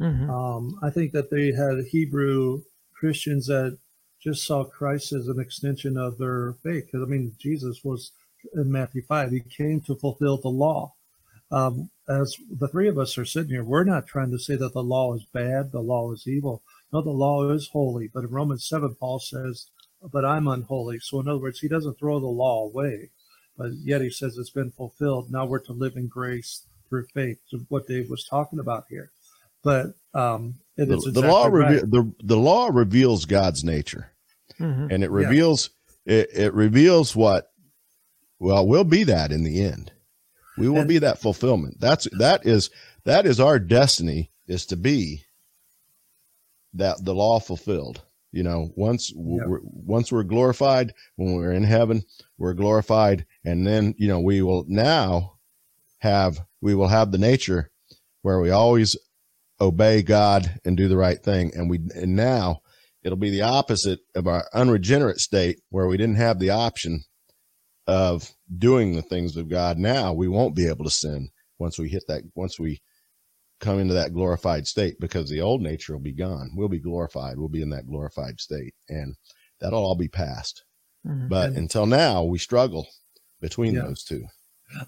Mm-hmm. 0.00 0.30
Um, 0.30 0.78
I 0.82 0.90
think 0.90 1.12
that 1.12 1.30
they 1.30 1.52
had 1.52 1.86
Hebrew 1.86 2.62
Christians 2.92 3.46
that 3.46 3.78
just 4.20 4.46
saw 4.46 4.64
Christ 4.64 5.12
as 5.12 5.28
an 5.28 5.40
extension 5.40 5.96
of 5.96 6.18
their 6.18 6.54
faith. 6.62 6.86
Because 6.86 7.06
I 7.06 7.10
mean, 7.10 7.34
Jesus 7.38 7.82
was 7.82 8.12
in 8.54 8.70
Matthew 8.70 9.02
five; 9.02 9.30
he 9.30 9.40
came 9.40 9.80
to 9.82 9.96
fulfill 9.96 10.36
the 10.36 10.48
law. 10.48 10.94
Um, 11.50 11.90
as 12.08 12.36
the 12.50 12.68
three 12.68 12.88
of 12.88 12.98
us 12.98 13.16
are 13.16 13.24
sitting 13.24 13.50
here, 13.50 13.64
we're 13.64 13.84
not 13.84 14.06
trying 14.06 14.30
to 14.32 14.38
say 14.38 14.56
that 14.56 14.74
the 14.74 14.82
law 14.82 15.14
is 15.14 15.24
bad, 15.32 15.72
the 15.72 15.80
law 15.80 16.12
is 16.12 16.26
evil. 16.26 16.62
No, 16.92 17.00
the 17.00 17.10
law 17.10 17.50
is 17.50 17.68
holy. 17.68 18.08
But 18.12 18.24
in 18.24 18.30
Romans 18.30 18.66
seven, 18.66 18.94
Paul 18.94 19.18
says, 19.18 19.66
"But 20.02 20.24
I'm 20.24 20.48
unholy." 20.48 20.98
So 21.00 21.20
in 21.20 21.28
other 21.28 21.38
words, 21.38 21.60
he 21.60 21.68
doesn't 21.68 21.98
throw 21.98 22.20
the 22.20 22.26
law 22.26 22.66
away, 22.66 23.10
but 23.56 23.72
yet 23.72 24.00
he 24.00 24.10
says 24.10 24.36
it's 24.36 24.50
been 24.50 24.70
fulfilled. 24.70 25.30
Now 25.30 25.46
we're 25.46 25.58
to 25.60 25.72
live 25.72 25.96
in 25.96 26.08
grace 26.08 26.62
through 26.88 27.06
faith. 27.14 27.38
So 27.48 27.58
what 27.68 27.86
Dave 27.86 28.08
was 28.10 28.24
talking 28.24 28.58
about 28.58 28.86
here. 28.88 29.10
But 29.62 29.94
um, 30.14 30.54
the, 30.76 30.94
exactly 30.94 31.12
the, 31.12 31.28
law 31.28 31.46
right. 31.46 31.90
the 31.90 32.12
the 32.22 32.36
law 32.36 32.68
reveals 32.72 33.24
God's 33.24 33.64
nature, 33.64 34.12
mm-hmm. 34.58 34.88
and 34.90 35.02
it 35.02 35.10
reveals 35.10 35.70
yeah. 36.04 36.18
it, 36.18 36.30
it 36.34 36.54
reveals 36.54 37.14
what. 37.14 37.50
Well, 38.40 38.66
we'll 38.68 38.84
be 38.84 39.02
that 39.04 39.32
in 39.32 39.42
the 39.42 39.64
end. 39.64 39.90
We 40.56 40.68
will 40.68 40.78
and, 40.78 40.88
be 40.88 40.98
that 40.98 41.18
fulfillment. 41.18 41.80
That's 41.80 42.06
that 42.18 42.46
is 42.46 42.70
that 43.04 43.26
is 43.26 43.40
our 43.40 43.58
destiny 43.58 44.30
is 44.46 44.66
to 44.66 44.76
be 44.76 45.24
that 46.74 47.04
the 47.04 47.14
law 47.14 47.40
fulfilled. 47.40 48.02
You 48.30 48.42
know, 48.42 48.70
once 48.76 49.10
yeah. 49.10 49.46
we're, 49.46 49.60
once 49.62 50.12
we're 50.12 50.22
glorified, 50.22 50.92
when 51.16 51.34
we're 51.34 51.52
in 51.52 51.64
heaven, 51.64 52.02
we're 52.36 52.54
glorified, 52.54 53.24
and 53.44 53.66
then 53.66 53.94
you 53.98 54.08
know 54.08 54.20
we 54.20 54.42
will 54.42 54.64
now 54.68 55.38
have 56.00 56.40
we 56.60 56.74
will 56.74 56.88
have 56.88 57.10
the 57.10 57.18
nature 57.18 57.70
where 58.22 58.40
we 58.40 58.50
always 58.50 58.96
obey 59.60 60.02
God 60.02 60.58
and 60.64 60.76
do 60.76 60.88
the 60.88 60.96
right 60.96 61.22
thing. 61.22 61.52
And 61.54 61.68
we, 61.68 61.80
and 61.94 62.14
now 62.16 62.60
it'll 63.02 63.18
be 63.18 63.30
the 63.30 63.42
opposite 63.42 64.00
of 64.14 64.26
our 64.26 64.48
unregenerate 64.52 65.18
state 65.18 65.60
where 65.70 65.86
we 65.86 65.96
didn't 65.96 66.16
have 66.16 66.38
the 66.38 66.50
option 66.50 67.04
of 67.86 68.30
doing 68.56 68.94
the 68.94 69.02
things 69.02 69.36
of 69.36 69.48
God. 69.48 69.78
Now 69.78 70.12
we 70.12 70.28
won't 70.28 70.54
be 70.54 70.68
able 70.68 70.84
to 70.84 70.90
sin 70.90 71.30
once 71.58 71.78
we 71.78 71.88
hit 71.88 72.04
that, 72.08 72.22
once 72.34 72.58
we 72.58 72.80
come 73.60 73.78
into 73.78 73.94
that 73.94 74.12
glorified 74.12 74.66
state 74.66 75.00
because 75.00 75.28
the 75.28 75.40
old 75.40 75.62
nature 75.62 75.92
will 75.92 76.00
be 76.00 76.12
gone. 76.12 76.50
We'll 76.54 76.68
be 76.68 76.78
glorified. 76.78 77.38
We'll 77.38 77.48
be 77.48 77.62
in 77.62 77.70
that 77.70 77.88
glorified 77.88 78.40
state 78.40 78.74
and 78.88 79.16
that'll 79.60 79.84
all 79.84 79.96
be 79.96 80.08
past. 80.08 80.64
Mm-hmm. 81.06 81.28
But 81.28 81.52
until 81.52 81.86
now, 81.86 82.24
we 82.24 82.38
struggle 82.38 82.86
between 83.40 83.74
yeah. 83.74 83.82
those 83.82 84.02
two. 84.04 84.24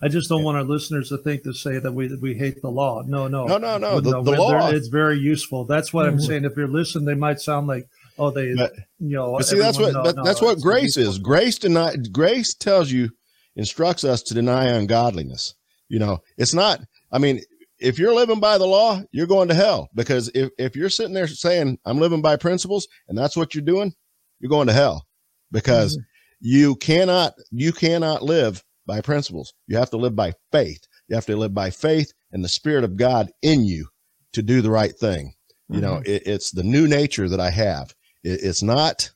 I 0.03 0.09
just 0.09 0.29
don't 0.29 0.41
yeah. 0.41 0.45
want 0.45 0.59
our 0.59 0.65
listeners 0.65 1.09
to 1.09 1.19
think 1.19 1.43
to 1.45 1.55
say 1.55 1.79
that 1.79 1.93
we 1.93 2.09
that 2.09 2.21
we 2.21 2.35
hate 2.35 2.61
the 2.61 2.71
law. 2.71 3.03
No, 3.07 3.29
no, 3.29 3.47
no, 3.47 3.57
no, 3.57 3.79
no. 3.79 4.01
The, 4.01 4.23
the 4.23 4.33
law 4.33 4.69
it's 4.69 4.89
very 4.89 5.19
useful. 5.19 5.65
That's 5.65 5.93
what 5.93 6.05
mm-hmm. 6.05 6.15
I'm 6.15 6.21
saying. 6.21 6.45
If 6.45 6.57
you're 6.57 6.69
listening, 6.69 7.07
they 7.07 7.15
might 7.15 7.41
sound 7.41 7.67
like 7.67 7.89
oh 8.19 8.31
they 8.31 8.55
but, 8.55 8.75
you 8.99 9.17
know. 9.17 9.33
But 9.33 9.47
see, 9.47 9.59
that's 9.59 9.79
what 9.79 9.95
no, 9.95 10.03
that, 10.03 10.17
no, 10.17 10.25
that's 10.25 10.43
what 10.43 10.61
grace 10.61 10.99
is. 10.99 11.19
Grace 11.19 11.59
deny 11.59 11.97
grace 12.13 12.53
tells 12.53 12.91
you 12.91 13.11
instructs 13.57 14.05
us 14.05 14.23
to 14.25 14.35
deny 14.35 14.67
ungodliness. 14.67 15.55
You 15.89 15.99
know, 15.99 16.19
it's 16.37 16.53
not. 16.53 16.81
I 17.11 17.19
mean, 17.19 17.41
if 17.81 17.99
you're 17.99 18.15
living 18.15 18.41
by 18.41 18.59
the 18.59 18.67
law, 18.67 19.01
you're 19.11 19.27
going 19.27 19.49
to 19.49 19.55
hell 19.55 19.89
because 19.95 20.31
if 20.35 20.51
if 20.59 20.77
you're 20.77 20.91
sitting 20.91 21.15
there 21.15 21.27
saying 21.27 21.79
I'm 21.85 21.99
living 21.99 22.23
by 22.23 22.37
principles 22.37 22.87
and 23.09 23.17
that's 23.17 23.37
what 23.37 23.55
you're 23.55 23.65
doing, 23.65 23.93
you're 24.39 24.51
going 24.51 24.67
to 24.69 24.73
hell 24.73 25.07
because 25.51 25.97
mm-hmm. 25.97 26.05
you 26.41 26.77
cannot 26.77 27.35
you 27.51 27.73
cannot 27.73 28.23
live 28.23 28.63
by 28.87 29.01
principles. 29.01 29.53
You 29.67 29.77
have 29.77 29.91
to 29.91 29.97
live 29.97 30.17
by 30.17 30.35
faith. 30.53 30.81
You 31.09 31.17
have 31.17 31.27
to 31.27 31.37
live 31.37 31.55
by 31.55 31.71
faith 31.71 32.13
and 32.33 32.45
the 32.45 32.49
Spirit 32.49 32.85
of 32.85 32.97
God 32.97 33.31
in 33.43 33.65
you 33.65 33.89
to 34.33 34.43
do 34.43 34.63
the 34.63 34.71
right 34.71 34.95
thing. 34.95 35.35
Mm-hmm. 35.71 35.75
You 35.75 35.81
know, 35.81 35.95
mm-hmm. 35.95 36.11
it, 36.11 36.23
it's 36.27 36.51
the 36.51 36.63
new 36.63 36.87
nature 36.87 37.29
that 37.29 37.41
I 37.41 37.51
have. 37.51 37.95
It, 38.23 38.41
it's 38.43 38.63
not, 38.63 39.11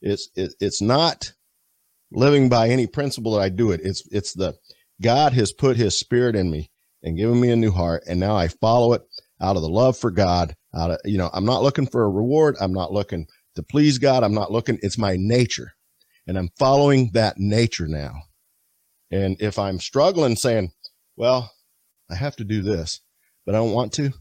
it's, 0.00 0.28
it, 0.34 0.54
it's 0.60 0.82
not 0.82 1.32
living 2.12 2.48
by 2.48 2.68
any 2.68 2.86
principle 2.86 3.32
that 3.32 3.40
I 3.40 3.48
do 3.48 3.72
it. 3.72 3.80
It's, 3.82 4.06
it's 4.10 4.34
the 4.34 4.54
God 5.02 5.32
has 5.32 5.52
put 5.52 5.76
his 5.76 5.98
spirit 5.98 6.36
in 6.36 6.50
me 6.50 6.70
and 7.04 7.16
given 7.16 7.40
me 7.40 7.50
a 7.50 7.56
new 7.56 7.70
heart. 7.70 8.02
And 8.08 8.18
now 8.18 8.34
I 8.34 8.48
follow 8.48 8.94
it 8.94 9.02
out 9.40 9.54
of 9.54 9.62
the 9.62 9.68
love 9.68 9.96
for 9.96 10.10
God. 10.10 10.56
Out 10.74 10.90
of, 10.90 10.98
you 11.04 11.18
know, 11.18 11.30
I'm 11.32 11.44
not 11.44 11.62
looking 11.62 11.86
for 11.86 12.04
a 12.04 12.10
reward. 12.10 12.56
I'm 12.60 12.72
not 12.72 12.92
looking 12.92 13.28
to 13.54 13.62
please 13.62 13.98
God. 13.98 14.24
I'm 14.24 14.34
not 14.34 14.50
looking, 14.50 14.80
it's 14.82 14.98
my 14.98 15.16
nature 15.16 15.74
and 16.26 16.38
I'm 16.38 16.50
following 16.58 17.10
that 17.12 17.38
nature 17.38 17.86
now. 17.86 18.14
And 19.10 19.36
if 19.40 19.58
I'm 19.58 19.78
struggling 19.78 20.36
saying, 20.36 20.72
well, 21.16 21.52
I 22.10 22.14
have 22.14 22.36
to 22.36 22.44
do 22.44 22.62
this, 22.62 23.00
but 23.46 23.54
I 23.54 23.58
don't 23.58 23.72
want 23.72 23.92
to, 23.94 24.12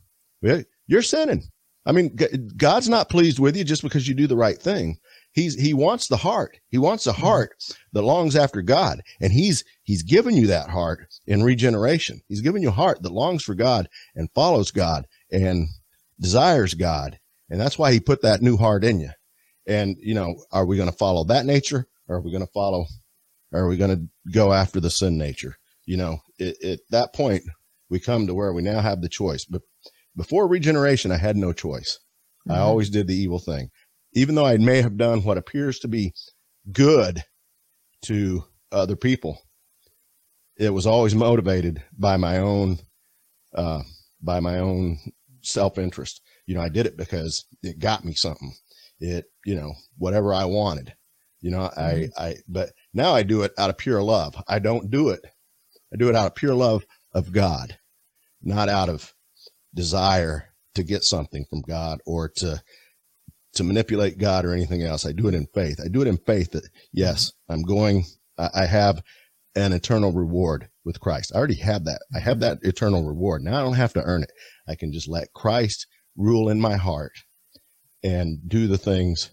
you're 0.87 1.01
sinning. 1.01 1.43
I 1.85 1.91
mean, 1.91 2.17
God's 2.55 2.89
not 2.89 3.09
pleased 3.09 3.39
with 3.39 3.57
you 3.57 3.63
just 3.63 3.81
because 3.81 4.07
you 4.07 4.13
do 4.13 4.27
the 4.27 4.37
right 4.37 4.57
thing. 4.57 4.97
He's, 5.33 5.59
he 5.59 5.73
wants 5.73 6.07
the 6.07 6.17
heart. 6.17 6.59
He 6.69 6.77
wants 6.77 7.05
a 7.05 7.11
mm-hmm. 7.11 7.21
heart 7.21 7.55
that 7.91 8.03
longs 8.03 8.35
after 8.35 8.61
God. 8.61 9.01
And 9.19 9.33
he's, 9.33 9.63
he's 9.83 10.03
given 10.03 10.35
you 10.35 10.47
that 10.47 10.69
heart 10.69 11.07
in 11.27 11.43
regeneration. 11.43 12.21
He's 12.27 12.41
given 12.41 12.61
you 12.61 12.69
a 12.69 12.71
heart 12.71 13.03
that 13.03 13.11
longs 13.11 13.43
for 13.43 13.55
God 13.55 13.89
and 14.15 14.29
follows 14.33 14.71
God. 14.71 15.07
And 15.31 15.67
desires 16.19 16.73
God. 16.73 17.19
And 17.49 17.59
that's 17.59 17.77
why 17.77 17.91
he 17.91 17.99
put 17.99 18.21
that 18.23 18.41
new 18.41 18.57
heart 18.57 18.83
in 18.83 18.99
you. 18.99 19.11
And, 19.67 19.97
you 19.99 20.15
know, 20.15 20.35
are 20.51 20.65
we 20.65 20.77
going 20.77 20.89
to 20.89 20.95
follow 20.95 21.23
that 21.25 21.45
nature 21.45 21.87
or 22.07 22.17
are 22.17 22.21
we 22.21 22.31
going 22.31 22.45
to 22.45 22.51
follow, 22.51 22.85
are 23.53 23.67
we 23.67 23.77
going 23.77 23.95
to 23.95 24.31
go 24.31 24.51
after 24.53 24.79
the 24.79 24.89
sin 24.89 25.17
nature? 25.17 25.57
You 25.85 25.97
know, 25.97 26.19
it, 26.39 26.63
at 26.63 26.79
that 26.89 27.13
point, 27.13 27.43
we 27.89 27.99
come 27.99 28.25
to 28.25 28.33
where 28.33 28.53
we 28.53 28.61
now 28.61 28.79
have 28.81 29.01
the 29.01 29.09
choice. 29.09 29.45
But 29.45 29.61
before 30.15 30.47
regeneration, 30.47 31.11
I 31.11 31.17
had 31.17 31.37
no 31.37 31.53
choice. 31.53 31.99
Mm-hmm. 32.47 32.57
I 32.57 32.61
always 32.61 32.89
did 32.89 33.07
the 33.07 33.15
evil 33.15 33.39
thing. 33.39 33.69
Even 34.13 34.35
though 34.35 34.45
I 34.45 34.57
may 34.57 34.81
have 34.81 34.97
done 34.97 35.23
what 35.23 35.37
appears 35.37 35.79
to 35.79 35.87
be 35.87 36.13
good 36.71 37.23
to 38.03 38.43
other 38.71 38.95
people, 38.95 39.39
it 40.57 40.69
was 40.69 40.85
always 40.85 41.15
motivated 41.15 41.83
by 41.97 42.17
my 42.17 42.37
own, 42.37 42.79
uh, 43.55 43.81
by 44.21 44.39
my 44.39 44.59
own 44.59 44.99
self 45.41 45.77
interest. 45.77 46.21
You 46.45 46.55
know, 46.55 46.61
I 46.61 46.69
did 46.69 46.85
it 46.85 46.97
because 46.97 47.45
it 47.63 47.79
got 47.79 48.05
me 48.05 48.13
something. 48.13 48.53
It, 48.99 49.25
you 49.45 49.55
know, 49.55 49.73
whatever 49.97 50.33
I 50.33 50.45
wanted. 50.45 50.93
You 51.41 51.51
know, 51.51 51.69
mm-hmm. 51.77 52.21
I, 52.21 52.25
I, 52.25 52.35
but 52.47 52.71
now 52.93 53.13
I 53.13 53.23
do 53.23 53.41
it 53.41 53.51
out 53.57 53.69
of 53.69 53.77
pure 53.77 54.01
love. 54.01 54.35
I 54.47 54.59
don't 54.59 54.89
do 54.89 55.09
it. 55.09 55.21
I 55.93 55.97
do 55.97 56.09
it 56.09 56.15
out 56.15 56.27
of 56.27 56.35
pure 56.35 56.55
love 56.55 56.85
of 57.13 57.31
God, 57.31 57.77
not 58.41 58.69
out 58.69 58.89
of 58.89 59.13
desire 59.73 60.53
to 60.75 60.83
get 60.83 61.03
something 61.03 61.45
from 61.49 61.61
God 61.61 61.99
or 62.05 62.29
to 62.37 62.61
to 63.53 63.63
manipulate 63.63 64.17
God 64.17 64.45
or 64.45 64.53
anything 64.53 64.81
else. 64.83 65.05
I 65.05 65.11
do 65.11 65.27
it 65.27 65.35
in 65.35 65.47
faith. 65.53 65.79
I 65.83 65.87
do 65.87 66.01
it 66.01 66.07
in 66.07 66.17
faith 66.17 66.51
that 66.51 66.67
yes, 66.91 67.31
mm-hmm. 67.31 67.53
I'm 67.53 67.61
going. 67.63 68.05
I 68.37 68.65
have 68.65 69.03
an 69.55 69.73
eternal 69.73 70.11
reward 70.11 70.69
with 70.83 70.99
Christ. 70.99 71.31
I 71.33 71.37
already 71.37 71.55
have 71.55 71.85
that. 71.85 72.01
I 72.15 72.19
have 72.19 72.37
mm-hmm. 72.37 72.41
that 72.41 72.63
eternal 72.63 73.05
reward. 73.05 73.43
Now 73.43 73.59
I 73.59 73.63
don't 73.63 73.75
have 73.75 73.93
to 73.93 74.03
earn 74.03 74.23
it. 74.23 74.31
I 74.67 74.75
can 74.75 74.91
just 74.91 75.07
let 75.07 75.33
Christ 75.33 75.87
rule 76.15 76.49
in 76.49 76.59
my 76.59 76.75
heart 76.75 77.11
and 78.03 78.39
do 78.47 78.67
the 78.67 78.77
things, 78.77 79.31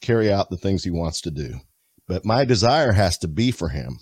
carry 0.00 0.32
out 0.32 0.48
the 0.48 0.56
things 0.56 0.84
he 0.84 0.90
wants 0.90 1.20
to 1.22 1.30
do. 1.30 1.60
But 2.08 2.24
my 2.24 2.44
desire 2.44 2.92
has 2.92 3.18
to 3.18 3.28
be 3.28 3.50
for 3.50 3.68
him. 3.68 3.98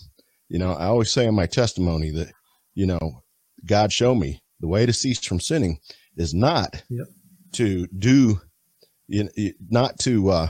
You 0.48 0.58
know, 0.58 0.72
I 0.72 0.86
always 0.86 1.10
say 1.10 1.26
in 1.26 1.34
my 1.34 1.46
testimony 1.46 2.10
that, 2.10 2.30
you 2.74 2.86
know, 2.86 3.22
God 3.64 3.92
show 3.92 4.14
me 4.14 4.42
the 4.60 4.68
way 4.68 4.84
to 4.84 4.92
cease 4.92 5.24
from 5.24 5.40
sinning 5.40 5.78
is 6.16 6.34
not 6.34 6.82
yep. 6.90 7.06
to 7.52 7.86
do, 7.86 8.40
you 9.06 9.24
know, 9.24 9.50
not 9.68 9.98
to, 10.00 10.30
uh, 10.30 10.48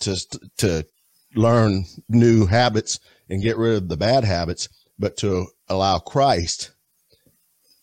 to, 0.00 0.16
to 0.58 0.86
learn 1.34 1.84
new 2.08 2.46
habits 2.46 3.00
and 3.28 3.42
get 3.42 3.56
rid 3.56 3.76
of 3.76 3.88
the 3.88 3.96
bad 3.96 4.24
habits, 4.24 4.68
but 4.98 5.16
to 5.18 5.46
allow 5.68 5.98
Christ 5.98 6.72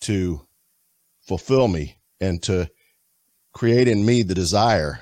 to 0.01 0.47
fulfill 1.21 1.67
me 1.67 1.97
and 2.19 2.41
to 2.43 2.69
create 3.53 3.87
in 3.87 4.05
me 4.05 4.23
the 4.23 4.35
desire 4.35 4.99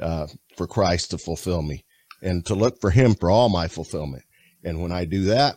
uh, 0.00 0.26
for 0.56 0.66
Christ 0.66 1.10
to 1.10 1.18
fulfill 1.18 1.62
me 1.62 1.84
and 2.22 2.44
to 2.46 2.54
look 2.54 2.80
for 2.80 2.90
Him 2.90 3.14
for 3.14 3.30
all 3.30 3.48
my 3.48 3.68
fulfillment. 3.68 4.24
And 4.64 4.82
when 4.82 4.92
I 4.92 5.04
do 5.04 5.24
that, 5.24 5.56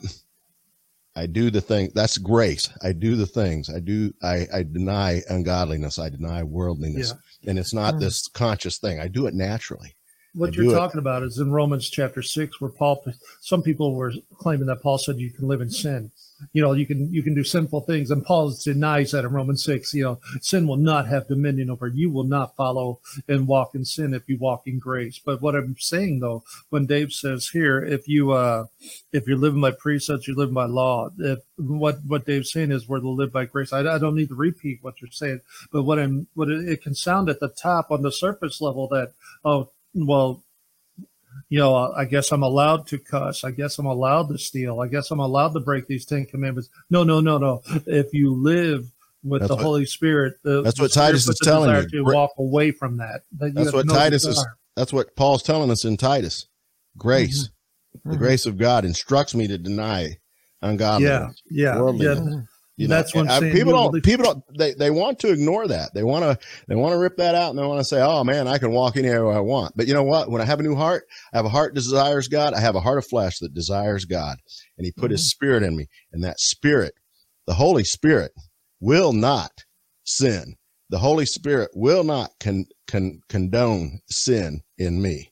I 1.15 1.25
do 1.25 1.49
the 1.49 1.61
thing. 1.61 1.91
That's 1.93 2.17
grace. 2.17 2.69
I 2.81 2.93
do 2.93 3.15
the 3.15 3.25
things. 3.25 3.69
I 3.69 3.79
do. 3.79 4.13
I, 4.23 4.47
I 4.53 4.63
deny 4.63 5.21
ungodliness. 5.29 5.99
I 5.99 6.09
deny 6.09 6.43
worldliness, 6.43 7.09
yeah. 7.09 7.17
And 7.45 7.59
it's 7.59 7.73
not 7.73 7.95
mm. 7.95 7.99
this 7.99 8.27
conscious 8.27 8.77
thing. 8.77 8.99
I 8.99 9.07
do 9.07 9.27
it 9.27 9.33
naturally 9.33 9.95
what 10.33 10.55
you're 10.55 10.73
talking 10.73 10.97
it. 10.97 11.01
about 11.01 11.23
is 11.23 11.39
in 11.39 11.51
Romans 11.51 11.89
chapter 11.89 12.21
six, 12.21 12.61
where 12.61 12.69
Paul, 12.69 13.03
some 13.39 13.61
people 13.61 13.93
were 13.93 14.13
claiming 14.37 14.67
that 14.67 14.81
Paul 14.81 14.97
said 14.97 15.17
you 15.17 15.31
can 15.31 15.47
live 15.47 15.61
in 15.61 15.69
sin. 15.69 16.11
You 16.53 16.61
know, 16.61 16.73
you 16.73 16.85
can 16.85 17.11
you 17.13 17.23
can 17.23 17.33
do 17.33 17.43
sinful 17.43 17.81
things, 17.81 18.11
and 18.11 18.23
Paul 18.23 18.53
denies 18.63 19.11
that 19.11 19.25
in 19.25 19.31
Romans 19.31 19.63
six. 19.63 19.93
You 19.93 20.03
know, 20.03 20.19
sin 20.41 20.67
will 20.67 20.77
not 20.77 21.07
have 21.07 21.27
dominion 21.27 21.69
over 21.69 21.87
you. 21.87 22.09
Will 22.11 22.23
not 22.23 22.55
follow 22.55 22.99
and 23.27 23.47
walk 23.47 23.75
in 23.75 23.85
sin 23.85 24.13
if 24.13 24.23
you 24.27 24.37
walk 24.37 24.67
in 24.67 24.79
grace. 24.79 25.19
But 25.23 25.41
what 25.41 25.55
I'm 25.55 25.75
saying 25.79 26.19
though, 26.19 26.43
when 26.69 26.85
Dave 26.85 27.11
says 27.11 27.49
here, 27.49 27.83
if 27.83 28.07
you 28.07 28.31
uh, 28.31 28.65
if 29.11 29.27
you're 29.27 29.37
living 29.37 29.61
by 29.61 29.71
precepts, 29.71 30.27
you're 30.27 30.37
living 30.37 30.55
by 30.55 30.65
law. 30.65 31.09
If 31.17 31.39
what 31.57 31.99
what 32.05 32.25
Dave's 32.25 32.51
saying 32.51 32.71
is 32.71 32.87
we're 32.87 32.99
to 32.99 33.09
live 33.09 33.31
by 33.31 33.45
grace. 33.45 33.73
I, 33.73 33.79
I 33.79 33.97
don't 33.97 34.15
need 34.15 34.29
to 34.29 34.35
repeat 34.35 34.79
what 34.81 35.01
you're 35.01 35.11
saying, 35.11 35.41
but 35.71 35.83
what 35.83 35.99
I'm 35.99 36.27
what 36.33 36.49
it, 36.49 36.67
it 36.67 36.81
can 36.81 36.95
sound 36.95 37.29
at 37.29 37.39
the 37.39 37.49
top 37.49 37.91
on 37.91 38.01
the 38.01 38.11
surface 38.11 38.61
level 38.61 38.87
that 38.89 39.13
oh 39.43 39.69
well, 39.93 40.43
you 41.49 41.59
know, 41.59 41.93
I 41.93 42.05
guess 42.05 42.31
I'm 42.31 42.43
allowed 42.43 42.87
to 42.87 42.97
cuss. 42.97 43.43
I 43.43 43.51
guess 43.51 43.77
I'm 43.77 43.85
allowed 43.85 44.29
to 44.29 44.37
steal. 44.37 44.79
I 44.79 44.87
guess 44.87 45.11
I'm 45.11 45.19
allowed 45.19 45.53
to 45.53 45.59
break 45.59 45.87
these 45.87 46.05
Ten 46.05 46.25
Commandments. 46.25 46.69
No, 46.89 47.03
no, 47.03 47.19
no, 47.19 47.37
no. 47.37 47.61
If 47.85 48.13
you 48.13 48.33
live 48.33 48.91
with 49.23 49.41
that's 49.41 49.49
the 49.49 49.55
what, 49.55 49.63
Holy 49.63 49.85
Spirit, 49.85 50.35
the, 50.43 50.61
that's 50.61 50.79
what 50.79 50.91
Titus 50.93 51.27
is 51.27 51.39
telling 51.43 51.75
you. 51.75 51.89
To 51.89 52.03
walk 52.03 52.31
away 52.37 52.71
from 52.71 52.97
that. 52.97 53.23
that 53.37 53.53
that's 53.53 53.73
what 53.73 53.89
Titus 53.89 54.25
is. 54.25 54.45
That's 54.75 54.93
what 54.93 55.15
Paul's 55.15 55.43
telling 55.43 55.69
us 55.69 55.83
in 55.85 55.97
Titus. 55.97 56.47
Grace, 56.97 57.49
mm-hmm. 57.49 58.09
the 58.09 58.15
mm-hmm. 58.15 58.23
grace 58.23 58.45
of 58.45 58.57
God 58.57 58.85
instructs 58.85 59.35
me 59.35 59.47
to 59.47 59.57
deny 59.57 60.17
ungodliness. 60.61 61.41
Yeah, 61.49 61.75
yeah, 61.75 61.93
yeah. 61.93 62.41
You 62.81 62.87
know, 62.87 62.95
That's 62.95 63.13
what 63.13 63.29
I'm 63.29 63.41
saying. 63.41 63.53
People 63.53 63.73
don't. 63.73 64.03
People 64.03 64.25
don't. 64.25 64.57
They, 64.57 64.73
they 64.73 64.89
want 64.89 65.19
to 65.19 65.31
ignore 65.31 65.67
that. 65.67 65.93
They 65.93 66.03
want 66.03 66.23
to. 66.23 66.47
They 66.67 66.73
want 66.73 66.93
to 66.93 66.97
rip 66.97 67.15
that 67.17 67.35
out, 67.35 67.51
and 67.51 67.59
they 67.59 67.63
want 67.63 67.79
to 67.79 67.85
say, 67.85 68.01
"Oh 68.01 68.23
man, 68.23 68.47
I 68.47 68.57
can 68.57 68.71
walk 68.71 68.97
anywhere 68.97 69.31
I 69.31 69.39
want." 69.39 69.77
But 69.77 69.87
you 69.87 69.93
know 69.93 70.03
what? 70.03 70.31
When 70.31 70.41
I 70.41 70.45
have 70.45 70.59
a 70.59 70.63
new 70.63 70.75
heart, 70.75 71.05
I 71.31 71.37
have 71.37 71.45
a 71.45 71.49
heart 71.49 71.75
that 71.75 71.81
desires 71.81 72.27
God. 72.27 72.55
I 72.55 72.59
have 72.59 72.75
a 72.75 72.79
heart 72.79 72.97
of 72.97 73.05
flesh 73.05 73.37
that 73.39 73.53
desires 73.53 74.05
God, 74.05 74.39
and 74.77 74.85
He 74.85 74.91
put 74.91 75.05
mm-hmm. 75.05 75.11
His 75.11 75.29
Spirit 75.29 75.61
in 75.61 75.75
me, 75.75 75.89
and 76.11 76.23
that 76.23 76.39
Spirit, 76.39 76.95
the 77.45 77.53
Holy 77.53 77.83
Spirit, 77.83 78.31
will 78.79 79.13
not 79.13 79.63
sin. 80.03 80.55
The 80.89 80.97
Holy 80.97 81.27
Spirit 81.27 81.69
will 81.75 82.03
not 82.03 82.31
con, 82.39 82.65
con, 82.87 83.21
condone 83.29 84.01
sin 84.09 84.61
in 84.79 85.03
me. 85.03 85.31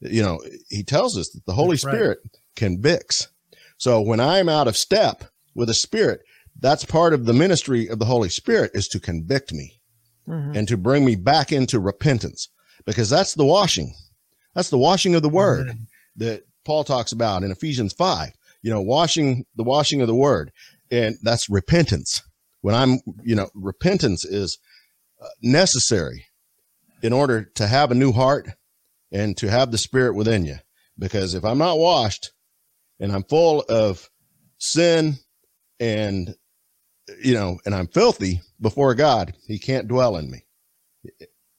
You 0.00 0.22
know, 0.22 0.38
He 0.68 0.82
tells 0.82 1.16
us 1.16 1.30
that 1.30 1.46
the 1.46 1.54
Holy 1.54 1.76
That's 1.76 1.82
Spirit 1.82 2.18
right. 2.22 2.40
convicts. 2.56 3.28
So 3.78 4.02
when 4.02 4.20
I'm 4.20 4.50
out 4.50 4.68
of 4.68 4.76
step 4.76 5.24
with 5.54 5.68
the 5.68 5.74
Spirit, 5.74 6.20
that's 6.60 6.84
part 6.84 7.12
of 7.12 7.24
the 7.24 7.32
ministry 7.32 7.88
of 7.88 7.98
the 7.98 8.04
Holy 8.04 8.28
Spirit 8.28 8.72
is 8.74 8.88
to 8.88 9.00
convict 9.00 9.52
me 9.52 9.80
mm-hmm. 10.28 10.56
and 10.56 10.68
to 10.68 10.76
bring 10.76 11.04
me 11.04 11.16
back 11.16 11.52
into 11.52 11.80
repentance 11.80 12.48
because 12.84 13.10
that's 13.10 13.34
the 13.34 13.44
washing. 13.44 13.94
That's 14.54 14.70
the 14.70 14.78
washing 14.78 15.14
of 15.14 15.22
the 15.22 15.28
word 15.28 15.68
mm-hmm. 15.68 15.82
that 16.16 16.44
Paul 16.64 16.84
talks 16.84 17.12
about 17.12 17.42
in 17.42 17.50
Ephesians 17.50 17.92
5. 17.92 18.30
You 18.62 18.70
know, 18.70 18.82
washing 18.82 19.46
the 19.56 19.62
washing 19.62 20.02
of 20.02 20.06
the 20.06 20.14
word. 20.14 20.52
And 20.90 21.16
that's 21.22 21.48
repentance. 21.48 22.22
When 22.60 22.74
I'm, 22.74 23.00
you 23.22 23.34
know, 23.34 23.48
repentance 23.54 24.24
is 24.24 24.58
uh, 25.22 25.28
necessary 25.40 26.26
in 27.02 27.12
order 27.12 27.44
to 27.54 27.66
have 27.66 27.90
a 27.90 27.94
new 27.94 28.12
heart 28.12 28.50
and 29.10 29.36
to 29.38 29.50
have 29.50 29.70
the 29.70 29.78
spirit 29.78 30.14
within 30.14 30.44
you. 30.44 30.56
Because 30.98 31.34
if 31.34 31.44
I'm 31.44 31.58
not 31.58 31.78
washed 31.78 32.32
and 32.98 33.12
I'm 33.12 33.24
full 33.24 33.64
of 33.68 34.10
sin 34.58 35.14
and 35.78 36.34
you 37.22 37.34
know, 37.34 37.58
and 37.64 37.74
I'm 37.74 37.86
filthy 37.86 38.40
before 38.60 38.94
God, 38.94 39.34
he 39.46 39.58
can't 39.58 39.88
dwell 39.88 40.16
in 40.16 40.30
me. 40.30 40.44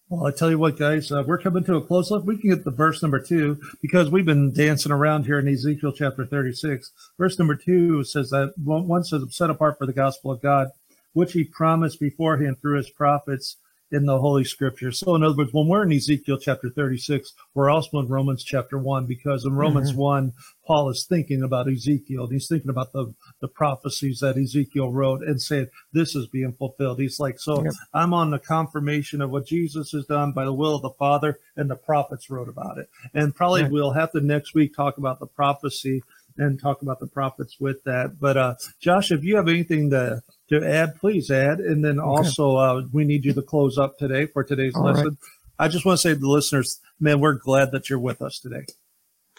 Well, 0.10 0.28
I 0.28 0.32
tell 0.32 0.50
you 0.50 0.60
what, 0.60 0.78
guys, 0.78 1.10
uh, 1.10 1.24
we're 1.26 1.38
coming 1.38 1.64
to 1.64 1.78
a 1.78 1.82
close. 1.82 2.12
Look, 2.12 2.26
we 2.26 2.38
can 2.38 2.50
get 2.50 2.66
the 2.66 2.72
verse 2.72 3.02
number 3.02 3.20
two 3.20 3.58
because 3.82 4.10
we've 4.10 4.26
been 4.26 4.52
dancing 4.54 4.92
around 4.92 5.24
here 5.24 5.40
in 5.40 5.48
Ezekiel 5.48 5.94
chapter 5.94 6.26
36. 6.26 6.92
Verse 7.18 7.40
number 7.40 7.56
two 7.56 8.04
says 8.04 8.30
that 8.32 8.54
one 8.58 9.06
says, 9.06 9.24
set 9.30 9.50
apart 9.50 9.78
for 9.78 9.86
the 9.86 9.94
gospel 9.94 10.32
of 10.32 10.42
God, 10.42 10.68
which 11.14 11.32
he 11.32 11.46
promised 11.46 12.02
beforehand 12.02 12.58
through 12.60 12.76
his 12.76 12.90
prophets 12.90 13.56
in 13.92 14.06
the 14.06 14.20
Holy 14.20 14.44
Scripture. 14.44 14.92
So, 14.92 15.16
in 15.16 15.24
other 15.24 15.36
words, 15.36 15.54
when 15.54 15.68
we're 15.68 15.84
in 15.84 15.92
Ezekiel 15.92 16.38
chapter 16.38 16.70
36, 16.70 17.34
we're 17.54 17.70
also 17.70 18.00
in 18.00 18.08
Romans 18.08 18.44
chapter 18.44 18.78
1, 18.78 19.06
because 19.06 19.46
in 19.46 19.54
Romans 19.54 19.92
mm-hmm. 19.92 20.00
1, 20.00 20.34
Paul 20.66 20.90
is 20.90 21.06
thinking 21.08 21.44
about 21.44 21.70
Ezekiel. 21.70 22.28
He's 22.28 22.48
thinking 22.48 22.70
about 22.70 22.94
the, 22.94 23.14
the 23.42 23.48
prophecies 23.48 24.20
that 24.20 24.38
Ezekiel 24.38 24.92
wrote 24.92 25.22
and 25.22 25.42
said, 25.42 25.70
This 25.92 26.16
is 26.16 26.28
being 26.28 26.54
fulfilled. 26.54 27.00
He's 27.00 27.20
like, 27.20 27.40
So 27.40 27.64
yep. 27.64 27.74
I'm 27.94 28.14
on 28.14 28.32
the 28.32 28.40
confirmation 28.40 29.22
of 29.22 29.32
what 29.32 29.46
Jesus 29.46 29.92
has 29.92 30.06
done 30.06 30.32
by 30.32 30.46
the 30.46 30.54
will 30.54 30.76
of 30.76 30.82
the 30.82 30.92
Father, 30.92 31.40
and 31.58 31.70
the 31.70 31.76
prophets 31.76 32.30
wrote 32.30 32.50
about 32.50 32.78
it. 32.78 32.90
And 33.14 33.36
probably 33.36 33.68
we'll 33.68 33.92
have 33.92 34.12
to 34.14 34.22
next 34.22 34.54
week 34.54 34.76
talk 34.76 34.98
about 34.98 35.20
the 35.20 35.28
prophecy 35.28 36.04
and 36.38 36.60
talk 36.60 36.82
about 36.82 37.00
the 37.00 37.08
prophets 37.08 37.60
with 37.60 37.84
that. 37.84 38.20
But 38.20 38.38
uh, 38.38 38.56
Josh, 38.80 39.12
if 39.12 39.24
you 39.24 39.36
have 39.36 39.50
anything 39.50 39.90
to 39.90 40.22
to 40.52 40.68
add, 40.68 40.96
please 41.00 41.32
add. 41.32 41.60
And 41.60 41.84
then 41.84 42.00
okay. 42.00 42.08
also, 42.08 42.56
uh, 42.58 42.84
we 42.92 43.04
need 43.04 43.26
you 43.26 43.34
to 43.34 43.42
close 43.42 43.78
up 43.78 43.98
today 43.98 44.26
for 44.26 44.44
today's 44.44 44.76
All 44.76 44.84
lesson. 44.84 45.06
Right. 45.06 45.18
I 45.60 45.68
just 45.68 45.86
want 45.86 46.00
to 46.00 46.02
say 46.02 46.14
to 46.14 46.20
the 46.20 46.28
listeners, 46.28 46.80
man, 47.00 47.20
we're 47.20 47.34
glad 47.34 47.72
that 47.72 47.90
you're 47.90 48.00
with 48.00 48.22
us 48.22 48.40
today. 48.40 48.66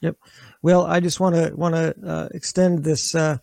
Yep. 0.02 0.16
Well, 0.62 0.84
I 0.84 1.00
just 1.00 1.20
want 1.20 1.34
to 1.36 1.52
want 1.54 1.74
to 1.74 1.94
uh, 2.04 2.28
extend 2.32 2.84
this 2.84 3.14
uh, 3.14 3.38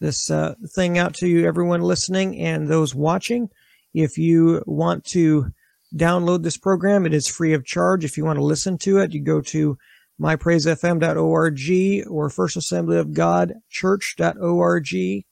this 0.00 0.30
uh, 0.30 0.54
thing 0.74 0.98
out 0.98 1.14
to 1.14 1.28
you, 1.28 1.46
everyone 1.46 1.82
listening 1.82 2.38
and 2.38 2.68
those 2.68 2.94
watching. 2.94 3.50
If 3.94 4.16
you 4.16 4.62
want 4.66 5.04
to 5.06 5.52
download 5.94 6.42
this 6.42 6.56
program, 6.56 7.06
it 7.06 7.14
is 7.14 7.28
free 7.28 7.52
of 7.54 7.64
charge. 7.64 8.04
If 8.04 8.16
you 8.16 8.24
want 8.24 8.38
to 8.38 8.44
listen 8.44 8.78
to 8.78 8.98
it, 8.98 9.12
you 9.12 9.22
go 9.22 9.40
to 9.42 9.78
mypraisefm.org 10.20 12.06
or 12.10 12.30
First 12.30 12.56
Assembly 12.56 12.98
of 12.98 13.12
God 13.12 13.54
Church.org 13.70 15.24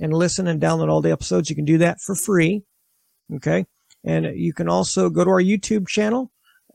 and 0.00 0.12
listen 0.12 0.46
and 0.46 0.60
download 0.60 0.90
all 0.90 1.00
the 1.00 1.12
episodes. 1.12 1.50
You 1.50 1.56
can 1.56 1.64
do 1.64 1.78
that 1.78 2.00
for 2.00 2.14
free. 2.14 2.62
Okay. 3.34 3.66
And 4.04 4.26
you 4.36 4.52
can 4.52 4.68
also 4.68 5.10
go 5.10 5.24
to 5.24 5.30
our 5.30 5.42
YouTube 5.42 5.88
channel. 5.88 6.30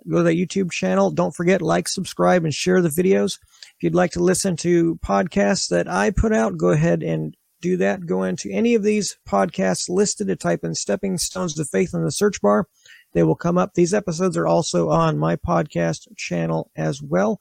Go 0.10 0.18
to 0.18 0.24
that 0.24 0.36
YouTube 0.36 0.72
channel. 0.72 1.12
Don't 1.12 1.36
forget, 1.36 1.62
like, 1.62 1.88
subscribe, 1.88 2.44
and 2.44 2.54
share 2.54 2.82
the 2.82 2.90
videos. 2.90 3.38
If 3.62 3.84
you'd 3.84 3.96
like 3.96 4.12
to 4.12 4.20
listen 4.24 4.56
to 4.58 4.96
podcasts 5.06 5.70
that 5.70 5.88
I 5.88 6.10
put 6.10 6.34
out, 6.34 6.58
go 6.58 6.70
ahead 6.70 7.04
and 7.04 7.36
do 7.62 7.78
that. 7.78 8.08
Go 8.08 8.24
into 8.24 8.50
any 8.52 8.74
of 8.74 8.82
these 8.82 9.18
podcasts 9.28 9.88
listed 9.88 10.28
to 10.28 10.36
type 10.36 10.64
in 10.64 10.74
Stepping 10.74 11.20
Stones 11.20 11.54
to 11.54 11.66
Faith 11.66 11.94
in 11.94 12.04
the 12.04 12.12
search 12.12 12.42
bar. 12.42 12.68
They 13.14 13.24
will 13.24 13.36
come 13.36 13.58
up. 13.60 13.76
These 13.76 13.94
episodes 13.94 14.36
are 14.38 14.48
also 14.48 14.90
on 14.90 15.20
my 15.20 15.36
podcast 15.36 16.08
channel 16.18 16.72
as 16.76 17.02
well. 17.02 17.40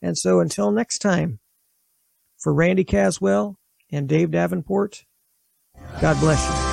And 0.00 0.16
so 0.16 0.40
until 0.40 0.70
next 0.70 0.98
time, 0.98 1.40
for 2.38 2.54
Randy 2.54 2.84
Caswell 2.84 3.58
and 3.90 4.08
Dave 4.08 4.30
Davenport, 4.30 5.04
God 6.00 6.20
bless 6.20 6.46
you. 6.62 6.67